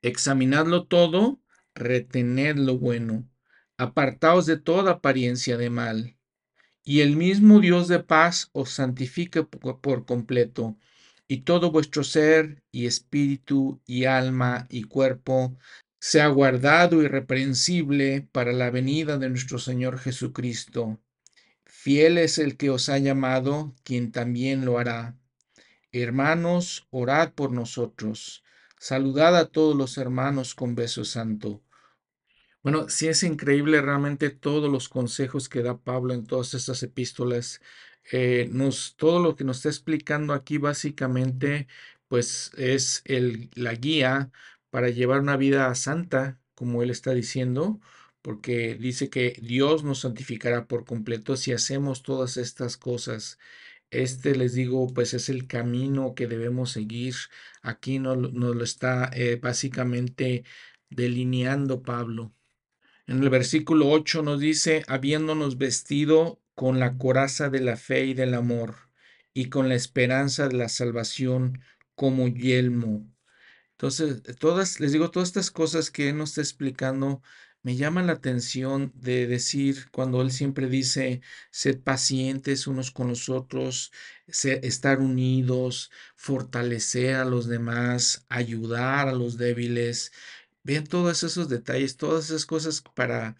examinadlo 0.01 0.85
todo, 0.85 1.39
retened 1.79 2.57
lo 2.57 2.77
bueno, 2.77 3.27
apartaos 3.77 4.45
de 4.45 4.57
toda 4.57 4.91
apariencia 4.91 5.57
de 5.57 5.69
mal, 5.69 6.17
y 6.83 7.01
el 7.01 7.15
mismo 7.15 7.59
Dios 7.59 7.87
de 7.87 7.99
paz 7.99 8.49
os 8.53 8.71
santifique 8.71 9.43
por 9.43 10.05
completo, 10.05 10.77
y 11.27 11.41
todo 11.41 11.71
vuestro 11.71 12.03
ser 12.03 12.63
y 12.71 12.87
espíritu 12.87 13.79
y 13.85 14.05
alma 14.05 14.67
y 14.69 14.83
cuerpo 14.83 15.57
sea 15.99 16.27
guardado 16.27 17.03
irreprensible 17.03 18.27
para 18.31 18.53
la 18.53 18.71
venida 18.71 19.17
de 19.17 19.29
nuestro 19.29 19.59
Señor 19.59 19.99
Jesucristo. 19.99 20.99
Fiel 21.65 22.17
es 22.17 22.37
el 22.37 22.57
que 22.57 22.69
os 22.69 22.89
ha 22.89 22.97
llamado, 22.97 23.75
quien 23.83 24.11
también 24.11 24.65
lo 24.65 24.79
hará. 24.79 25.17
Hermanos, 25.91 26.87
orad 26.89 27.33
por 27.33 27.51
nosotros. 27.51 28.43
Saludad 28.79 29.37
a 29.37 29.49
todos 29.49 29.75
los 29.75 29.97
hermanos 29.97 30.55
con 30.55 30.73
beso 30.73 31.03
santo. 31.03 31.61
Bueno, 32.61 32.89
sí 32.89 33.07
es 33.07 33.23
increíble 33.23 33.81
realmente 33.81 34.29
todos 34.29 34.69
los 34.69 34.89
consejos 34.89 35.47
que 35.47 35.61
da 35.63 35.77
Pablo 35.79 36.13
en 36.13 36.25
todas 36.25 36.53
estas 36.53 36.83
epístolas. 36.83 37.61
Eh, 38.11 38.49
nos, 38.51 38.95
todo 38.97 39.19
lo 39.21 39.35
que 39.35 39.45
nos 39.45 39.57
está 39.57 39.69
explicando 39.69 40.33
aquí 40.33 40.57
básicamente, 40.57 41.67
pues 42.07 42.51
es 42.57 43.01
el, 43.05 43.49
la 43.55 43.73
guía 43.75 44.31
para 44.69 44.89
llevar 44.89 45.21
una 45.21 45.37
vida 45.37 45.73
santa, 45.75 46.39
como 46.53 46.83
él 46.83 46.89
está 46.89 47.13
diciendo, 47.13 47.79
porque 48.21 48.75
dice 48.75 49.09
que 49.09 49.37
Dios 49.41 49.83
nos 49.85 49.99
santificará 50.01 50.67
por 50.67 50.83
completo 50.85 51.37
si 51.37 51.53
hacemos 51.53 52.03
todas 52.03 52.35
estas 52.37 52.75
cosas. 52.77 53.39
Este, 53.89 54.35
les 54.35 54.53
digo, 54.53 54.87
pues 54.93 55.13
es 55.13 55.29
el 55.29 55.47
camino 55.47 56.13
que 56.13 56.27
debemos 56.27 56.71
seguir. 56.71 57.15
Aquí 57.61 57.99
nos, 57.99 58.17
lo 58.17 58.63
está 58.63 59.09
eh, 59.13 59.37
básicamente 59.41 60.43
delineando 60.89 61.81
Pablo. 61.81 62.33
En 63.09 63.23
el 63.23 63.31
versículo 63.31 63.89
8 63.89 64.21
nos 64.21 64.39
dice, 64.39 64.83
habiéndonos 64.87 65.57
vestido 65.57 66.39
con 66.53 66.79
la 66.79 66.99
coraza 66.99 67.49
de 67.49 67.59
la 67.59 67.75
fe 67.75 68.05
y 68.05 68.13
del 68.13 68.35
amor, 68.35 68.75
y 69.33 69.49
con 69.49 69.67
la 69.67 69.73
esperanza 69.73 70.47
de 70.47 70.55
la 70.55 70.69
salvación 70.69 71.59
como 71.95 72.27
yelmo. 72.27 73.11
Entonces, 73.71 74.21
todas, 74.37 74.79
les 74.79 74.91
digo, 74.91 75.09
todas 75.09 75.29
estas 75.29 75.49
cosas 75.49 75.89
que 75.89 76.09
él 76.09 76.17
nos 76.17 76.29
está 76.29 76.41
explicando 76.41 77.23
me 77.61 77.75
llaman 77.75 78.07
la 78.07 78.13
atención 78.13 78.91
de 78.95 79.27
decir 79.27 79.89
cuando 79.91 80.21
él 80.21 80.31
siempre 80.31 80.69
dice, 80.69 81.21
sed 81.51 81.81
pacientes 81.81 82.67
unos 82.67 82.91
con 82.91 83.07
los 83.09 83.27
otros, 83.27 83.91
estar 84.27 84.99
unidos, 84.99 85.91
fortalecer 86.15 87.15
a 87.15 87.25
los 87.25 87.47
demás, 87.47 88.25
ayudar 88.29 89.09
a 89.09 89.13
los 89.13 89.37
débiles. 89.37 90.13
Vean 90.69 90.85
todos 90.85 91.23
esos 91.23 91.49
detalles, 91.49 91.97
todas 91.97 92.25
esas 92.25 92.45
cosas 92.45 92.83
para, 92.93 93.35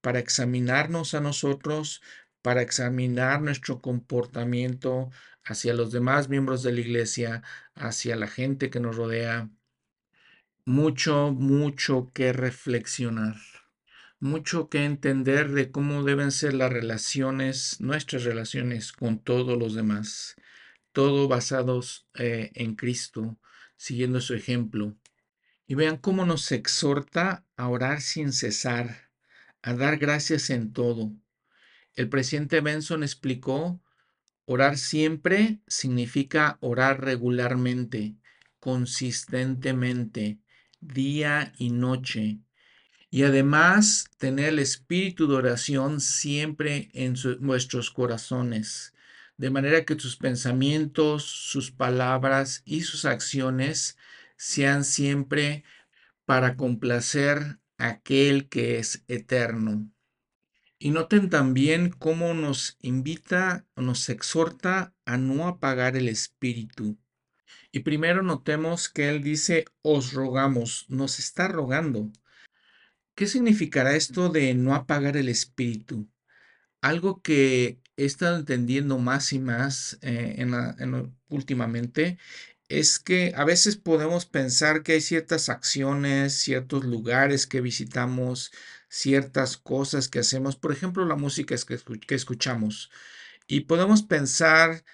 para 0.00 0.18
examinarnos 0.18 1.14
a 1.14 1.20
nosotros, 1.20 2.02
para 2.42 2.60
examinar 2.60 3.40
nuestro 3.40 3.80
comportamiento 3.80 5.08
hacia 5.44 5.74
los 5.74 5.92
demás 5.92 6.28
miembros 6.28 6.64
de 6.64 6.72
la 6.72 6.80
iglesia, 6.80 7.44
hacia 7.76 8.16
la 8.16 8.26
gente 8.26 8.68
que 8.68 8.80
nos 8.80 8.96
rodea. 8.96 9.48
Mucho, 10.64 11.30
mucho 11.30 12.10
que 12.12 12.32
reflexionar, 12.32 13.36
mucho 14.18 14.68
que 14.68 14.84
entender 14.84 15.52
de 15.52 15.70
cómo 15.70 16.02
deben 16.02 16.32
ser 16.32 16.52
las 16.52 16.72
relaciones, 16.72 17.80
nuestras 17.80 18.24
relaciones 18.24 18.90
con 18.90 19.20
todos 19.20 19.56
los 19.56 19.76
demás, 19.76 20.34
todo 20.90 21.28
basados 21.28 22.08
eh, 22.14 22.50
en 22.54 22.74
Cristo, 22.74 23.38
siguiendo 23.76 24.20
su 24.20 24.34
ejemplo. 24.34 24.96
Y 25.72 25.74
vean 25.74 25.96
cómo 25.96 26.26
nos 26.26 26.52
exhorta 26.52 27.46
a 27.56 27.66
orar 27.66 28.02
sin 28.02 28.34
cesar, 28.34 29.08
a 29.62 29.72
dar 29.72 29.96
gracias 29.96 30.50
en 30.50 30.74
todo. 30.74 31.12
El 31.94 32.10
presidente 32.10 32.60
Benson 32.60 33.02
explicó, 33.02 33.80
orar 34.44 34.76
siempre 34.76 35.62
significa 35.66 36.58
orar 36.60 37.02
regularmente, 37.02 38.16
consistentemente, 38.60 40.40
día 40.82 41.54
y 41.56 41.70
noche. 41.70 42.40
Y 43.08 43.22
además 43.22 44.10
tener 44.18 44.50
el 44.50 44.58
espíritu 44.58 45.26
de 45.26 45.36
oración 45.36 46.02
siempre 46.02 46.90
en 46.92 47.14
nuestros 47.40 47.90
corazones, 47.90 48.92
de 49.38 49.48
manera 49.48 49.86
que 49.86 49.96
tus 49.96 50.18
pensamientos, 50.18 51.22
sus 51.24 51.70
palabras 51.70 52.60
y 52.66 52.82
sus 52.82 53.06
acciones 53.06 53.96
sean 54.42 54.84
siempre 54.84 55.62
para 56.24 56.56
complacer 56.56 57.60
a 57.78 57.86
aquel 57.86 58.48
que 58.48 58.80
es 58.80 59.04
eterno. 59.06 59.88
Y 60.80 60.90
noten 60.90 61.30
también 61.30 61.90
cómo 61.90 62.34
nos 62.34 62.76
invita, 62.80 63.64
nos 63.76 64.08
exhorta 64.08 64.94
a 65.04 65.16
no 65.16 65.46
apagar 65.46 65.96
el 65.96 66.08
espíritu. 66.08 66.98
Y 67.70 67.80
primero 67.80 68.24
notemos 68.24 68.88
que 68.88 69.10
él 69.10 69.22
dice, 69.22 69.64
os 69.80 70.12
rogamos, 70.12 70.86
nos 70.88 71.20
está 71.20 71.46
rogando. 71.46 72.10
¿Qué 73.14 73.28
significará 73.28 73.94
esto 73.94 74.28
de 74.28 74.54
no 74.54 74.74
apagar 74.74 75.16
el 75.16 75.28
espíritu? 75.28 76.08
Algo 76.80 77.22
que 77.22 77.80
he 77.96 78.04
estado 78.04 78.36
entendiendo 78.36 78.98
más 78.98 79.32
y 79.32 79.38
más 79.38 80.00
eh, 80.02 80.34
en 80.38 81.14
últimamente 81.28 82.18
es 82.68 82.98
que 82.98 83.32
a 83.36 83.44
veces 83.44 83.76
podemos 83.76 84.26
pensar 84.26 84.82
que 84.82 84.92
hay 84.92 85.00
ciertas 85.00 85.48
acciones, 85.48 86.34
ciertos 86.34 86.84
lugares 86.84 87.46
que 87.46 87.60
visitamos, 87.60 88.52
ciertas 88.88 89.56
cosas 89.56 90.08
que 90.08 90.20
hacemos, 90.20 90.56
por 90.56 90.72
ejemplo, 90.72 91.04
la 91.06 91.16
música 91.16 91.54
que 92.06 92.14
escuchamos. 92.14 92.90
Y 93.46 93.62
podemos 93.62 94.02
pensar, 94.02 94.84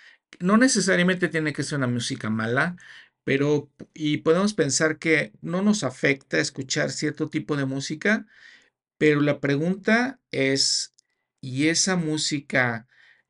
no 0.41 0.57
necesariamente 0.57 1.29
tiene 1.29 1.53
que 1.53 1.63
ser 1.63 1.79
una 1.79 1.87
música 1.89 2.31
mala, 2.31 2.77
pero 3.25 3.71
y 3.95 4.19
podemos 4.19 4.55
pensar 4.55 4.99
que 4.99 5.33
no 5.43 5.63
nos 5.63 5.85
afecta 5.85 6.39
escuchar 6.39 6.91
cierto 6.91 7.29
tipo 7.29 7.57
de 7.57 7.67
música, 7.67 8.27
pero 8.99 9.21
la 9.21 9.41
pregunta 9.41 10.21
es, 10.31 10.95
¿y 11.41 11.69
esa 11.69 11.97
música 11.97 12.89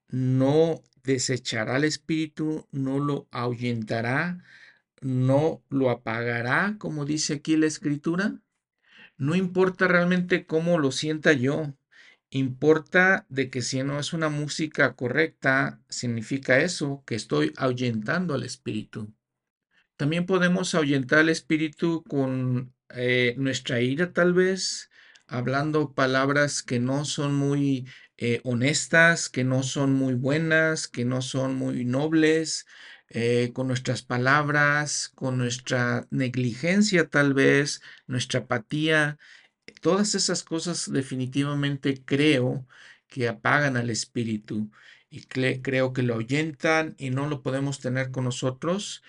no 0.08 0.82
desechará 1.12 1.78
el 1.78 1.84
espíritu, 1.84 2.68
no 2.70 2.98
lo 2.98 3.28
ahuyentará, 3.30 4.44
no 5.00 5.62
lo 5.70 5.88
apagará, 5.88 6.76
como 6.78 7.06
dice 7.06 7.34
aquí 7.34 7.56
la 7.56 7.66
escritura. 7.66 8.40
No 9.16 9.34
importa 9.34 9.88
realmente 9.88 10.46
cómo 10.46 10.78
lo 10.78 10.92
sienta 10.92 11.32
yo, 11.32 11.74
importa 12.30 13.24
de 13.30 13.48
que 13.48 13.62
si 13.62 13.82
no 13.82 13.98
es 13.98 14.12
una 14.12 14.28
música 14.28 14.94
correcta, 14.94 15.80
significa 15.88 16.60
eso, 16.60 17.02
que 17.06 17.14
estoy 17.14 17.54
ahuyentando 17.56 18.34
al 18.34 18.42
espíritu. 18.42 19.12
También 19.96 20.26
podemos 20.26 20.74
ahuyentar 20.74 21.20
al 21.20 21.30
espíritu 21.30 22.04
con 22.06 22.74
eh, 22.90 23.34
nuestra 23.38 23.80
ira 23.80 24.12
tal 24.12 24.34
vez, 24.34 24.90
hablando 25.26 25.94
palabras 25.94 26.62
que 26.62 26.78
no 26.78 27.06
son 27.06 27.34
muy 27.34 27.86
eh, 28.18 28.40
honestas, 28.44 29.28
que 29.28 29.44
no 29.44 29.62
son 29.62 29.94
muy 29.94 30.14
buenas, 30.14 30.88
que 30.88 31.04
no 31.04 31.22
son 31.22 31.54
muy 31.54 31.84
nobles, 31.84 32.66
eh, 33.10 33.52
con 33.54 33.68
nuestras 33.68 34.02
palabras, 34.02 35.10
con 35.14 35.38
nuestra 35.38 36.06
negligencia 36.10 37.08
tal 37.08 37.32
vez, 37.34 37.80
nuestra 38.06 38.40
apatía. 38.40 39.18
Todas 39.80 40.14
esas 40.14 40.42
cosas 40.44 40.90
definitivamente 40.92 42.02
creo 42.04 42.66
que 43.08 43.28
apagan 43.28 43.76
al 43.76 43.90
espíritu 43.90 44.70
y 45.10 45.22
creo 45.22 45.92
que 45.92 46.02
lo 46.02 46.14
ahuyentan 46.14 46.94
y 46.98 47.10
no 47.10 47.28
lo 47.28 47.42
podemos 47.42 47.80
tener 47.80 48.10
con 48.10 48.24
nosotros. 48.24 49.02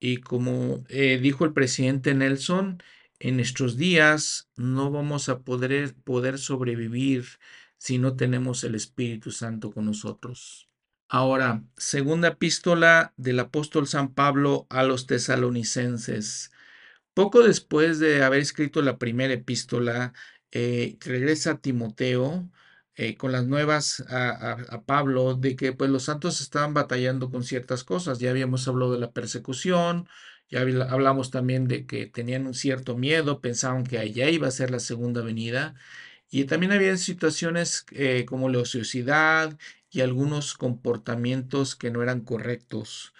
Y 0.00 0.18
como 0.18 0.84
eh, 0.88 1.18
dijo 1.18 1.44
el 1.44 1.52
presidente 1.52 2.14
Nelson, 2.14 2.82
en 3.20 3.36
nuestros 3.36 3.76
días 3.76 4.50
no 4.56 4.90
vamos 4.90 5.28
a 5.28 5.40
poder, 5.40 5.94
poder 6.04 6.38
sobrevivir 6.38 7.24
si 7.84 7.98
no 7.98 8.16
tenemos 8.16 8.64
el 8.64 8.74
Espíritu 8.74 9.30
Santo 9.30 9.70
con 9.70 9.84
nosotros. 9.84 10.70
Ahora, 11.06 11.64
segunda 11.76 12.28
epístola 12.28 13.12
del 13.18 13.38
apóstol 13.38 13.86
San 13.86 14.14
Pablo 14.14 14.66
a 14.70 14.84
los 14.84 15.06
tesalonicenses. 15.06 16.50
Poco 17.12 17.42
después 17.42 17.98
de 17.98 18.24
haber 18.24 18.40
escrito 18.40 18.80
la 18.80 18.96
primera 18.96 19.34
epístola, 19.34 20.14
eh, 20.50 20.96
regresa 21.00 21.58
Timoteo 21.58 22.48
eh, 22.94 23.18
con 23.18 23.32
las 23.32 23.46
nuevas 23.46 24.02
a, 24.08 24.82
Pablo 24.86 25.34
de 25.34 25.54
que 25.54 25.74
pues, 25.74 25.90
los 25.90 26.04
santos 26.04 26.40
estaban 26.40 26.72
batallando 26.72 27.30
con 27.30 27.44
ciertas 27.44 27.84
cosas. 27.84 28.18
Ya 28.18 28.30
habíamos 28.30 28.66
hablado 28.66 28.94
de 28.94 29.00
la 29.00 29.12
persecución, 29.12 30.08
Ya 30.48 30.60
hablamos 30.62 31.30
también 31.30 31.68
de 31.68 31.84
que 31.84 32.06
tenían 32.06 32.46
un 32.46 32.54
cierto 32.54 32.96
miedo, 32.96 33.42
pensaban 33.42 33.84
que 33.84 33.98
allá 33.98 34.30
iba 34.30 34.48
a 34.48 34.50
ser 34.50 34.70
la 34.70 34.80
segunda 34.80 35.20
venida. 35.20 35.74
Y 36.34 36.46
también 36.46 36.72
había 36.72 36.96
situaciones 36.96 37.86
eh, 37.92 38.24
como 38.24 38.48
la 38.48 38.58
ociosidad 38.58 39.56
y 39.88 40.00
algunos 40.00 40.54
comportamientos 40.54 41.76
que 41.76 41.92
no 41.92 42.02
eran 42.02 42.22
correctos. 42.22 43.14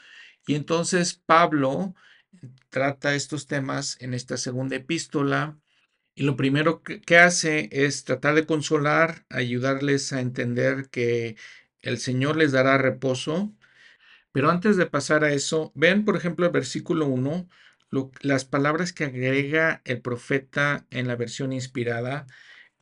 Y 0.48 0.56
entonces 0.56 1.14
Pablo 1.14 1.94
trata 2.70 3.14
estos 3.14 3.46
temas 3.46 3.96
en 4.00 4.14
esta 4.14 4.36
segunda 4.36 4.74
epístola 4.74 5.56
y 6.16 6.24
lo 6.24 6.34
primero 6.34 6.82
que, 6.82 7.16
hace 7.16 7.68
es 7.70 8.02
tratar 8.02 8.34
de 8.34 8.46
consolar, 8.46 9.24
ayudarles 9.30 10.12
a 10.12 10.20
entender 10.20 10.88
que 10.90 11.36
el 11.82 11.98
Señor 11.98 12.36
les 12.36 12.50
dará 12.50 12.78
reposo. 12.78 13.54
Pero 14.32 14.50
antes 14.50 14.76
de 14.76 14.86
pasar 14.86 15.22
a 15.22 15.32
eso, 15.32 15.70
vean 15.76 16.04
por 16.04 16.16
ejemplo 16.16 16.46
el 16.46 16.52
versículo 16.52 17.06
1, 17.06 17.48
las 18.22 18.44
palabras 18.44 18.92
que 18.92 19.04
agrega 19.04 19.82
el 19.84 20.00
profeta 20.00 20.84
en 20.90 21.06
la 21.06 21.14
versión 21.14 21.52
inspirada 21.52 22.26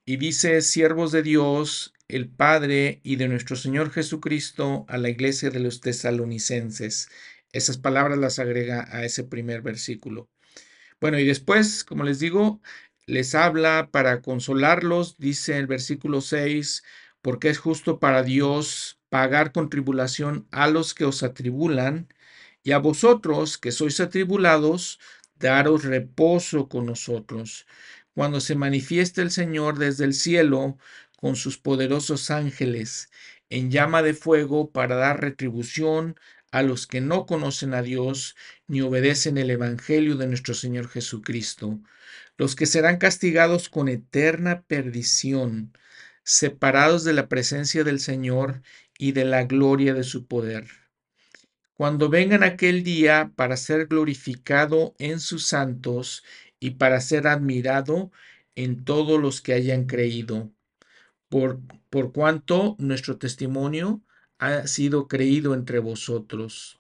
y 0.05 0.17
dice, 0.17 0.63
siervos 0.63 1.13
de 1.13 1.23
Dios, 1.23 1.95
el 2.09 2.29
Padre 2.29 3.01
y 3.05 3.17
de 3.17 3.29
nuestro 3.29 3.57
Señor 3.57 3.91
Jesucristo 3.91 4.85
a 4.89 4.99
la 4.99 5.09
iglesia 5.09 5.51
de 5.51 5.61
los 5.61 5.81
tesalonicenses. 5.81 7.09
Esas 7.53 7.79
palabras 7.79 8.19
las 8.19 8.39
agrega 8.39 8.89
a 8.91 9.05
ese 9.05 9.25
primer 9.25 9.63
versículo. 9.63 10.29
Bueno, 11.01 11.19
y 11.19 11.25
después, 11.25 11.85
como 11.85 12.05
les 12.05 12.19
digo, 12.19 12.61
les 13.07 13.35
habla 13.35 13.91
para 13.93 14.23
consolarlos, 14.23 15.17
dice 15.19 15.59
el 15.59 15.67
versículo 15.67 16.21
6, 16.21 16.83
porque 17.21 17.49
es 17.49 17.59
justo 17.59 18.01
para 18.01 18.23
Dios 18.23 18.99
pagar 19.09 19.53
con 19.53 19.71
tribulación 19.71 20.47
a 20.51 20.69
los 20.69 20.95
que 20.95 21.05
os 21.05 21.23
atribulan, 21.23 22.09
y 22.65 22.73
a 22.73 22.79
vosotros 22.79 23.59
que 23.59 23.73
sois 23.73 24.01
atribulados, 24.01 25.01
daros 25.39 25.85
reposo 25.85 26.69
con 26.69 26.87
nosotros, 26.87 27.67
cuando 28.15 28.41
se 28.41 28.55
manifieste 28.55 29.23
el 29.23 29.31
Señor 29.31 29.79
desde 29.79 30.05
el 30.05 30.15
cielo 30.15 30.77
con 31.19 31.37
sus 31.37 31.59
poderosos 31.59 32.31
ángeles, 32.31 33.11
en 33.49 33.71
llama 33.71 34.03
de 34.03 34.15
fuego 34.15 34.71
para 34.71 34.97
dar 34.97 35.21
retribución 35.21 36.17
a 36.51 36.63
los 36.63 36.87
que 36.87 37.01
no 37.01 37.27
conocen 37.27 37.75
a 37.75 37.83
Dios 37.83 38.37
ni 38.67 38.83
obedecen 38.83 39.39
el 39.39 39.51
Evangelio 39.51 40.17
de 40.17 40.27
nuestro 40.27 40.55
Señor 40.55 40.89
Jesucristo, 40.89 41.81
los 42.37 42.55
que 42.55 42.67
serán 42.67 42.99
castigados 42.99 43.69
con 43.69 43.89
eterna 43.89 44.63
perdición, 44.63 45.73
separados 46.25 47.05
de 47.05 47.15
la 47.15 47.29
presencia 47.29 47.85
del 47.85 48.01
Señor 48.01 48.63
y 48.99 49.13
de 49.13 49.25
la 49.25 49.45
gloria 49.45 49.95
de 49.95 50.05
su 50.05 50.27
poder. 50.27 50.69
Cuando 51.75 52.09
vengan 52.09 52.43
aquel 52.43 52.85
día 52.85 53.33
para 53.35 53.57
ser 53.57 53.87
glorificado 53.87 54.95
en 54.99 55.21
sus 55.21 55.47
santos 55.47 56.23
y 56.63 56.71
para 56.71 57.01
ser 57.01 57.27
admirado 57.27 58.13
en 58.55 58.85
todos 58.85 59.21
los 59.21 59.41
que 59.41 59.53
hayan 59.53 59.87
creído, 59.87 60.53
por, 61.29 61.59
por 61.91 62.13
cuanto 62.13 62.77
nuestro 62.79 63.19
testimonio 63.19 64.01
ha 64.39 64.69
sido 64.69 65.09
creído 65.09 65.55
entre 65.55 65.81
vosotros. 65.81 66.79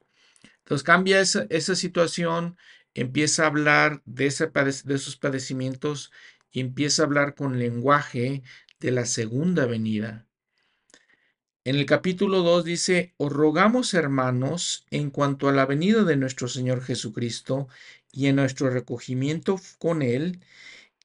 Entonces 0.59 0.85
cambia 0.85 1.20
esa, 1.20 1.74
situación, 1.74 2.57
empieza 2.95 3.43
a 3.43 3.49
hablar 3.49 4.03
de, 4.05 4.26
ese 4.26 4.47
de 4.47 4.95
esos 4.95 5.16
padecimientos 5.16 6.12
y 6.53 6.61
empieza 6.61 7.03
a 7.03 7.07
hablar 7.07 7.35
con 7.35 7.59
lenguaje 7.59 8.45
de 8.78 8.91
la 8.93 9.05
segunda 9.05 9.66
venida. 9.66 10.28
En 11.64 11.74
el 11.74 11.87
capítulo 11.87 12.43
2 12.43 12.64
dice, 12.64 13.14
os 13.16 13.33
rogamos 13.33 13.95
hermanos 13.95 14.87
en 14.91 15.11
cuanto 15.11 15.49
a 15.49 15.53
la 15.53 15.66
venida 15.66 16.05
de 16.05 16.16
nuestro 16.16 16.47
Señor 16.47 16.83
Jesucristo 16.83 17.66
y 18.13 18.27
en 18.27 18.37
nuestro 18.37 18.71
recogimiento 18.71 19.61
con 19.79 20.03
Él, 20.03 20.41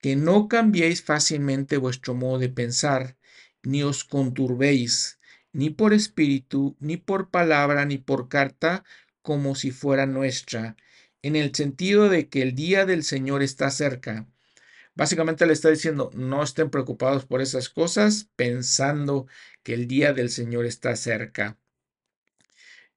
que 0.01 0.15
no 0.15 0.47
cambiéis 0.47 1.01
fácilmente 1.01 1.77
vuestro 1.77 2.13
modo 2.13 2.37
de 2.37 2.49
pensar, 2.49 3.17
ni 3.63 3.81
os 3.83 4.03
conturbéis 4.03 5.17
ni 5.53 5.71
por 5.71 5.93
espíritu, 5.93 6.75
ni 6.79 6.97
por 6.97 7.29
palabra, 7.31 7.85
ni 7.85 7.97
por 7.97 8.29
carta, 8.29 8.83
como 9.23 9.55
si 9.55 9.71
fuera 9.71 10.05
nuestra, 10.05 10.75
en 11.23 11.35
el 11.35 11.53
sentido 11.55 12.09
de 12.09 12.29
que 12.29 12.43
el 12.43 12.53
día 12.53 12.85
del 12.85 13.03
Señor 13.03 13.41
está 13.41 13.71
cerca. 13.71 14.27
Básicamente 14.93 15.45
le 15.47 15.53
está 15.53 15.69
diciendo, 15.69 16.11
no 16.13 16.43
estén 16.43 16.69
preocupados 16.69 17.25
por 17.25 17.41
esas 17.41 17.69
cosas, 17.69 18.29
pensando 18.35 19.27
que 19.63 19.73
el 19.73 19.87
día 19.87 20.13
del 20.13 20.29
Señor 20.29 20.65
está 20.65 20.95
cerca. 20.95 21.57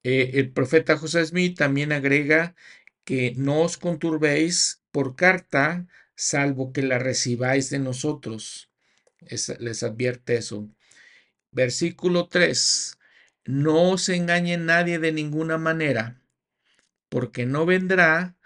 Eh, 0.02 0.32
el 0.34 0.50
profeta 0.50 0.96
José 0.96 1.24
Smith 1.26 1.58
también 1.58 1.92
agrega 1.92 2.54
que 3.10 3.34
no 3.36 3.62
os 3.62 3.76
conturbéis 3.76 4.84
por 4.92 5.16
carta, 5.16 5.88
salvo 6.14 6.72
que 6.72 6.80
la 6.80 7.00
recibáis 7.00 7.68
de 7.68 7.80
nosotros. 7.80 8.70
les 9.58 9.82
advierte 9.82 10.36
eso. 10.36 10.68
Versículo 11.50 12.28
3. 12.28 12.98
No 13.46 13.90
os 13.90 14.08
engañe 14.08 14.58
nadie 14.58 15.00
de 15.00 15.10
ninguna 15.10 15.58
manera, 15.58 16.22
porque 17.08 17.46
no 17.46 17.66
vendrá, 17.66 18.36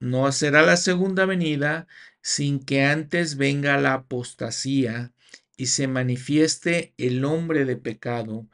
no 0.00 0.32
será 0.32 0.62
la 0.62 0.76
segunda 0.76 1.24
venida, 1.24 1.86
sin 2.20 2.58
que 2.58 2.82
antes 2.82 3.36
venga 3.36 3.78
la 3.78 3.94
apostasía 3.94 5.12
y 5.56 5.66
se 5.66 5.86
manifieste 5.86 6.94
el 6.98 7.24
hombre 7.24 7.64
de 7.64 7.76
pecado, 7.76 8.48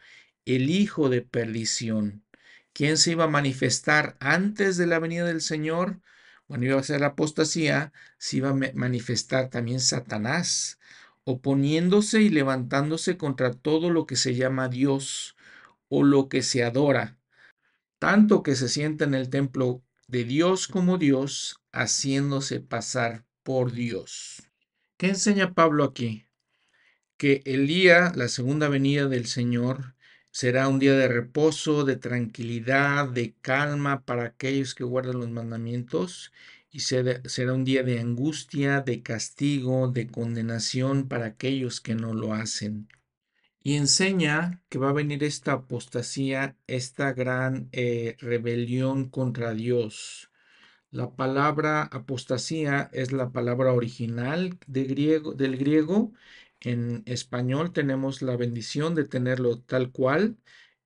el 0.45 0.69
hijo 0.69 1.09
de 1.09 1.23
perdición. 1.23 2.26
¿Quién 2.77 2.99
se 2.99 3.13
iba 3.13 3.25
a 3.25 3.29
manifestar 3.29 4.19
antes 4.21 4.77
de 4.77 4.87
la 4.87 4.99
venida 4.99 5.25
del 5.25 5.41
Señor? 5.41 6.03
Bueno, 6.47 6.67
iba 6.67 6.79
a 6.79 6.83
ser 6.83 7.01
la 7.01 7.07
apostasía, 7.07 7.91
se 8.19 8.37
iba 8.37 8.51
a 8.51 8.55
manifestar 8.75 9.49
también 9.49 9.81
Satanás 9.81 10.79
oponiéndose 11.25 12.21
y 12.21 12.29
levantándose 12.29 13.17
contra 13.17 13.55
todo 13.55 13.89
lo 13.89 14.05
que 14.05 14.17
se 14.17 14.35
llama 14.35 14.69
Dios 14.69 15.37
o 15.89 16.05
lo 16.05 16.29
que 16.29 16.43
se 16.43 16.65
adora, 16.65 17.17
tanto 17.99 18.43
que 18.43 18.55
se 18.55 18.69
sienta 18.69 19.07
en 19.07 19.15
el 19.15 19.31
templo 19.31 19.83
de 20.07 20.25
Dios 20.25 20.69
como 20.69 20.99
Dios, 20.99 21.63
haciéndose 21.73 22.61
pasar 22.61 23.25
por 23.43 23.73
Dios. 23.73 24.51
¿Qué 24.99 25.09
enseña 25.09 25.55
Pablo 25.55 25.83
aquí? 25.83 26.27
Que 27.17 27.41
el 27.47 27.69
día, 27.69 28.13
la 28.15 28.29
segunda 28.29 28.69
venida 28.69 29.09
del 29.09 29.25
Señor, 29.25 29.96
será 30.37 30.69
un 30.69 30.79
día 30.79 30.93
de 30.93 31.09
reposo, 31.09 31.85
de 31.87 31.97
tranquilidad, 31.97 33.09
de 33.09 33.35
calma 33.41 34.05
para 34.05 34.25
aquellos 34.27 34.75
que 34.75 34.85
guardan 34.85 35.21
los 35.21 35.31
mandamientos 35.31 36.31
y 36.71 36.81
será 36.81 37.55
un 37.55 37.65
día 37.65 37.83
de 37.83 38.01
angustia, 38.01 38.83
de 38.83 39.03
castigo, 39.03 39.89
de 39.89 40.09
condenación 40.09 41.09
para 41.09 41.25
aquellos 41.25 41.81
que 41.81 41.95
no 41.95 42.13
lo 42.13 42.35
hacen. 42.35 42.87
Y 43.63 43.77
enseña 43.77 44.63
que 44.69 44.77
va 44.77 44.91
a 44.91 44.93
venir 44.93 45.25
esta 45.25 45.53
apostasía, 45.53 46.55
esta 46.67 47.15
gran 47.15 47.71
eh, 47.73 48.17
rebelión 48.19 49.09
contra 49.09 49.55
Dios. 49.55 50.31
La 50.91 51.17
palabra 51.17 51.83
apostasía 51.85 52.91
es 52.93 53.11
la 53.11 53.31
palabra 53.31 53.73
original 53.73 54.59
de 54.67 54.85
griego, 54.85 55.33
del 55.33 55.57
griego. 55.57 56.13
En 56.61 57.03
español 57.07 57.73
tenemos 57.73 58.23
la 58.23 58.37
bendición 58.37 58.95
de 58.95 59.05
tenerlo 59.05 59.61
tal 59.61 59.91
cual. 59.93 60.37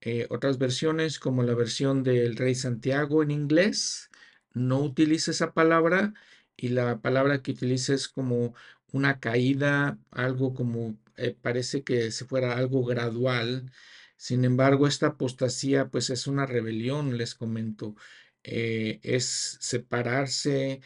Eh, 0.00 0.26
otras 0.30 0.58
versiones 0.58 1.18
como 1.18 1.42
la 1.42 1.54
versión 1.54 2.02
del 2.02 2.36
Rey 2.36 2.54
Santiago 2.54 3.22
en 3.22 3.30
inglés 3.30 4.10
no 4.54 4.80
utilice 4.80 5.30
esa 5.32 5.52
palabra 5.52 6.14
y 6.56 6.68
la 6.70 7.00
palabra 7.00 7.42
que 7.42 7.52
utilice 7.52 7.94
es 7.94 8.08
como 8.08 8.54
una 8.92 9.20
caída, 9.20 9.98
algo 10.10 10.54
como 10.54 10.98
eh, 11.16 11.36
parece 11.40 11.84
que 11.84 12.10
se 12.10 12.24
fuera 12.24 12.56
algo 12.56 12.84
gradual. 12.84 13.70
Sin 14.16 14.44
embargo, 14.44 14.86
esta 14.86 15.08
apostasía 15.08 15.88
pues 15.88 16.10
es 16.10 16.26
una 16.26 16.46
rebelión, 16.46 17.16
les 17.18 17.34
comento. 17.34 17.94
Eh, 18.42 19.00
es 19.02 19.58
separarse, 19.60 20.80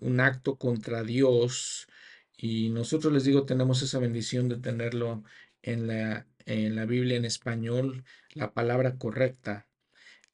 un 0.00 0.20
acto 0.20 0.58
contra 0.58 1.02
Dios. 1.04 1.86
Y 2.36 2.70
nosotros 2.70 3.12
les 3.12 3.24
digo, 3.24 3.46
tenemos 3.46 3.82
esa 3.82 3.98
bendición 3.98 4.48
de 4.48 4.58
tenerlo 4.58 5.24
en 5.62 5.86
la, 5.86 6.26
en 6.44 6.76
la 6.76 6.86
Biblia 6.86 7.16
en 7.16 7.24
español, 7.24 8.04
la 8.34 8.52
palabra 8.52 8.96
correcta. 8.96 9.68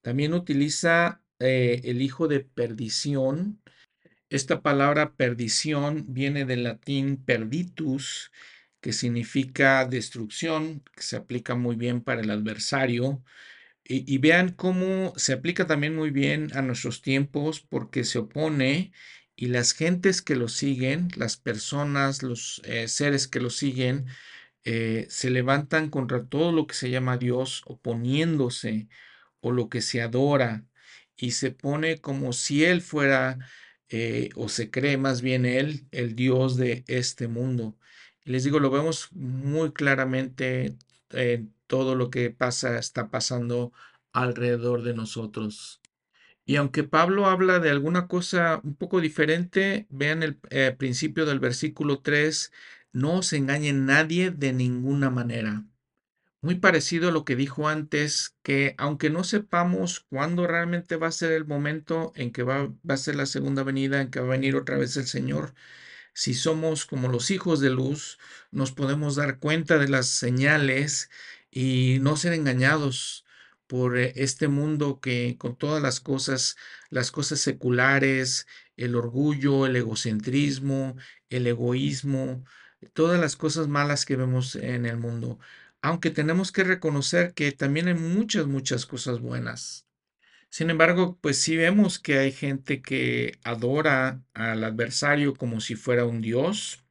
También 0.02 0.34
utiliza 0.34 1.22
eh, 1.38 1.80
el 1.84 2.02
hijo 2.02 2.28
de 2.28 2.40
perdición. 2.40 3.60
Esta 4.30 4.62
palabra 4.62 5.14
perdición 5.14 6.06
viene 6.08 6.44
del 6.44 6.64
latín 6.64 7.16
perditus, 7.24 8.32
que 8.80 8.92
significa 8.92 9.86
destrucción, 9.86 10.82
que 10.94 11.02
se 11.02 11.16
aplica 11.16 11.54
muy 11.54 11.76
bien 11.76 12.02
para 12.02 12.20
el 12.20 12.30
adversario. 12.30 13.22
Y, 13.84 14.18
vean 14.18 14.50
cómo 14.50 15.12
se 15.16 15.32
aplica 15.32 15.66
también 15.66 15.96
muy 15.96 16.10
bien 16.10 16.50
a 16.56 16.62
nuestros 16.62 17.02
tiempos 17.02 17.60
porque 17.60 18.04
se 18.04 18.20
opone 18.20 18.92
y 19.42 19.48
las 19.48 19.72
gentes 19.72 20.22
que 20.22 20.36
lo 20.36 20.46
siguen, 20.46 21.08
las 21.16 21.36
personas, 21.36 22.22
los 22.22 22.62
eh, 22.64 22.86
seres 22.86 23.26
que 23.26 23.40
lo 23.40 23.50
siguen, 23.50 24.06
eh, 24.62 25.06
se 25.10 25.30
levantan 25.30 25.90
contra 25.90 26.24
todo 26.26 26.52
lo 26.52 26.68
que 26.68 26.76
se 26.76 26.90
llama 26.90 27.18
Dios, 27.18 27.62
oponiéndose 27.66 28.88
o 29.40 29.50
lo 29.50 29.68
que 29.68 29.82
se 29.82 30.00
adora 30.00 30.64
y 31.16 31.32
se 31.32 31.50
pone 31.50 32.00
como 32.00 32.32
si 32.32 32.64
él 32.64 32.82
fuera, 32.82 33.40
eh, 33.88 34.30
o 34.36 34.48
se 34.48 34.70
cree 34.70 34.96
más 34.96 35.22
bien 35.22 35.44
él, 35.44 35.88
el 35.90 36.14
Dios 36.14 36.56
de 36.56 36.84
este 36.86 37.26
mundo. 37.26 37.76
Les 38.22 38.44
digo, 38.44 38.60
lo 38.60 38.70
vemos 38.70 39.08
muy 39.12 39.72
claramente 39.72 40.76
en 41.10 41.52
todo 41.66 41.96
lo 41.96 42.10
que 42.10 42.30
pasa, 42.30 42.78
está 42.78 43.10
pasando 43.10 43.72
alrededor 44.12 44.84
de 44.84 44.94
nosotros. 44.94 45.81
Y 46.44 46.56
aunque 46.56 46.84
Pablo 46.84 47.26
habla 47.26 47.60
de 47.60 47.70
alguna 47.70 48.08
cosa 48.08 48.60
un 48.64 48.74
poco 48.74 49.00
diferente, 49.00 49.86
vean 49.90 50.22
el 50.22 50.40
eh, 50.50 50.74
principio 50.76 51.24
del 51.24 51.38
versículo 51.38 52.00
3, 52.00 52.52
no 52.92 53.22
se 53.22 53.36
engañe 53.36 53.72
nadie 53.72 54.30
de 54.30 54.52
ninguna 54.52 55.10
manera. 55.10 55.64
Muy 56.40 56.56
parecido 56.56 57.08
a 57.08 57.12
lo 57.12 57.24
que 57.24 57.36
dijo 57.36 57.68
antes, 57.68 58.34
que 58.42 58.74
aunque 58.76 59.10
no 59.10 59.22
sepamos 59.22 60.00
cuándo 60.00 60.46
realmente 60.48 60.96
va 60.96 61.06
a 61.06 61.12
ser 61.12 61.30
el 61.32 61.46
momento 61.46 62.12
en 62.16 62.32
que 62.32 62.42
va, 62.42 62.66
va 62.66 62.94
a 62.94 62.96
ser 62.96 63.14
la 63.14 63.26
segunda 63.26 63.62
venida, 63.62 64.00
en 64.00 64.10
que 64.10 64.18
va 64.20 64.26
a 64.26 64.30
venir 64.30 64.56
otra 64.56 64.76
vez 64.76 64.96
el 64.96 65.06
Señor, 65.06 65.54
si 66.14 66.34
somos 66.34 66.84
como 66.84 67.08
los 67.08 67.30
hijos 67.30 67.60
de 67.60 67.70
luz, 67.70 68.18
nos 68.50 68.72
podemos 68.72 69.16
dar 69.16 69.38
cuenta 69.38 69.78
de 69.78 69.88
las 69.88 70.08
señales 70.08 71.10
y 71.50 71.98
no 72.00 72.16
ser 72.16 72.32
engañados 72.34 73.21
por 73.72 73.96
eh, 73.96 74.12
este 74.16 74.48
mundo 74.48 75.00
que 75.00 75.38
con 75.38 75.56
todas 75.56 75.82
las 75.82 75.98
cosas, 76.00 76.56
las 76.90 77.10
cosas 77.10 77.40
seculares, 77.40 78.46
el 78.76 78.94
orgullo, 78.94 79.64
el 79.64 79.76
egocentrismo, 79.76 80.94
el 81.30 81.46
egoísmo, 81.46 82.44
todas 82.92 83.18
las 83.18 83.34
cosas 83.34 83.68
malas 83.68 84.04
que 84.04 84.16
vemos 84.16 84.56
en 84.56 84.84
el 84.84 84.98
mundo. 84.98 85.38
Aunque 85.80 86.10
tenemos 86.10 86.52
que 86.52 86.64
reconocer 86.64 87.32
que 87.32 87.50
también 87.52 87.88
hay 87.88 87.94
muchas, 87.94 88.46
muchas 88.46 88.84
cosas 88.84 89.20
buenas. 89.20 89.86
Sin 90.50 90.68
embargo, 90.68 91.18
pues 91.22 91.38
sí 91.38 91.56
vemos 91.56 91.98
que 91.98 92.18
hay 92.18 92.30
gente 92.30 92.82
que 92.82 93.38
adora 93.42 94.22
al 94.34 94.64
adversario 94.64 95.32
como 95.34 95.62
si 95.62 95.76
fuera 95.76 96.04
un 96.04 96.20
dios. 96.20 96.84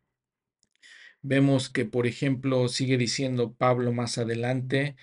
Vemos 1.22 1.70
que, 1.70 1.86
por 1.86 2.08
ejemplo, 2.08 2.68
sigue 2.70 2.98
diciendo 2.98 3.54
Pablo 3.54 3.92
más 3.94 4.18
adelante, 4.18 4.96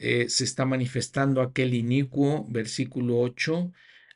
eh, 0.00 0.30
se 0.30 0.44
está 0.44 0.64
manifestando 0.64 1.42
aquel 1.42 1.74
inicuo, 1.74 2.46
versículo 2.48 3.18
8, 3.20 3.70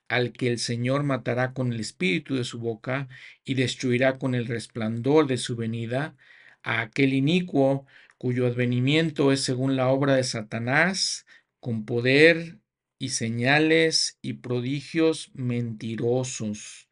al 0.08 0.32
que 0.32 0.48
el 0.48 0.58
Señor 0.58 1.02
matará 1.02 1.52
con 1.52 1.74
el 1.74 1.80
espíritu 1.80 2.36
de 2.36 2.44
su 2.44 2.58
boca 2.58 3.08
y 3.44 3.52
destruirá 3.52 4.18
con 4.18 4.34
el 4.34 4.46
resplandor 4.46 5.26
de 5.26 5.36
su 5.36 5.56
venida, 5.56 6.16
a 6.62 6.80
aquel 6.80 7.12
inicuo 7.12 7.86
cuyo 8.16 8.46
advenimiento 8.46 9.30
es 9.30 9.42
según 9.42 9.76
la 9.76 9.88
obra 9.88 10.14
de 10.16 10.24
Satanás, 10.24 11.26
con 11.60 11.84
poder 11.84 12.60
y 12.98 13.10
señales 13.10 14.18
y 14.22 14.34
prodigios 14.34 15.32
mentirosos. 15.34 16.88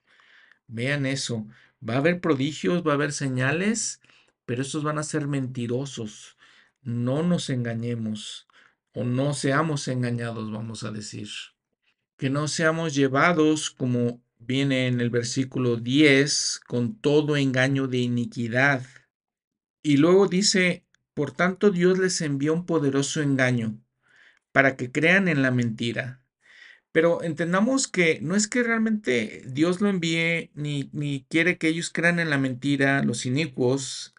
Vean 0.67 1.07
eso, 1.07 1.47
va 1.87 1.95
a 1.95 1.99
haber 1.99 2.21
prodigios, 2.21 2.87
va 2.87 2.93
a 2.93 2.95
haber 2.97 3.13
señales, 3.13 4.03
pero 4.45 4.61
estos 4.61 4.85
van 4.85 4.99
a 4.99 5.03
ser 5.03 5.29
mentirosos. 5.29 6.37
No 6.83 7.23
nos 7.23 7.49
engañemos 7.49 8.49
o 8.95 9.05
no 9.05 9.35
seamos 9.35 9.89
engañados, 9.89 10.51
vamos 10.53 10.85
a 10.85 10.91
decir. 10.91 11.29
Que 12.17 12.31
no 12.31 12.49
seamos 12.49 12.95
llevados, 12.95 13.71
como 13.71 14.23
viene 14.39 14.87
en 14.87 15.01
el 15.01 15.11
versículo 15.11 15.77
10, 15.77 16.61
con 16.67 16.97
todo 16.97 17.37
engaño 17.37 17.89
de 17.89 17.99
iniquidad. 17.99 18.85
Y 19.83 19.97
luego 19.97 20.29
dice, 20.29 20.85
por 21.15 21.33
tanto 21.33 21.71
Dios 21.71 21.99
les 21.99 22.21
envió 22.21 22.55
un 22.55 22.67
poderoso 22.67 23.23
engaño 23.23 23.79
para 24.53 24.77
que 24.77 24.93
crean 24.93 25.29
en 25.29 25.43
la 25.43 25.51
mentira. 25.51 26.23
Pero 26.93 27.23
entendamos 27.23 27.89
que 27.89 28.21
no 28.21 28.37
es 28.37 28.47
que 28.47 28.63
realmente 28.63 29.43
Dios 29.47 29.81
lo 29.81 29.89
envíe 29.89 30.51
ni, 30.55 30.91
ni 30.93 31.25
quiere 31.31 31.57
que 31.57 31.69
ellos 31.69 31.91
crean 31.91 32.21
en 32.21 32.29
la 32.29 32.37
mentira, 32.37 33.03
los 33.03 33.25
inicuos, 33.25 34.15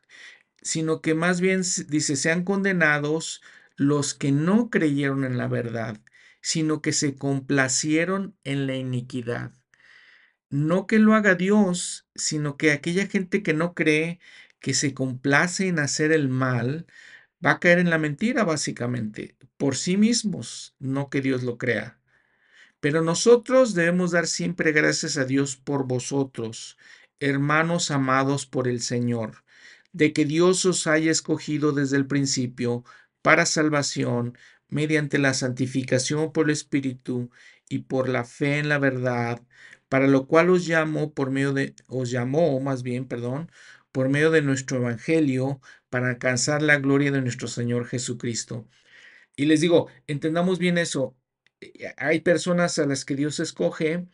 sino 0.64 1.02
que 1.02 1.14
más 1.14 1.40
bien 1.40 1.62
dice, 1.88 2.16
sean 2.16 2.44
condenados 2.44 3.42
los 3.76 4.14
que 4.14 4.32
no 4.32 4.70
creyeron 4.70 5.24
en 5.24 5.38
la 5.38 5.48
verdad, 5.48 6.00
sino 6.42 6.82
que 6.82 6.94
se 6.94 7.16
complacieron 7.16 8.38
en 8.44 8.68
la 8.68 8.76
iniquidad. 8.76 9.54
No 10.50 10.86
que 10.88 11.00
lo 11.00 11.16
haga 11.16 11.36
Dios, 11.36 12.08
sino 12.16 12.58
que 12.58 12.72
aquella 12.72 13.08
gente 13.08 13.42
que 13.42 13.54
no 13.54 13.74
cree, 13.74 14.20
que 14.60 14.74
se 14.74 14.94
complace 14.94 15.68
en 15.68 15.80
hacer 15.80 16.12
el 16.12 16.30
mal, 16.30 16.86
va 17.44 17.52
a 17.52 17.60
caer 17.60 17.80
en 17.80 17.90
la 17.90 17.98
mentira 17.98 18.44
básicamente, 18.44 19.36
por 19.58 19.76
sí 19.76 19.98
mismos, 19.98 20.76
no 20.80 21.10
que 21.10 21.22
Dios 21.22 21.44
lo 21.44 21.58
crea. 21.58 22.00
Pero 22.80 23.02
nosotros 23.02 23.74
debemos 23.74 24.12
dar 24.12 24.28
siempre 24.28 24.72
gracias 24.72 25.18
a 25.18 25.26
Dios 25.26 25.56
por 25.56 25.88
vosotros, 25.88 26.78
hermanos 27.20 27.92
amados 27.92 28.46
por 28.46 28.68
el 28.68 28.82
Señor, 28.82 29.44
de 29.94 30.12
que 30.14 30.26
Dios 30.26 30.66
os 30.66 30.88
haya 30.88 31.12
escogido 31.12 31.72
desde 31.72 31.98
el 31.98 32.08
principio 32.08 32.84
para 33.24 33.48
salvación 33.48 34.38
mediante 34.70 35.18
la 35.18 35.34
santificación 35.34 36.32
por 36.34 36.46
el 36.46 36.52
Espíritu 36.52 37.32
y 37.70 37.80
por 37.80 38.10
la 38.10 38.26
fe 38.26 38.60
en 38.60 38.70
la 38.70 38.78
verdad, 38.80 39.42
para 39.90 40.08
lo 40.08 40.28
cual 40.28 40.50
os 40.52 40.68
llamo 40.68 41.14
por 41.14 41.32
medio 41.32 41.54
de 41.54 41.76
os 41.88 42.12
llamó 42.12 42.60
más 42.60 42.84
bien, 42.84 43.08
perdón, 43.08 43.52
por 43.92 44.10
medio 44.10 44.32
de 44.32 44.42
nuestro 44.44 44.78
evangelio 44.78 45.62
para 45.90 46.10
alcanzar 46.10 46.62
la 46.62 46.78
gloria 46.80 47.12
de 47.12 47.22
nuestro 47.22 47.48
Señor 47.48 47.88
Jesucristo. 47.88 48.68
Y 49.36 49.46
les 49.46 49.62
digo, 49.62 49.90
entendamos 50.08 50.60
bien 50.60 50.78
eso. 50.78 51.16
Eh, 51.62 51.94
hay 51.98 52.22
personas 52.22 52.80
a 52.80 52.86
las 52.86 53.06
que 53.06 53.16
Dios 53.16 53.40
escoge 53.40 54.06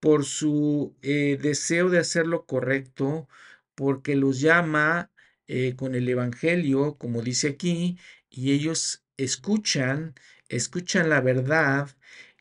por 0.00 0.24
su 0.24 0.96
eh, 1.02 1.38
deseo 1.40 1.88
de 1.90 1.98
hacer 2.00 2.26
lo 2.26 2.46
correcto, 2.46 3.28
porque 3.74 4.16
los 4.16 4.40
llama 4.40 5.10
eh, 5.46 5.74
con 5.76 5.94
el 5.94 6.08
Evangelio, 6.08 6.96
como 6.98 7.22
dice 7.22 7.48
aquí, 7.50 7.98
y 8.32 8.52
ellos 8.52 9.04
escuchan, 9.18 10.14
escuchan 10.48 11.08
la 11.10 11.20
verdad, 11.20 11.90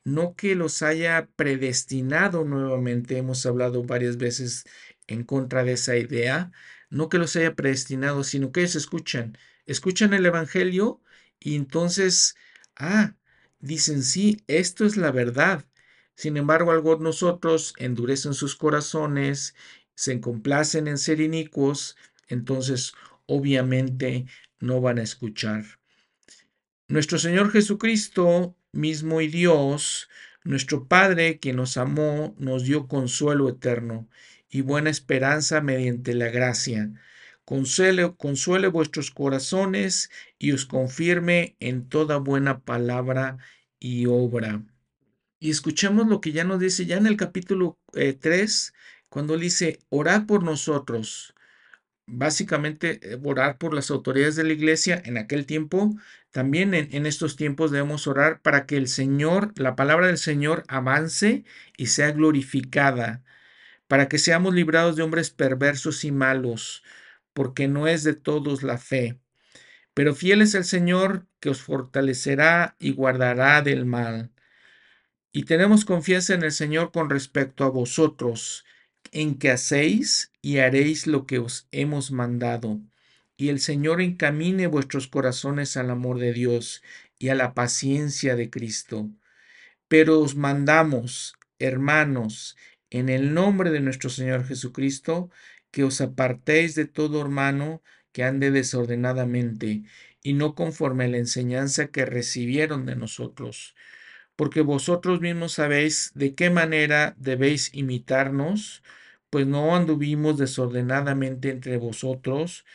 no 0.04 0.36
que 0.36 0.56
los 0.56 0.82
haya 0.82 1.30
predestinado 1.36 2.46
nuevamente, 2.46 3.18
hemos 3.18 3.46
hablado 3.46 3.84
varias 3.84 4.18
veces 4.18 4.64
en 5.08 5.24
contra 5.24 5.64
de 5.64 5.74
esa 5.74 5.98
idea, 5.98 6.52
no 6.90 7.10
que 7.10 7.18
los 7.18 7.36
haya 7.36 7.56
predestinado, 7.56 8.24
sino 8.24 8.52
que 8.52 8.62
ellos 8.62 8.76
escuchan, 8.76 9.38
escuchan 9.66 10.14
el 10.14 10.26
Evangelio 10.26 11.02
y 11.40 11.56
entonces, 11.56 12.36
ah, 12.76 13.16
dicen, 13.60 14.04
sí, 14.04 14.44
esto 14.48 14.86
es 14.86 14.98
la 14.98 15.12
verdad. 15.12 15.66
Sin 16.16 16.38
embargo, 16.38 16.72
algunos 16.72 17.02
nosotros 17.02 17.74
endurecen 17.78 18.34
sus 18.34 18.56
corazones, 18.56 19.56
se 19.96 20.20
complacen 20.22 20.88
en 20.88 20.98
ser 20.98 21.20
inicuos, 21.22 21.98
entonces 22.28 22.94
obviamente 23.26 24.26
no 24.60 24.82
van 24.82 25.00
a 25.00 25.04
escuchar. 25.04 25.81
Nuestro 26.92 27.20
Señor 27.20 27.54
Jesucristo, 27.54 28.54
mismo 28.74 29.22
y 29.22 29.30
Dios, 29.30 30.10
nuestro 30.44 30.90
Padre, 30.90 31.40
quien 31.40 31.56
nos 31.56 31.78
amó, 31.78 32.36
nos 32.38 32.66
dio 32.66 32.90
consuelo 32.90 33.48
eterno 33.48 34.10
y 34.50 34.60
buena 34.60 34.90
esperanza 34.90 35.62
mediante 35.62 36.14
la 36.14 36.28
gracia. 36.28 36.92
Consuele, 37.46 38.14
consuele 38.18 38.68
vuestros 38.68 39.10
corazones 39.10 40.12
y 40.38 40.52
os 40.52 40.66
confirme 40.66 41.56
en 41.62 41.88
toda 41.88 42.18
buena 42.18 42.60
palabra 42.60 43.38
y 43.80 44.08
obra. 44.08 44.62
Y 45.40 45.50
escuchemos 45.50 46.08
lo 46.08 46.20
que 46.20 46.34
ya 46.34 46.44
nos 46.44 46.60
dice 46.60 46.86
ya 46.86 46.98
en 46.98 47.08
el 47.08 47.16
capítulo 47.16 47.80
3, 47.94 48.68
eh, 48.68 48.78
cuando 49.08 49.38
dice, 49.38 49.80
orad 49.88 50.26
por 50.26 50.44
nosotros 50.44 51.36
básicamente 52.12 53.00
eh, 53.02 53.20
orar 53.24 53.58
por 53.58 53.74
las 53.74 53.92
autoridades 53.92 54.36
de 54.36 54.44
la 54.44 54.54
iglesia 54.54 55.02
en 55.06 55.18
aquel 55.18 55.46
tiempo. 55.46 55.96
También 56.32 56.74
en, 56.74 57.06
estos 57.06 57.36
tiempos 57.36 57.72
debemos 57.72 58.08
orar 58.08 58.42
para 58.42 58.66
que 58.66 58.78
el 58.78 58.88
Señor, 58.88 59.54
la 59.58 59.76
palabra 59.76 60.08
del 60.08 60.18
Señor 60.18 60.64
avance 60.68 61.44
y 61.78 61.88
sea 61.88 62.12
glorificada, 62.12 63.24
para 63.88 64.08
que 64.08 64.18
seamos 64.20 64.54
librados 64.56 64.96
de 64.96 65.04
hombres 65.04 65.32
perversos 65.32 66.06
y 66.06 66.12
malos, 66.12 66.84
porque 67.34 67.68
no 67.68 67.88
es 67.88 68.04
de 68.04 68.14
todos 68.14 68.64
la 68.64 68.78
fe. 68.78 69.20
Pero 69.94 70.16
fiel 70.16 70.42
es 70.42 70.56
el 70.56 70.64
Señor 70.64 71.28
que 71.42 71.50
os 71.50 71.62
fortalecerá 71.62 72.76
y 72.80 72.94
guardará 72.94 73.62
del 73.62 73.86
mal. 73.86 74.32
Y 75.34 75.44
tenemos 75.44 75.86
confianza 75.86 76.34
en 76.34 76.44
el 76.44 76.52
Señor 76.52 76.92
con 76.92 77.10
respecto 77.10 77.64
a 77.66 77.70
vosotros, 77.70 78.66
en 79.12 79.38
que 79.38 79.52
hacéis 79.52 80.32
y 80.42 80.58
haréis 80.58 81.08
lo 81.08 81.26
que 81.26 81.40
os 81.40 81.68
hemos 81.72 82.12
mandado. 82.12 82.80
Y 83.38 83.50
el 83.50 83.60
Señor 83.60 84.02
encamine 84.02 84.68
vuestros 84.68 85.08
corazones 85.08 85.78
al 85.78 85.90
amor 85.90 86.20
de 86.20 86.34
Dios 86.34 86.84
y 87.20 87.30
a 87.30 87.36
la 87.36 87.54
paciencia 87.54 88.36
de 88.36 88.50
Cristo. 88.50 89.10
Pero 89.88 90.20
os 90.20 90.36
mandamos, 90.36 91.36
hermanos, 91.60 92.58
en 92.90 93.10
el 93.10 93.34
nombre 93.34 93.72
de 93.72 93.80
nuestro 93.82 94.10
Señor 94.10 94.46
Jesucristo, 94.46 95.30
que 95.72 95.84
os 95.84 96.02
apartéis 96.02 96.76
de 96.76 96.86
todo 96.86 97.22
hermano 97.22 97.82
que 98.12 98.24
ande 98.24 98.52
desordenadamente 98.52 99.84
y 100.22 100.34
no 100.34 100.56
conforme 100.56 101.06
a 101.06 101.08
la 101.08 101.18
enseñanza 101.18 101.88
que 101.88 102.06
recibieron 102.06 102.86
de 102.86 102.96
nosotros 102.96 103.76
porque 104.42 104.62
vosotros 104.62 105.22
mismos 105.22 105.54
sabéis 105.54 106.14
de 106.16 106.34
qué 106.34 106.50
manera 106.50 107.14
debéis 107.20 107.70
imitarnos, 107.76 108.82
pues 109.32 109.48
no 109.48 109.76
anduvimos 109.76 110.38
desordenadamente 110.38 111.50
entre 111.52 111.78
vosotros, 111.78 112.66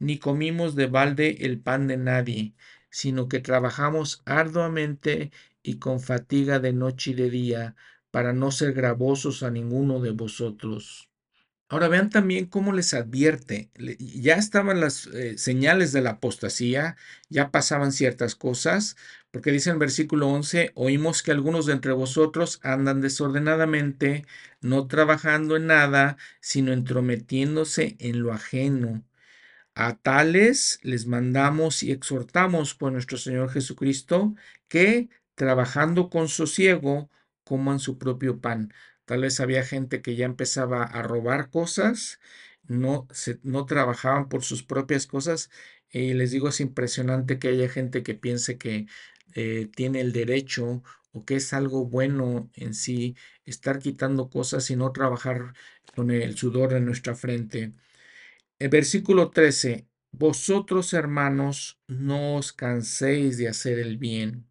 ni 0.00 0.18
comimos 0.18 0.76
de 0.76 0.86
balde 0.88 1.38
el 1.46 1.60
pan 1.60 1.88
de 1.88 1.98
nadie, 1.98 2.54
sino 2.90 3.28
que 3.28 3.40
trabajamos 3.40 4.22
arduamente 4.26 5.32
y 5.62 5.78
con 5.78 6.00
fatiga 6.00 6.60
de 6.60 6.72
noche 6.74 7.12
y 7.12 7.14
de 7.14 7.30
día, 7.30 7.76
para 8.10 8.32
no 8.34 8.50
ser 8.52 8.74
gravosos 8.74 9.42
a 9.44 9.50
ninguno 9.50 10.00
de 10.00 10.12
vosotros. 10.12 11.11
Ahora 11.72 11.88
vean 11.88 12.10
también 12.10 12.44
cómo 12.44 12.74
les 12.74 12.92
advierte. 12.92 13.70
Ya 13.98 14.34
estaban 14.34 14.78
las 14.78 15.06
eh, 15.06 15.38
señales 15.38 15.90
de 15.92 16.02
la 16.02 16.10
apostasía, 16.10 16.98
ya 17.30 17.50
pasaban 17.50 17.92
ciertas 17.92 18.34
cosas, 18.34 18.94
porque 19.30 19.52
dice 19.52 19.70
en 19.70 19.78
versículo 19.78 20.28
11, 20.28 20.72
oímos 20.74 21.22
que 21.22 21.30
algunos 21.30 21.64
de 21.64 21.72
entre 21.72 21.92
vosotros 21.92 22.60
andan 22.62 23.00
desordenadamente, 23.00 24.26
no 24.60 24.86
trabajando 24.86 25.56
en 25.56 25.68
nada, 25.68 26.18
sino 26.40 26.74
entrometiéndose 26.74 27.96
en 28.00 28.20
lo 28.20 28.34
ajeno. 28.34 29.02
A 29.74 29.96
tales 29.96 30.78
les 30.82 31.06
mandamos 31.06 31.82
y 31.82 31.92
exhortamos 31.92 32.74
por 32.74 32.92
nuestro 32.92 33.16
Señor 33.16 33.50
Jesucristo 33.50 34.34
que, 34.68 35.08
trabajando 35.34 36.10
con 36.10 36.28
sosiego, 36.28 37.08
coman 37.44 37.80
su 37.80 37.98
propio 37.98 38.40
pan. 38.40 38.72
Tal 39.04 39.22
vez 39.22 39.40
había 39.40 39.64
gente 39.64 40.02
que 40.02 40.16
ya 40.16 40.26
empezaba 40.26 40.84
a 40.84 41.02
robar 41.02 41.50
cosas, 41.50 42.20
no, 42.66 43.06
se, 43.12 43.38
no 43.42 43.66
trabajaban 43.66 44.28
por 44.28 44.42
sus 44.44 44.62
propias 44.62 45.06
cosas. 45.06 45.50
Y 45.90 46.14
les 46.14 46.30
digo, 46.30 46.48
es 46.48 46.60
impresionante 46.60 47.38
que 47.38 47.48
haya 47.48 47.68
gente 47.68 48.02
que 48.02 48.14
piense 48.14 48.58
que 48.58 48.86
eh, 49.34 49.68
tiene 49.74 50.00
el 50.00 50.12
derecho 50.12 50.82
o 51.12 51.24
que 51.24 51.36
es 51.36 51.52
algo 51.52 51.86
bueno 51.86 52.50
en 52.54 52.74
sí 52.74 53.16
estar 53.44 53.78
quitando 53.78 54.30
cosas 54.30 54.70
y 54.70 54.76
no 54.76 54.92
trabajar 54.92 55.54
con 55.94 56.10
el 56.10 56.36
sudor 56.36 56.72
de 56.72 56.80
nuestra 56.80 57.14
frente. 57.14 57.72
El 58.58 58.70
versículo 58.70 59.30
13, 59.30 59.86
vosotros 60.12 60.92
hermanos 60.94 61.80
no 61.88 62.36
os 62.36 62.52
canséis 62.52 63.38
de 63.38 63.48
hacer 63.48 63.78
el 63.78 63.98
bien 63.98 64.46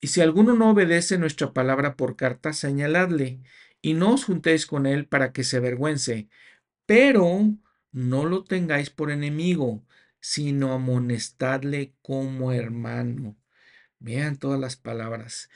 y 0.00 0.08
si 0.08 0.20
alguno 0.20 0.54
no 0.54 0.70
obedece 0.70 1.18
nuestra 1.18 1.52
palabra 1.52 1.96
por 1.96 2.16
carta, 2.16 2.52
señaladle, 2.52 3.40
y 3.82 3.94
no 3.94 4.14
os 4.14 4.24
juntéis 4.24 4.66
con 4.66 4.86
él 4.86 5.06
para 5.06 5.32
que 5.32 5.44
se 5.44 5.58
avergüence, 5.58 6.28
pero 6.86 7.50
no 7.92 8.26
lo 8.26 8.44
tengáis 8.44 8.90
por 8.90 9.10
enemigo, 9.10 9.84
sino 10.20 10.72
amonestadle 10.72 11.94
como 12.02 12.52
hermano. 12.52 13.36
Vean 13.98 14.38
todas 14.38 14.60
las 14.60 14.76
palabras. 14.76 15.50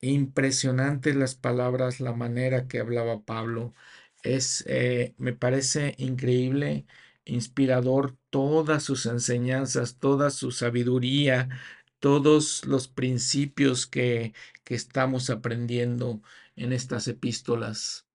Impresionantes 0.00 1.16
las 1.16 1.34
palabras, 1.36 2.00
la 2.00 2.12
manera 2.12 2.68
que 2.68 2.80
hablaba 2.80 3.24
Pablo. 3.24 3.74
Es, 4.22 4.64
eh, 4.68 5.14
me 5.18 5.32
parece 5.32 5.94
increíble, 5.98 6.86
inspirador 7.24 8.16
todas 8.30 8.82
sus 8.84 9.06
enseñanzas, 9.06 9.98
toda 9.98 10.30
su 10.30 10.50
sabiduría, 10.52 11.48
todos 12.02 12.66
los 12.66 12.88
principios 12.88 13.86
que, 13.86 14.34
que 14.64 14.74
estamos 14.74 15.30
aprendiendo 15.30 16.20
en 16.56 16.72
estas 16.72 17.06
epístolas. 17.06 18.08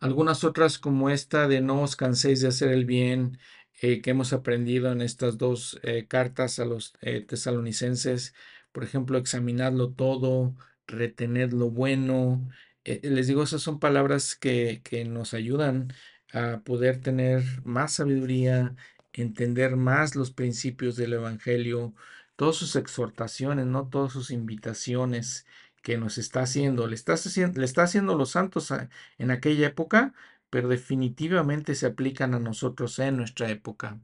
Algunas 0.00 0.44
otras 0.44 0.78
como 0.78 1.08
esta 1.08 1.48
de 1.48 1.62
no 1.62 1.80
os 1.80 1.96
canséis 1.96 2.42
de 2.42 2.48
hacer 2.48 2.68
el 2.68 2.84
bien 2.84 3.38
eh, 3.80 4.02
que 4.02 4.10
hemos 4.10 4.34
aprendido 4.34 4.92
en 4.92 5.00
estas 5.00 5.38
dos 5.38 5.80
eh, 5.82 6.06
cartas 6.08 6.58
a 6.58 6.66
los 6.66 6.92
eh, 7.00 7.22
tesalonicenses. 7.22 8.34
Por 8.70 8.84
ejemplo, 8.84 9.16
examinadlo 9.16 9.94
todo, 9.94 10.54
retened 10.86 11.52
lo 11.52 11.70
bueno. 11.70 12.50
les 12.84 13.26
digo, 13.28 13.42
esas 13.42 13.62
son 13.62 13.80
palabras 13.80 14.36
que, 14.36 14.82
que 14.84 15.06
nos 15.06 15.32
ayudan 15.32 15.94
a 16.34 16.60
poder 16.64 17.00
tener 17.00 17.42
más 17.64 17.94
sabiduría, 17.94 18.74
entender 19.14 19.76
más 19.76 20.16
los 20.16 20.32
principios 20.32 20.96
del 20.96 21.14
Evangelio, 21.14 21.94
todas 22.40 22.56
sus 22.56 22.74
exhortaciones, 22.74 23.66
¿no? 23.66 23.90
Todas 23.90 24.14
sus 24.14 24.30
invitaciones 24.30 25.44
que 25.82 25.98
nos 25.98 26.16
está 26.16 26.40
haciendo. 26.40 26.86
Le 26.86 26.94
está 26.94 27.12
haciendo, 27.12 27.60
le 27.60 27.66
está 27.66 27.82
haciendo 27.82 28.16
los 28.16 28.30
santos 28.30 28.72
en 29.18 29.30
aquella 29.30 29.66
época, 29.66 30.14
pero 30.48 30.68
definitivamente 30.68 31.74
se 31.74 31.84
aplican 31.84 32.32
a 32.32 32.38
nosotros 32.38 32.98
en 32.98 33.18
nuestra 33.18 33.50
época. 33.50 34.00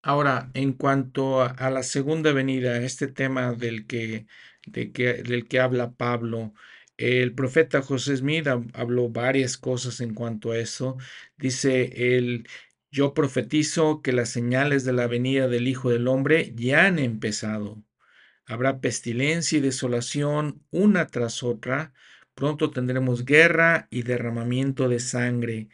Ahora, 0.00 0.50
en 0.54 0.72
cuanto 0.72 1.42
a, 1.42 1.68
la 1.68 1.82
segunda 1.82 2.32
venida, 2.32 2.78
este 2.78 3.08
tema 3.08 3.52
del 3.52 3.86
que, 3.86 4.26
de 4.66 4.90
que, 4.92 5.22
del 5.22 5.46
que 5.48 5.60
habla 5.60 5.92
Pablo, 5.92 6.54
el 6.96 7.34
profeta 7.34 7.82
José 7.82 8.16
Smith 8.16 8.46
habló 8.72 9.10
varias 9.10 9.58
cosas 9.58 10.00
en 10.00 10.14
cuanto 10.14 10.52
a 10.52 10.56
eso. 10.58 10.96
Dice, 11.36 12.16
el, 12.16 12.48
yo 12.90 13.14
profetizo 13.14 14.02
que 14.02 14.12
las 14.12 14.30
señales 14.30 14.84
de 14.84 14.92
la 14.92 15.06
venida 15.06 15.48
del 15.48 15.68
Hijo 15.68 15.90
del 15.90 16.08
Hombre 16.08 16.52
ya 16.56 16.86
han 16.86 16.98
empezado. 16.98 17.82
Habrá 18.46 18.80
pestilencia 18.80 19.58
y 19.58 19.60
desolación 19.60 20.62
una 20.70 21.06
tras 21.06 21.42
otra. 21.42 21.92
Pronto 22.34 22.70
tendremos 22.70 23.24
guerra 23.24 23.88
y 23.90 24.02
derramamiento 24.02 24.88
de 24.88 25.00
sangre. 25.00 25.68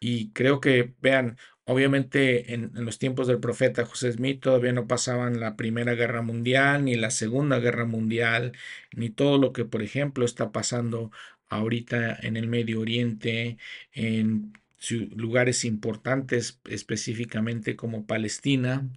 Y 0.00 0.32
creo 0.32 0.60
que, 0.60 0.94
vean, 1.02 1.38
obviamente 1.64 2.54
en, 2.54 2.72
los 2.74 2.98
tiempos 2.98 3.26
del 3.28 3.40
profeta 3.40 3.84
José 3.86 4.12
Smith 4.12 4.40
todavía 4.40 4.72
no 4.72 4.86
pasaban 4.86 5.40
la 5.40 5.56
Primera 5.56 5.94
Guerra 5.94 6.22
Mundial, 6.22 6.84
ni 6.84 6.96
la 6.96 7.10
Segunda 7.10 7.58
Guerra 7.60 7.84
Mundial, 7.86 8.52
ni 8.96 9.10
todo 9.10 9.38
lo 9.38 9.52
que, 9.52 9.64
por 9.64 9.82
ejemplo, 9.82 10.24
está 10.24 10.52
pasando 10.52 11.10
ahorita 11.48 12.16
en 12.22 12.36
el 12.36 12.48
Medio 12.48 12.80
Oriente, 12.80 13.58
en 13.92 14.52
lugares 14.90 15.64
importantes 15.64 16.60
específicamente 16.64 17.76
como 17.76 18.06
Palestina. 18.06 18.88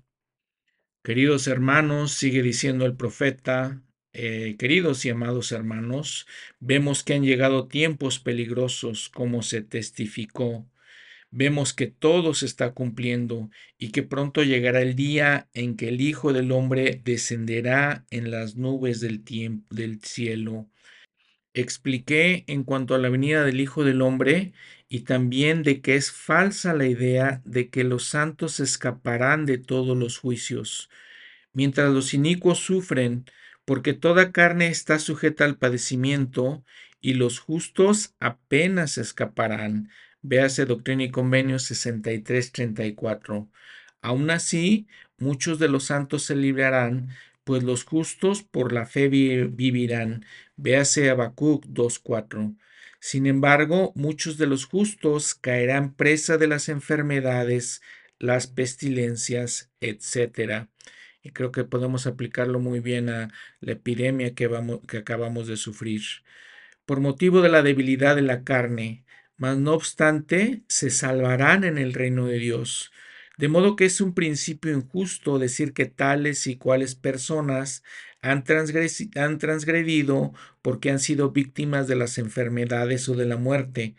Queridos 1.03 1.47
hermanos, 1.47 2.11
sigue 2.11 2.41
diciendo 2.43 2.85
el 2.85 2.95
profeta, 2.95 3.81
eh, 4.13 4.55
queridos 4.57 5.05
y 5.05 5.09
amados 5.09 5.51
hermanos, 5.51 6.27
vemos 6.59 7.03
que 7.03 7.13
han 7.13 7.23
llegado 7.23 7.67
tiempos 7.67 8.19
peligrosos 8.19 9.09
como 9.09 9.43
se 9.43 9.61
testificó. 9.61 10.67
Vemos 11.31 11.73
que 11.73 11.87
todo 11.87 12.33
se 12.33 12.47
está 12.47 12.73
cumpliendo 12.73 13.51
y 13.77 13.91
que 13.91 14.01
pronto 14.01 14.43
llegará 14.43 14.81
el 14.81 14.95
día 14.95 15.47
en 15.53 15.77
que 15.77 15.89
el 15.89 16.01
Hijo 16.01 16.33
del 16.33 16.51
Hombre 16.51 17.01
descenderá 17.03 18.05
en 18.09 18.31
las 18.31 18.55
nubes 18.55 18.99
del, 18.99 19.21
cielo 20.01 20.69
expliqué 21.61 22.43
en 22.47 22.63
cuanto 22.63 22.95
a 22.95 22.97
la 22.97 23.09
venida 23.09 23.43
del 23.43 23.59
Hijo 23.59 23.83
del 23.83 24.01
Hombre 24.01 24.53
y 24.87 25.01
también 25.01 25.63
de 25.63 25.81
que 25.81 25.95
es 25.95 26.11
falsa 26.11 26.73
la 26.73 26.87
idea 26.87 27.41
de 27.45 27.69
que 27.69 27.83
los 27.83 28.05
santos 28.05 28.59
escaparán 28.59 29.45
de 29.45 29.57
todos 29.57 29.97
los 29.97 30.17
juicios, 30.17 30.89
mientras 31.53 31.91
los 31.93 32.13
inicuos 32.13 32.59
sufren, 32.59 33.25
porque 33.65 33.93
toda 33.93 34.31
carne 34.31 34.67
está 34.67 34.99
sujeta 34.99 35.45
al 35.45 35.57
padecimiento 35.57 36.63
y 37.01 37.13
los 37.13 37.39
justos 37.39 38.15
apenas 38.19 38.97
escaparán. 38.97 39.89
Véase 40.21 40.65
Doctrina 40.65 41.03
y 41.03 41.11
Convenio 41.11 41.57
63-34. 41.57 43.49
Aún 44.01 44.29
así, 44.31 44.87
muchos 45.17 45.59
de 45.59 45.69
los 45.69 45.85
santos 45.85 46.23
se 46.23 46.35
librarán, 46.35 47.09
pues 47.43 47.63
los 47.63 47.83
justos 47.83 48.43
por 48.43 48.73
la 48.73 48.85
fe 48.85 49.07
vivirán. 49.09 50.25
Véase 50.55 51.09
Habacuc 51.09 51.65
2.4. 51.65 52.55
Sin 52.99 53.27
embargo, 53.27 53.93
muchos 53.95 54.37
de 54.37 54.47
los 54.47 54.65
justos 54.65 55.35
caerán 55.35 55.93
presa 55.93 56.37
de 56.37 56.47
las 56.47 56.69
enfermedades, 56.69 57.81
las 58.19 58.47
pestilencias, 58.47 59.71
etc. 59.79 60.67
Y 61.23 61.31
creo 61.31 61.51
que 61.51 61.63
podemos 61.63 62.07
aplicarlo 62.07 62.59
muy 62.59 62.81
bien 62.81 63.09
a 63.09 63.31
la 63.61 63.71
epidemia 63.73 64.35
que, 64.35 64.47
vamos, 64.47 64.81
que 64.87 64.97
acabamos 64.97 65.47
de 65.47 65.57
sufrir. 65.57 66.01
Por 66.85 66.99
motivo 66.99 67.41
de 67.41 67.49
la 67.49 67.61
debilidad 67.61 68.15
de 68.15 68.21
la 68.23 68.43
carne, 68.43 69.05
mas 69.37 69.57
no 69.57 69.73
obstante, 69.73 70.63
se 70.67 70.89
salvarán 70.89 71.63
en 71.63 71.77
el 71.77 71.93
reino 71.93 72.27
de 72.27 72.39
Dios. 72.39 72.91
De 73.39 73.47
modo 73.47 73.77
que 73.77 73.85
es 73.85 74.01
un 74.01 74.13
principio 74.13 74.73
injusto 74.73 75.39
decir 75.39 75.71
que 75.71 75.85
tales 75.85 76.45
y 76.45 76.57
cuales 76.57 76.95
personas 76.95 77.83
han, 78.21 78.43
transgredido 78.43 80.33
porque 80.61 80.91
han 80.91 80.99
sido 80.99 81.31
víctimas 81.31 81.87
de 81.87 81.95
las 81.95 82.17
enfermedades 82.17 83.07
o 83.07 83.15
de 83.15 83.25
la 83.25 83.37
muerte, 83.37 83.95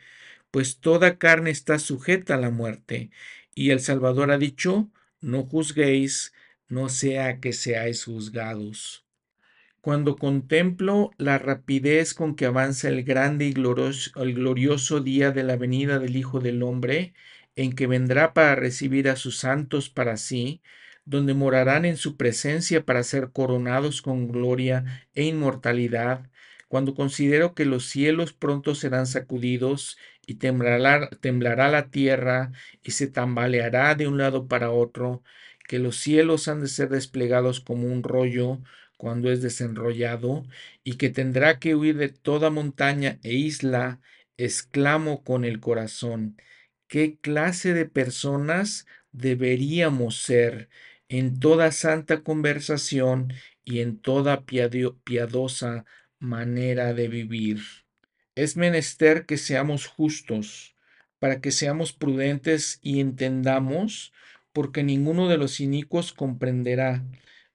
pues 0.51 0.80
toda 0.80 1.16
carne 1.16 1.49
está 1.49 1.78
sujeta 1.78 2.34
a 2.34 2.36
la 2.36 2.51
muerte. 2.51 3.11
Y 3.55 3.70
el 3.70 3.80
Salvador 3.80 4.30
ha 4.30 4.36
dicho, 4.36 4.91
no 5.22 5.45
juzguéis, 5.45 6.34
no 6.68 6.91
sea 6.91 7.41
que 7.41 7.55
seáis 7.55 8.05
juzgados. 8.05 9.07
Cuando 9.80 10.16
contemplo 10.16 11.12
la 11.16 11.38
rapidez 11.38 12.12
con 12.12 12.36
que 12.36 12.45
avanza 12.45 12.91
el 12.91 13.05
grande 13.05 13.47
y 13.47 13.55
glorioso 13.55 15.01
día 15.01 15.30
de 15.30 15.45
la 15.45 15.57
venida 15.57 15.99
del 15.99 16.16
Hijo 16.16 16.41
del 16.41 16.62
Hombre, 16.62 17.14
en 17.61 17.75
que 17.75 17.87
vendrá 17.87 18.33
para 18.33 18.55
recibir 18.55 19.07
a 19.11 19.17
sus 19.17 19.37
santos 19.37 19.91
para 19.91 20.17
sí, 20.17 20.63
donde 21.05 21.35
morarán 21.35 21.85
en 21.85 21.99
su 21.99 22.17
presencia 22.17 22.87
para 22.87 23.03
ser 23.03 23.33
coronados 23.33 24.01
con 24.01 24.29
gloria 24.29 25.07
e 25.15 25.25
inmortalidad, 25.25 26.31
cuando 26.69 26.95
considero 26.95 27.55
que 27.55 27.67
los 27.67 27.85
cielos 27.85 28.33
pronto 28.33 28.75
serán 28.75 29.07
sacudidos 29.07 29.99
y 30.27 30.37
temblará, 30.37 31.11
temblará 31.21 31.69
la 31.69 31.91
tierra 31.91 32.53
y 32.83 32.93
se 32.93 33.09
tambaleará 33.09 33.95
de 33.95 34.09
un 34.09 34.17
lado 34.17 34.49
para 34.49 34.71
otro, 34.71 35.23
que 35.69 35.79
los 35.79 35.97
cielos 35.97 36.49
han 36.49 36.63
de 36.63 36.69
ser 36.69 36.89
desplegados 36.89 37.61
como 37.61 37.89
un 37.89 38.03
rollo 38.03 38.61
cuando 38.97 39.31
es 39.31 39.43
desenrollado, 39.43 40.45
y 40.83 40.95
que 40.97 41.11
tendrá 41.11 41.59
que 41.59 41.75
huir 41.75 41.99
de 41.99 42.09
toda 42.09 42.49
montaña 42.49 43.19
e 43.23 43.35
isla, 43.35 44.01
exclamo 44.39 45.23
con 45.25 45.45
el 45.45 45.61
corazón, 45.61 46.37
¿qué 46.91 47.16
clase 47.20 47.72
de 47.72 47.86
personas 47.86 48.84
deberíamos 49.12 50.22
ser 50.22 50.68
en 51.09 51.38
toda 51.38 51.70
santa 51.70 52.22
conversación 52.24 53.32
y 53.64 53.78
en 53.78 53.97
toda 54.01 54.45
piadosa 54.45 55.84
manera 56.18 56.93
de 56.93 57.07
vivir? 57.07 57.61
Es 58.34 58.57
menester 58.57 59.24
que 59.24 59.38
seamos 59.38 59.86
justos, 59.86 60.74
para 61.20 61.41
que 61.41 61.53
seamos 61.53 61.93
prudentes 61.93 62.80
y 62.82 62.99
entendamos, 62.99 64.12
porque 64.53 64.82
ninguno 64.82 65.28
de 65.28 65.38
los 65.38 65.61
inicuos 65.61 66.12
comprenderá, 66.12 67.05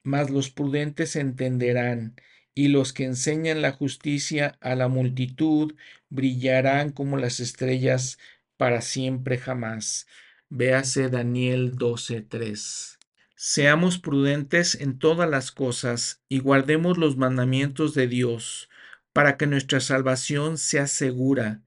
mas 0.02 0.30
los 0.30 0.50
prudentes 0.50 1.18
entenderán, 1.18 2.16
y 2.54 2.70
los 2.70 2.94
que 2.94 3.04
enseñan 3.04 3.62
la 3.62 3.74
justicia 3.74 4.58
a 4.62 4.76
la 4.76 4.88
multitud 4.88 5.76
brillarán 6.08 6.94
como 6.94 7.18
las 7.18 7.42
estrellas 7.42 8.18
para 8.58 8.82
siempre 8.82 9.38
jamás. 9.38 10.08
Véase 10.50 11.10
Daniel 11.10 11.76
12:3. 11.76 13.00
Seamos 13.36 14.00
prudentes 14.00 14.76
en 14.76 14.98
todas 15.00 15.30
las 15.30 15.52
cosas 15.52 16.24
y 16.30 16.40
guardemos 16.40 16.98
los 16.98 17.18
mandamientos 17.18 17.94
de 17.94 18.08
Dios, 18.08 18.70
para 19.14 19.38
que 19.38 19.48
nuestra 19.48 19.80
salvación 19.82 20.58
sea 20.58 20.88
segura. 20.88 21.62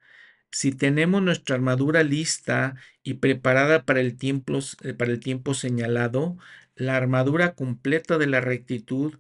Si 0.50 0.72
tenemos 0.72 1.22
nuestra 1.22 1.56
armadura 1.56 2.02
lista 2.02 2.76
y 3.02 3.14
preparada 3.14 3.84
para 3.84 4.00
el 4.00 4.16
tiempo, 4.16 4.58
eh, 4.82 5.54
señalado, 5.54 6.38
la 6.74 6.96
armadura 6.96 7.54
completa 7.54 8.18
de 8.18 8.26
la 8.28 8.40
rectitud, 8.40 9.18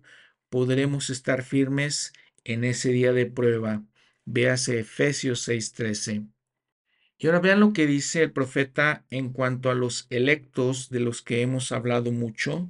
podremos 0.48 1.10
estar 1.10 1.42
firmes 1.42 2.12
en 2.44 2.64
ese 2.64 2.90
día 2.90 3.12
de 3.12 3.26
prueba. 3.26 3.84
Véase 4.24 4.80
Efesios 4.80 5.42
6:13. 5.42 6.28
Y 7.18 7.26
ahora 7.26 7.40
vean 7.40 7.60
lo 7.60 7.72
que 7.72 7.86
dice 7.86 8.22
el 8.22 8.32
profeta 8.32 9.04
en 9.10 9.30
cuanto 9.32 9.70
a 9.70 9.74
los 9.74 10.06
electos 10.08 10.88
de 10.88 11.00
los 11.00 11.20
que 11.20 11.42
hemos 11.42 11.72
hablado 11.72 12.12
mucho. 12.12 12.68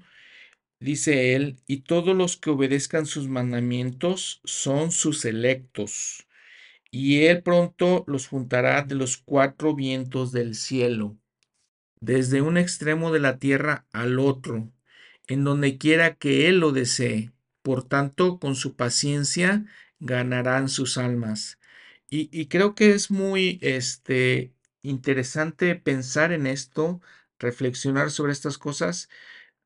Dice 0.80 1.34
él, 1.34 1.56
y 1.66 1.80
todos 1.80 2.16
los 2.16 2.36
que 2.36 2.50
obedezcan 2.50 3.04
sus 3.04 3.28
mandamientos 3.28 4.40
son 4.44 4.92
sus 4.92 5.24
electos, 5.24 6.26
y 6.90 7.24
él 7.24 7.42
pronto 7.42 8.04
los 8.06 8.28
juntará 8.28 8.82
de 8.82 8.94
los 8.94 9.16
cuatro 9.16 9.74
vientos 9.74 10.30
del 10.32 10.54
cielo, 10.54 11.16
desde 12.00 12.42
un 12.42 12.56
extremo 12.56 13.12
de 13.12 13.18
la 13.18 13.38
tierra 13.38 13.86
al 13.92 14.20
otro, 14.20 14.70
en 15.26 15.44
donde 15.44 15.78
quiera 15.78 16.14
que 16.14 16.48
él 16.48 16.60
lo 16.60 16.72
desee. 16.72 17.32
Por 17.62 17.82
tanto, 17.82 18.38
con 18.38 18.54
su 18.54 18.76
paciencia 18.76 19.66
ganarán 19.98 20.68
sus 20.68 20.96
almas. 20.96 21.58
Y, 22.10 22.46
creo 22.46 22.74
que 22.74 22.92
es 22.92 23.10
muy 23.10 23.58
este, 23.60 24.54
interesante 24.82 25.74
pensar 25.76 26.32
en 26.32 26.46
esto, 26.46 27.02
reflexionar 27.38 28.10
sobre 28.10 28.32
estas 28.32 28.56
cosas, 28.56 29.10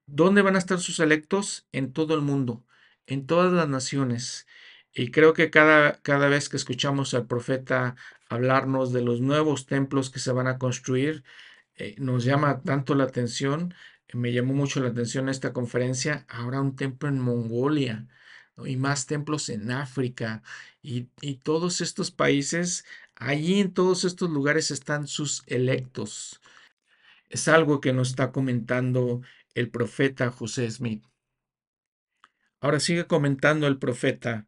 ¿Dónde 0.07 0.43
van 0.43 0.57
a 0.57 0.59
estar 0.59 0.81
sus 0.81 1.01
electos? 1.01 1.67
En 1.73 1.93
todo 1.93 2.15
el 2.15 2.23
mundo, 2.23 2.65
en 3.07 3.27
todas 3.27 3.53
las 3.53 3.69
naciones. 3.69 4.47
Y 4.95 5.11
creo 5.11 5.33
que 5.33 5.51
cada, 5.51 6.03
cada 6.03 6.29
vez 6.29 6.49
que 6.49 6.57
escuchamos 6.57 7.15
al 7.15 7.27
profeta 7.27 7.97
hablarnos 8.29 8.93
de 8.93 9.03
los 9.03 9.21
nuevos 9.21 9.67
templos 9.67 10.11
que 10.11 10.19
se 10.19 10.33
van 10.33 10.49
a 10.49 10.59
construir, 10.59 11.25
eh, 11.77 11.95
nos 11.99 12.25
llama 12.25 12.63
tanto 12.63 12.95
la 12.95 13.05
atención. 13.05 13.75
Me 14.13 14.33
llamó 14.33 14.55
mucho 14.55 14.81
la 14.81 14.91
atención 14.91 15.29
esta 15.29 15.53
conferencia. 15.53 16.27
Ahora 16.29 16.61
un 16.61 16.77
templo 16.77 17.09
en 17.09 17.21
Mongolia 17.21 18.07
y 18.67 18.77
más 18.77 19.07
templos 19.07 19.49
en 19.49 19.71
África 19.71 20.43
y, 20.83 21.09
y 21.21 21.37
todos 21.37 21.81
estos 21.81 22.11
países. 22.11 22.85
Allí 23.17 23.61
en 23.61 23.73
todos 23.73 24.05
estos 24.05 24.31
lugares 24.31 24.71
están 24.71 25.07
sus 25.07 25.43
electos. 25.47 26.41
Es 27.29 27.49
algo 27.49 27.81
que 27.81 27.93
nos 27.93 28.11
está 28.11 28.33
comentando 28.33 29.23
el 29.55 29.71
profeta 29.71 30.31
José 30.31 30.71
Smith. 30.71 31.05
Ahora 32.61 32.81
sigue 32.81 33.07
comentando 33.07 33.67
el 33.67 33.79
profeta, 33.79 34.47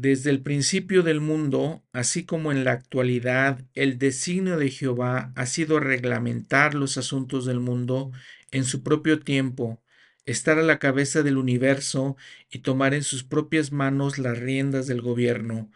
desde 0.00 0.30
el 0.30 0.40
principio 0.40 1.02
del 1.02 1.20
mundo, 1.20 1.84
así 1.92 2.24
como 2.24 2.52
en 2.52 2.64
la 2.64 2.72
actualidad, 2.72 3.66
el 3.74 3.98
designio 3.98 4.56
de 4.56 4.70
Jehová 4.70 5.30
ha 5.36 5.44
sido 5.44 5.78
reglamentar 5.78 6.74
los 6.74 6.96
asuntos 6.96 7.44
del 7.44 7.60
mundo 7.60 8.10
en 8.50 8.64
su 8.64 8.82
propio 8.82 9.20
tiempo, 9.20 9.82
estar 10.30 10.58
a 10.58 10.62
la 10.62 10.78
cabeza 10.78 11.22
del 11.22 11.36
universo 11.38 12.16
y 12.50 12.60
tomar 12.60 12.94
en 12.94 13.02
sus 13.02 13.24
propias 13.24 13.72
manos 13.72 14.18
las 14.18 14.38
riendas 14.38 14.86
del 14.86 15.00
gobierno. 15.02 15.70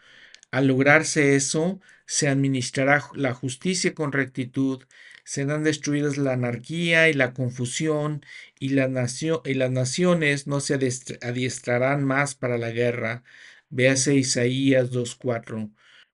Al 0.51 0.67
lograrse 0.67 1.35
eso, 1.35 1.81
se 2.05 2.27
administrará 2.27 3.03
la 3.15 3.33
justicia 3.33 3.93
con 3.93 4.11
rectitud, 4.11 4.83
serán 5.23 5.63
destruidas 5.63 6.17
la 6.17 6.33
anarquía 6.33 7.09
y 7.09 7.13
la 7.13 7.33
confusión, 7.33 8.25
y, 8.59 8.67
y 8.67 9.53
las 9.55 9.71
naciones 9.71 10.47
no 10.47 10.59
se 10.61 10.75
adiestrarán 11.21 12.03
más 12.05 12.35
para 12.35 12.57
la 12.57 12.71
guerra. 12.71 13.23
Véase 13.69 14.15
Isaías 14.15 14.91
2.4. 14.91 15.71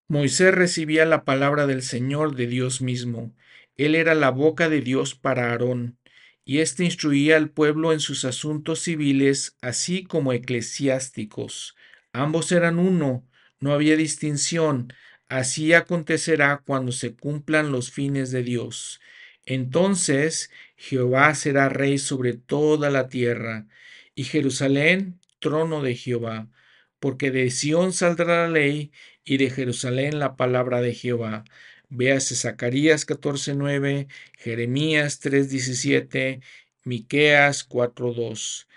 Moisés 0.08 0.54
recibía 0.54 1.06
la 1.06 1.24
palabra 1.24 1.68
del 1.68 1.84
Señor 1.84 2.36
de 2.36 2.48
Dios 2.48 2.82
mismo. 2.82 3.36
Él 3.78 3.96
era 3.96 4.16
la 4.16 4.30
boca 4.30 4.70
de 4.70 4.82
Dios 4.82 5.16
para 5.16 5.52
Aarón, 5.52 5.98
y 6.46 6.60
éste 6.60 6.84
instruía 6.84 7.38
al 7.38 7.50
pueblo 7.50 7.94
en 7.94 8.00
sus 8.00 8.26
asuntos 8.26 8.82
civiles, 8.82 9.58
así 9.62 10.04
como 10.04 10.34
eclesiásticos. 10.34 11.76
Ambos 12.14 12.52
eran 12.52 12.80
uno, 12.80 13.26
no 13.60 13.74
había 13.74 13.96
distinción, 13.96 14.94
Así 15.32 15.72
acontecerá 15.72 16.62
cuando 16.66 16.92
se 16.92 17.16
cumplan 17.16 17.72
los 17.72 17.89
fines 17.89 18.32
de 18.32 18.44
Dios. 18.44 19.00
Entonces 19.46 20.52
Jehová 20.76 21.34
será 21.36 21.70
rey 21.70 22.00
sobre 22.00 22.34
toda 22.34 22.89
la 22.89 23.08
tierra, 23.08 23.66
y 24.14 24.26
Jerusalén 24.26 25.22
trono 25.39 25.82
de 25.82 25.96
Jehová, 25.96 26.50
porque 27.00 27.32
de 27.32 27.50
Sión 27.50 27.94
saldrá 27.94 28.46
la 28.46 28.50
ley, 28.50 28.92
y 29.24 29.38
de 29.38 29.50
Jerusalén 29.50 30.20
la 30.20 30.36
palabra 30.36 30.82
de 30.82 30.94
Jehová. 30.94 31.46
Véase 31.92 32.36
Zacarías 32.36 33.06
14:9, 33.06 34.08
Jeremías 34.38 35.20
3:17, 35.20 36.39
Miqueas 36.86 37.66
4:2. 37.66 38.68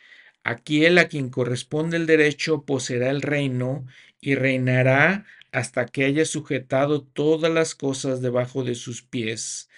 Aquel 0.42 0.98
a 0.98 1.08
quien 1.08 1.30
corresponde 1.30 1.96
el 1.96 2.06
derecho 2.06 2.64
poseerá 2.64 3.10
el 3.10 3.22
reino 3.22 3.86
y 4.20 4.34
reinará 4.34 5.26
hasta 5.52 5.86
que 5.86 6.04
haya 6.04 6.24
sujetado 6.24 7.02
todas 7.04 7.52
las 7.52 7.74
cosas 7.76 8.20
debajo 8.20 8.64
de 8.64 8.74
sus 8.74 9.02
pies. 9.02 9.68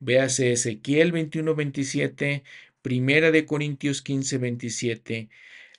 Véase 0.00 0.52
Ezequiel 0.52 1.12
21:27, 1.12 2.44
Primera 2.82 3.30
de 3.30 3.44
Corintios 3.44 4.00
15:27. 4.02 5.28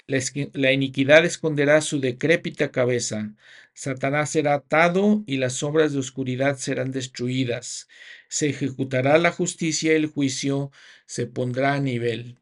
La, 0.06 0.20
la 0.54 0.72
iniquidad 0.72 1.26
esconderá 1.26 1.82
su 1.82 2.00
decrépita 2.00 2.72
cabeza. 2.72 3.34
Satanás 3.78 4.32
será 4.32 4.56
atado 4.56 5.24
y 5.28 5.38
las 5.38 5.62
obras 5.62 5.94
de 5.94 6.00
oscuridad 6.00 6.58
serán 6.58 6.92
destruidas. 6.92 7.88
Se 8.28 8.50
ejecutará 8.50 9.20
la 9.20 9.32
justicia 9.32 9.94
y 9.94 9.98
el 9.98 10.08
juicio 10.08 10.72
se 11.06 11.28
pondrá 11.28 11.76
a 11.76 11.80
nivel. 11.80 12.40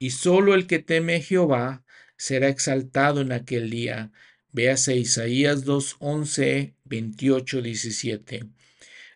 Y 0.00 0.10
sólo 0.10 0.52
el 0.52 0.66
que 0.66 0.80
teme 0.80 1.14
a 1.14 1.20
Jehová 1.20 1.84
será 2.16 2.48
exaltado 2.48 3.20
en 3.20 3.30
aquel 3.30 3.70
día 3.70 4.10
Véase 4.50 4.96
Isaías 4.96 5.64
2, 5.64 5.94
11, 6.00 6.74
28, 6.82 7.62
17. 7.62 8.44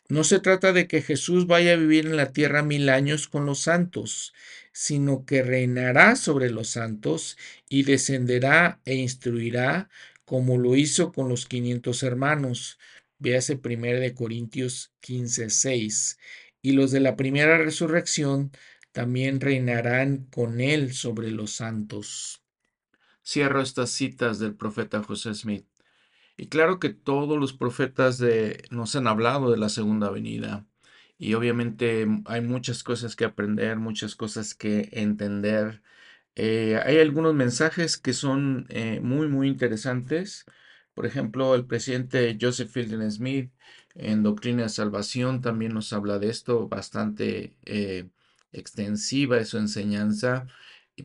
No 0.08 0.22
se 0.22 0.38
trata 0.38 0.72
de 0.72 0.86
que 0.86 1.02
Jesús 1.02 1.48
vaya 1.48 1.72
a 1.72 1.76
vivir 1.76 2.06
en 2.06 2.16
la 2.16 2.32
tierra 2.32 2.62
mil 2.62 2.88
años 2.88 3.26
con 3.26 3.46
los 3.46 3.58
santos, 3.58 4.32
sino 4.70 5.24
que 5.24 5.42
reinará 5.42 6.14
sobre 6.14 6.50
los 6.50 6.68
santos 6.68 7.36
y 7.68 7.82
descenderá 7.82 8.80
e 8.84 8.94
instruirá 8.94 9.88
como 10.28 10.58
lo 10.58 10.76
hizo 10.76 11.12
con 11.12 11.28
los 11.28 11.46
quinientos 11.46 12.02
hermanos. 12.02 12.78
Véase 13.18 13.60
1 13.64 14.00
de 14.00 14.14
Corintios 14.14 14.92
15, 15.00 15.50
6. 15.50 16.18
Y 16.62 16.72
los 16.72 16.92
de 16.92 17.00
la 17.00 17.16
primera 17.16 17.58
resurrección 17.58 18.52
también 18.92 19.40
reinarán 19.40 20.26
con 20.30 20.60
él 20.60 20.92
sobre 20.92 21.30
los 21.30 21.52
santos 21.52 22.42
cierro 23.28 23.60
estas 23.60 23.90
citas 23.90 24.38
del 24.38 24.54
profeta 24.54 25.02
José 25.02 25.34
Smith. 25.34 25.66
Y 26.38 26.46
claro 26.48 26.78
que 26.78 26.90
todos 26.90 27.38
los 27.38 27.52
profetas 27.52 28.16
de, 28.18 28.64
nos 28.70 28.96
han 28.96 29.06
hablado 29.06 29.50
de 29.50 29.58
la 29.58 29.68
segunda 29.68 30.10
venida. 30.10 30.66
Y 31.18 31.34
obviamente 31.34 32.06
hay 32.26 32.40
muchas 32.40 32.82
cosas 32.82 33.16
que 33.16 33.24
aprender, 33.26 33.76
muchas 33.76 34.16
cosas 34.16 34.54
que 34.54 34.88
entender. 34.92 35.82
Eh, 36.36 36.80
hay 36.84 36.98
algunos 36.98 37.34
mensajes 37.34 37.98
que 37.98 38.12
son 38.12 38.66
eh, 38.70 39.00
muy, 39.00 39.28
muy 39.28 39.48
interesantes. 39.48 40.44
Por 40.94 41.06
ejemplo, 41.06 41.54
el 41.54 41.66
presidente 41.66 42.36
Joseph 42.40 42.70
Fielding 42.70 43.10
Smith 43.10 43.52
en 43.94 44.22
Doctrina 44.22 44.64
de 44.64 44.68
Salvación 44.68 45.40
también 45.42 45.74
nos 45.74 45.92
habla 45.92 46.18
de 46.18 46.28
esto, 46.30 46.68
bastante 46.68 47.56
eh, 47.64 48.08
extensiva 48.52 49.38
es 49.38 49.48
su 49.48 49.58
enseñanza. 49.58 50.46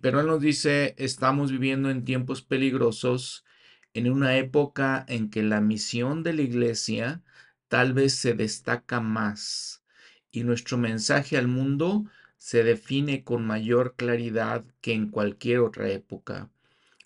Pero 0.02 0.20
él 0.22 0.28
nos 0.28 0.42
dice, 0.42 0.96
estamos 0.98 1.52
viviendo 1.52 1.90
en 1.90 2.04
tiempos 2.06 2.42
peligrosos, 2.42 3.46
en 3.94 4.12
una 4.12 4.38
época 4.38 5.06
en 5.08 5.30
que 5.30 5.44
la 5.44 5.62
misión 5.62 6.24
de 6.24 6.34
la 6.34 6.42
iglesia 6.42 7.22
tal 7.68 7.94
vez 7.94 8.16
se 8.16 8.34
destaca 8.34 9.00
más 9.00 9.84
y 10.32 10.44
nuestro 10.44 10.78
mensaje 10.78 11.38
al 11.38 11.48
mundo 11.48 12.06
se 12.44 12.62
define 12.66 13.24
con 13.24 13.48
mayor 13.48 13.96
claridad 13.96 14.66
que 14.82 14.92
en 14.92 15.10
cualquier 15.10 15.60
otra 15.60 15.90
época. 15.90 16.52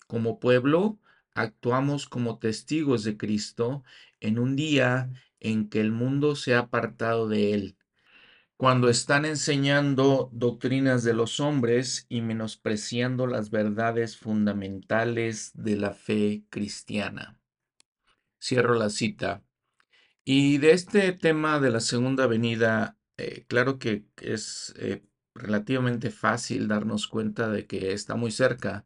Como 0.08 0.40
pueblo, 0.40 0.98
actuamos 1.32 2.08
como 2.08 2.40
testigos 2.40 3.04
de 3.04 3.16
Cristo 3.16 3.84
en 4.18 4.40
un 4.40 4.56
día 4.56 5.12
en 5.38 5.68
que 5.68 5.80
el 5.80 5.92
mundo 5.92 6.34
se 6.34 6.54
ha 6.54 6.58
apartado 6.58 7.28
de 7.28 7.54
Él, 7.54 7.76
cuando 8.56 8.88
están 8.88 9.24
enseñando 9.24 10.28
doctrinas 10.32 11.04
de 11.04 11.14
los 11.14 11.38
hombres 11.38 12.06
y 12.08 12.20
menospreciando 12.20 13.28
las 13.28 13.50
verdades 13.50 14.16
fundamentales 14.16 15.52
de 15.54 15.76
la 15.76 15.94
fe 15.94 16.42
cristiana. 16.50 17.40
Cierro 18.42 18.74
la 18.74 18.90
cita. 18.90 19.44
Y 20.24 20.58
de 20.58 20.72
este 20.72 21.12
tema 21.12 21.60
de 21.60 21.70
la 21.70 21.78
segunda 21.78 22.26
venida, 22.26 22.98
eh, 23.16 23.44
claro 23.46 23.78
que 23.78 24.04
es 24.16 24.74
eh, 24.78 25.04
relativamente 25.38 26.10
fácil 26.10 26.68
darnos 26.68 27.08
cuenta 27.08 27.48
de 27.50 27.66
que 27.66 27.92
está 27.92 28.16
muy 28.16 28.30
cerca. 28.30 28.84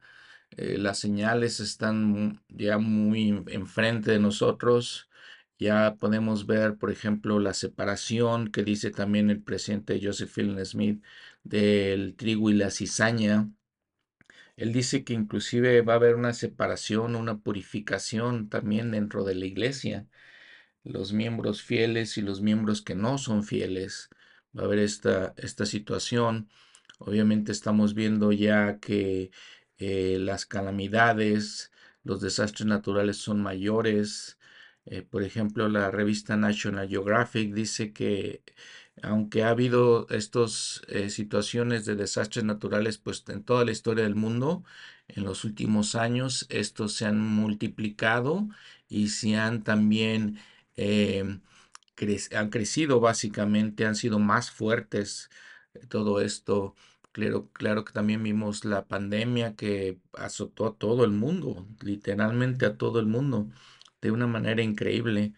Eh, 0.57 0.78
las 0.78 0.98
señales 0.98 1.61
están 1.61 2.42
ya 2.48 2.78
muy 2.78 3.44
enfrente 3.48 4.12
de 4.12 4.18
nosotros. 4.20 5.09
Ya 5.59 5.96
podemos 5.96 6.46
ver, 6.46 6.76
por 6.78 6.90
ejemplo, 6.90 7.38
la 7.40 7.55
separación 7.55 8.48
que 8.50 8.64
dice 8.64 8.90
también 8.90 9.30
el 9.30 9.42
presidente 9.42 10.00
Joseph 10.03 10.30
Fielding 10.30 10.64
Smith 10.66 11.05
del 11.44 12.16
trigo 12.16 12.50
y 12.50 12.55
la 12.55 12.70
cizaña. 12.70 13.48
Él 14.57 14.72
dice 14.72 15.05
que 15.05 15.12
inclusive 15.14 15.82
va 15.82 15.94
a 15.94 15.96
haber 15.96 16.14
una 16.14 16.32
separación, 16.32 17.16
una 17.16 17.38
purificación 17.38 18.48
también 18.48 18.90
dentro 18.92 19.24
de 19.24 19.34
la 19.34 19.46
iglesia. 19.46 20.07
Los 20.84 21.12
miembros 21.12 21.62
fieles 21.62 22.18
y 22.18 22.22
los 22.22 22.40
miembros 22.42 22.82
que 22.82 22.94
no 22.94 23.18
son 23.18 23.44
fieles. 23.44 24.11
Va 24.57 24.62
a 24.62 24.66
haber 24.66 24.80
esta, 24.80 25.34
esta 25.38 25.66
situación. 25.66 26.48
Obviamente 26.98 27.53
estamos 27.53 27.94
viendo 27.94 28.32
ya 28.32 28.78
que 28.78 29.30
eh, 29.78 30.18
las 30.20 30.46
calamidades, 30.46 31.72
los 32.05 32.20
desastres 32.20 32.66
naturales 32.66 33.16
son 33.16 33.42
mayores. 33.42 34.38
Eh, 34.86 35.03
por 35.03 35.22
ejemplo, 35.22 35.68
la 35.68 35.90
revista 35.90 36.36
National 36.36 36.88
Geographic 36.88 37.53
dice 37.55 37.92
que 37.92 38.42
aunque 39.03 39.42
ha 39.42 39.50
habido 39.50 40.07
estas 40.11 40.82
eh, 40.88 41.09
situaciones 41.11 41.86
de 41.86 41.96
desastres 41.96 42.44
naturales, 42.44 42.98
pues 42.98 43.24
en 43.28 43.42
toda 43.44 43.64
la 43.64 43.72
historia 43.72 44.05
del 44.05 44.14
mundo, 44.14 44.64
en 45.09 45.24
los 45.24 45.44
últimos 45.44 45.94
años, 45.94 46.46
estos 46.50 46.92
se 46.94 47.07
han 47.07 47.20
multiplicado 47.20 48.48
y 48.88 49.09
se 49.09 49.36
han 49.36 49.62
también 49.64 50.38
han 52.34 52.50
crecido 52.50 53.00
básicamente, 53.00 53.86
han 53.86 53.96
sido 53.96 54.18
más 54.18 54.50
fuertes. 54.50 55.30
Todo 55.88 56.20
esto, 56.20 56.74
claro, 57.12 57.50
claro 57.53 57.84
que 57.84 57.92
también 57.92 58.22
vimos 58.22 58.64
la 58.64 58.86
pandemia 58.86 59.57
que 59.57 59.98
azotó 60.14 60.66
a 60.66 60.76
todo 60.78 61.05
el 61.05 61.12
mundo, 61.12 61.66
literalmente 61.82 62.66
a 62.66 62.76
todo 62.76 63.00
el 63.00 63.07
mundo 63.07 63.48
de 64.00 64.11
una 64.11 64.26
manera 64.26 64.62
increíble. 64.62 65.34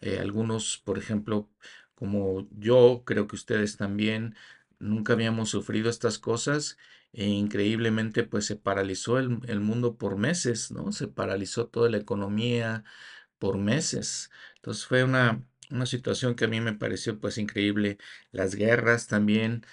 Eh, 0.00 0.18
algunos, 0.20 0.78
por 0.84 0.98
ejemplo, 0.98 1.48
como 1.94 2.48
yo, 2.50 3.02
creo 3.06 3.26
que 3.28 3.36
ustedes 3.36 3.76
también, 3.76 4.36
nunca 4.78 5.14
habíamos 5.14 5.50
sufrido 5.50 5.88
estas 5.90 6.18
cosas 6.18 6.78
e 7.12 7.26
increíblemente 7.26 8.24
pues 8.24 8.44
se 8.46 8.56
paralizó 8.56 9.18
el, 9.18 9.38
el 9.48 9.60
mundo 9.60 9.96
por 9.96 10.16
meses, 10.18 10.70
¿no? 10.70 10.92
Se 10.92 11.08
paralizó 11.08 11.66
toda 11.68 11.88
la 11.90 11.96
economía 11.98 12.84
por 13.38 13.58
meses. 13.58 14.30
Entonces 14.56 14.86
fue 14.86 15.04
una, 15.04 15.42
una 15.70 15.86
situación 15.86 16.34
que 16.34 16.44
a 16.46 16.48
mí 16.48 16.60
me 16.60 16.72
pareció 16.74 17.18
pues 17.18 17.38
increíble. 17.38 17.98
Las 18.32 18.54
guerras 18.54 19.06
también 19.08 19.64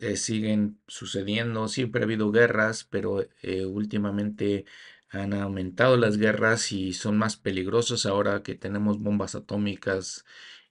eh, 0.00 0.16
siguen 0.16 0.80
sucediendo, 0.86 1.68
siempre 1.68 2.02
ha 2.02 2.04
habido 2.04 2.30
guerras, 2.32 2.84
pero 2.84 3.26
eh, 3.42 3.66
últimamente 3.66 4.64
han 5.08 5.32
aumentado 5.34 5.96
las 5.96 6.18
guerras 6.18 6.72
y 6.72 6.92
son 6.92 7.16
más 7.18 7.36
peligrosos 7.36 8.06
ahora 8.06 8.42
que 8.42 8.54
tenemos 8.54 8.98
bombas 9.00 9.34
atómicas 9.34 10.24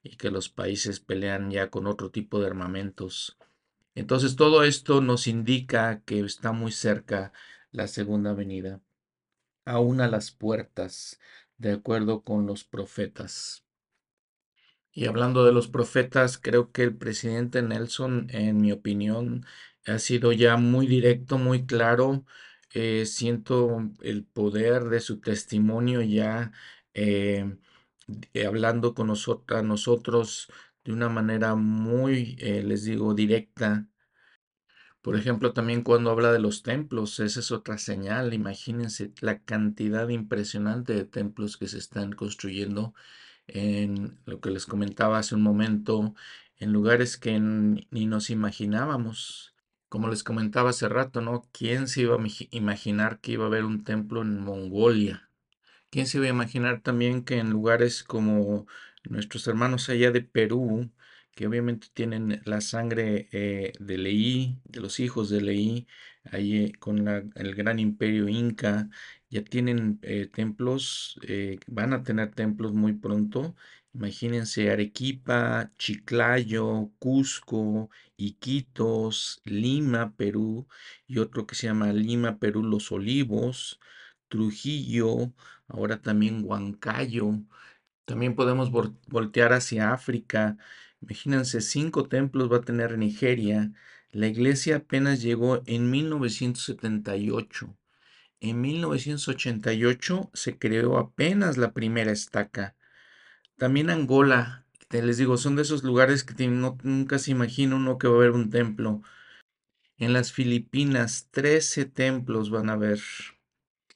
y 0.04 0.18
que 0.18 0.32
los 0.32 0.50
países 0.50 1.00
pelean 1.00 1.52
ya 1.52 1.70
con 1.70 1.88
otro 1.88 2.12
tipo 2.12 2.40
de 2.40 2.48
armamentos. 2.48 3.38
Entonces 3.96 4.36
todo 4.36 4.64
esto 4.64 5.02
nos 5.02 5.28
indica 5.28 6.02
que 6.06 6.20
está 6.20 6.52
muy 6.52 6.72
cerca 6.72 7.32
la 7.72 7.88
segunda 7.88 8.34
venida, 8.34 8.82
aún 9.66 10.02
a 10.02 10.08
las 10.08 10.32
puertas, 10.32 11.20
de 11.58 11.74
acuerdo 11.74 12.24
con 12.24 12.46
los 12.46 12.64
profetas. 12.66 13.65
Y 14.96 15.06
hablando 15.08 15.46
de 15.46 15.52
los 15.54 15.68
profetas, 15.68 16.40
creo 16.40 16.72
que 16.72 16.82
el 16.84 16.96
presidente 16.98 17.62
Nelson, 17.62 18.28
en 18.32 18.62
mi 18.62 18.72
opinión, 18.72 19.46
ha 19.86 20.00
sido 20.00 20.32
ya 20.32 20.58
muy 20.58 20.88
directo, 20.88 21.38
muy 21.38 21.66
claro 21.68 22.26
eh, 22.78 23.06
siento 23.06 23.90
el 24.02 24.26
poder 24.26 24.86
de 24.86 25.00
su 25.00 25.22
testimonio 25.22 26.02
ya 26.02 26.52
eh, 26.94 27.58
eh, 28.34 28.46
hablando 28.46 28.94
con 28.94 29.08
nosotros, 29.08 29.64
nosotros 29.64 30.52
de 30.84 30.94
una 30.94 31.10
manera 31.10 31.56
muy, 31.56 32.36
les 32.38 32.84
digo, 32.86 33.14
directa. 33.14 33.88
Por 35.02 35.16
ejemplo, 35.16 35.54
también 35.54 35.84
cuando 35.84 36.12
habla 36.12 36.34
de 36.34 36.40
los 36.40 36.64
templos, 36.64 37.20
esa 37.20 37.40
es 37.40 37.52
otra 37.52 37.78
señal. 37.78 38.34
Imagínense 38.34 39.14
la 39.22 39.40
cantidad 39.44 40.10
impresionante 40.10 40.94
de 40.94 41.06
templos 41.06 41.58
que 41.58 41.68
se 41.68 41.78
están 41.78 42.12
construyendo 42.12 42.94
en 43.48 44.20
lo 44.26 44.40
que 44.42 44.52
les 44.52 44.66
comentaba 44.66 45.20
hace 45.20 45.36
un 45.36 45.42
momento, 45.42 46.16
en 46.58 46.72
lugares 46.72 47.18
que 47.18 47.40
ni 47.40 48.06
nos 48.06 48.30
imaginábamos. 48.30 49.54
Como 49.90 50.10
les 50.10 50.24
comentaba 50.24 50.72
hace 50.72 50.90
rato, 50.90 51.22
¿no? 51.22 51.44
¿Quién 51.52 51.88
se 51.88 52.02
iba 52.02 52.16
a 52.16 52.28
imaginar 52.52 53.20
que 53.20 53.34
iba 53.34 53.46
a 53.46 53.48
haber 53.48 53.66
un 53.66 53.84
templo 53.84 54.22
en 54.22 54.40
Mongolia? 54.40 55.30
¿Quién 55.90 56.08
se 56.08 56.18
iba 56.18 56.28
a 56.28 56.30
imaginar 56.30 56.82
también 56.82 57.24
que 57.24 57.38
en 57.38 57.52
lugares 57.52 58.04
como 58.04 58.68
nuestros 59.10 59.48
hermanos 59.48 59.90
allá 59.90 60.12
de 60.12 60.22
Perú, 60.22 60.92
que 61.36 61.48
obviamente 61.48 61.88
tienen 61.94 62.42
la 62.46 62.62
sangre 62.62 63.30
eh, 63.32 63.74
de 63.80 63.98
Leí, 63.98 64.60
de 64.66 64.82
los 64.82 65.00
hijos 65.00 65.30
de 65.30 65.42
Leí, 65.42 65.88
allí 66.24 66.74
con 66.74 67.08
el 67.08 67.56
gran 67.56 67.80
imperio 67.80 68.28
inca, 68.28 68.90
ya 69.36 69.44
tienen 69.44 70.00
eh, 70.02 70.28
templos, 70.28 71.20
eh, 71.28 71.60
van 71.68 71.94
a 71.94 72.04
tener 72.04 72.32
templos 72.34 72.74
muy 72.74 72.94
pronto 72.94 73.56
Imagínense 73.96 74.70
Arequipa, 74.72 75.72
Chiclayo, 75.78 76.92
Cusco, 77.00 77.90
Iquitos, 78.18 79.42
Lima, 79.46 80.14
Perú, 80.18 80.68
y 81.08 81.20
otro 81.20 81.48
que 81.48 81.56
se 81.56 81.68
llama 81.68 81.94
Lima, 81.94 82.38
Perú, 82.38 82.64
Los 82.64 82.92
Olivos, 82.92 83.80
Trujillo, 84.28 85.32
ahora 85.70 86.02
también 86.02 86.44
Huancayo. 86.44 87.40
También 88.06 88.36
podemos 88.36 88.70
voltear 88.72 89.54
hacia 89.54 89.94
África. 89.94 90.58
Imagínense, 91.02 91.62
cinco 91.62 92.08
templos 92.10 92.52
va 92.52 92.58
a 92.58 92.62
tener 92.62 92.98
Nigeria. 92.98 93.72
La 94.12 94.28
iglesia 94.28 94.78
apenas 94.78 95.22
llegó 95.22 95.62
en 95.66 95.90
1978. 95.92 97.78
En 98.46 98.62
1988 98.62 100.30
se 100.36 100.60
creó 100.60 101.00
apenas 101.00 101.58
la 101.58 101.74
primera 101.74 102.12
estaca. 102.12 102.76
También 103.58 103.90
Angola, 103.90 104.68
te 104.88 105.02
les 105.02 105.18
digo, 105.18 105.38
son 105.38 105.56
de 105.56 105.64
esos 105.64 105.84
lugares 105.84 106.24
que 106.24 106.48
nunca 106.48 107.18
se 107.18 107.32
imagina 107.32 107.76
uno 107.76 107.98
que 107.98 108.08
va 108.08 108.14
a 108.14 108.18
haber 108.18 108.34
un 108.34 108.52
templo. 108.52 109.02
En 109.98 110.14
las 110.14 110.32
Filipinas, 110.32 111.30
13 111.32 111.86
templos 111.86 112.52
van 112.52 112.70
a 112.70 112.74
haber. 112.74 113.00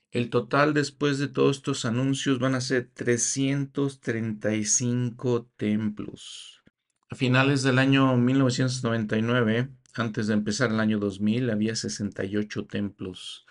El 0.10 0.32
total 0.32 0.74
después 0.74 1.20
de 1.20 1.28
todos 1.28 1.58
estos 1.58 1.86
anuncios 1.86 2.40
van 2.40 2.56
a 2.56 2.62
ser 2.62 2.90
335 2.92 5.48
templos. 5.58 6.64
A 7.12 7.16
finales 7.16 7.62
del 7.62 7.78
año 7.78 8.18
1999, 8.18 9.70
antes 9.94 10.26
de 10.26 10.34
empezar 10.34 10.72
el 10.72 10.80
año 10.80 10.98
2000, 10.98 11.52
había 11.52 11.76
68 11.76 12.66
templos. 12.66 13.46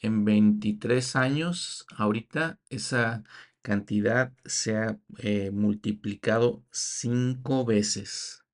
En 0.00 0.24
23 0.24 1.16
años, 1.16 1.86
ahorita 1.96 2.60
esa 2.70 3.24
cantidad 3.62 4.32
se 4.44 4.76
ha 4.76 4.98
eh, 5.18 5.50
multiplicado 5.50 6.64
cinco 6.70 7.64
veces. 7.64 8.44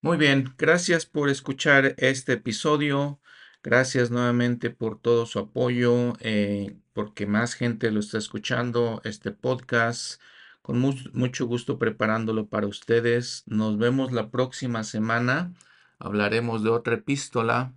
Muy 0.00 0.16
bien, 0.16 0.54
gracias 0.58 1.06
por 1.06 1.28
escuchar 1.30 1.94
este 1.98 2.32
episodio. 2.34 3.20
Gracias 3.62 4.10
nuevamente 4.10 4.70
por 4.70 5.00
todo 5.00 5.26
su 5.26 5.38
apoyo, 5.38 6.14
eh, 6.20 6.76
porque 6.92 7.26
más 7.26 7.54
gente 7.54 7.92
lo 7.92 8.00
está 8.00 8.18
escuchando, 8.18 9.00
este 9.04 9.30
podcast. 9.30 10.20
Con 10.62 10.80
mucho 10.80 11.46
gusto 11.46 11.78
preparándolo 11.78 12.48
para 12.48 12.66
ustedes. 12.66 13.44
Nos 13.46 13.78
vemos 13.78 14.12
la 14.12 14.30
próxima 14.30 14.82
semana. 14.84 15.54
Hablaremos 15.98 16.64
de 16.64 16.70
otra 16.70 16.94
epístola. 16.94 17.74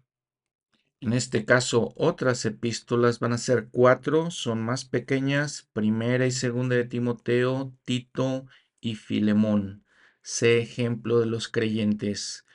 En 1.02 1.14
este 1.14 1.46
caso, 1.46 1.94
otras 1.98 2.46
epístolas 2.46 3.20
van 3.20 3.34
a 3.34 3.38
ser 3.38 3.68
cuatro, 3.72 4.32
son 4.32 4.64
más 4.64 4.86
pequeñas. 4.86 5.68
Primera 5.74 6.26
y 6.26 6.32
segunda 6.32 6.76
de 6.76 6.86
Timoteo, 6.86 7.74
Tito 7.84 8.46
y 8.82 8.96
Filemón. 8.96 9.86
Sé 10.22 10.60
ejemplo 10.60 11.20
de 11.20 11.28
los 11.28 11.48
creyentes. 11.48 12.46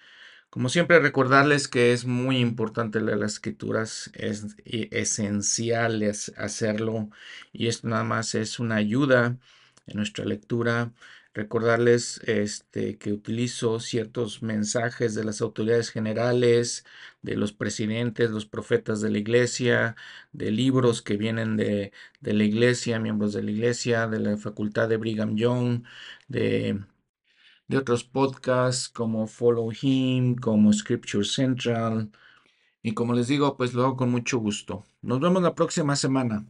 Como 0.51 0.69
siempre, 0.69 0.99
recordarles 0.99 1.69
que 1.69 1.93
es 1.93 2.07
muy 2.07 2.39
importante 2.39 3.01
leer 3.01 3.19
las 3.19 3.35
escrituras, 3.35 4.11
es 4.15 4.57
esencial 4.65 6.03
hacerlo 6.37 7.11
y 7.53 7.69
esto 7.69 7.87
nada 7.89 8.03
más 8.03 8.35
es 8.35 8.59
una 8.59 8.77
ayuda 8.77 9.39
en 9.87 9.97
nuestra 9.97 10.25
lectura. 10.25 10.93
Recordarles 11.35 12.21
este, 12.27 12.99
que 12.99 13.13
utilizo 13.13 13.79
ciertos 13.81 14.43
mensajes 14.43 15.15
de 15.15 15.25
las 15.25 15.41
autoridades 15.41 15.91
generales, 15.91 16.85
de 17.23 17.37
los 17.37 17.53
presidentes, 17.53 18.31
los 18.31 18.47
profetas 18.47 19.01
de 19.01 19.11
la 19.11 19.19
iglesia, 19.19 19.97
de 20.33 20.51
libros 20.51 21.03
que 21.03 21.17
vienen 21.17 21.57
de, 21.57 21.93
de 22.21 22.35
la 22.35 22.45
iglesia, 22.45 22.99
miembros 22.99 23.33
de 23.33 23.43
la 23.45 23.51
iglesia, 23.53 24.09
de 24.09 24.21
la 24.21 24.37
facultad 24.37 24.89
de 24.89 24.97
Brigham 24.97 25.37
Young, 25.37 25.85
de 26.29 26.81
de 27.71 27.79
otros 27.79 28.03
podcasts 28.03 28.89
como 28.89 29.29
Follow 29.29 29.71
Him, 29.81 30.35
como 30.37 30.73
Scripture 30.73 31.25
Central. 31.25 32.11
Y 32.83 32.95
como 32.95 33.15
les 33.15 33.29
digo, 33.29 33.57
pues 33.57 33.75
lo 33.75 33.85
hago 33.85 33.97
con 33.97 34.11
mucho 34.11 34.39
gusto. 34.39 34.85
Nos 35.03 35.21
vemos 35.21 35.43
la 35.43 35.55
próxima 35.55 35.95
semana. 35.95 36.45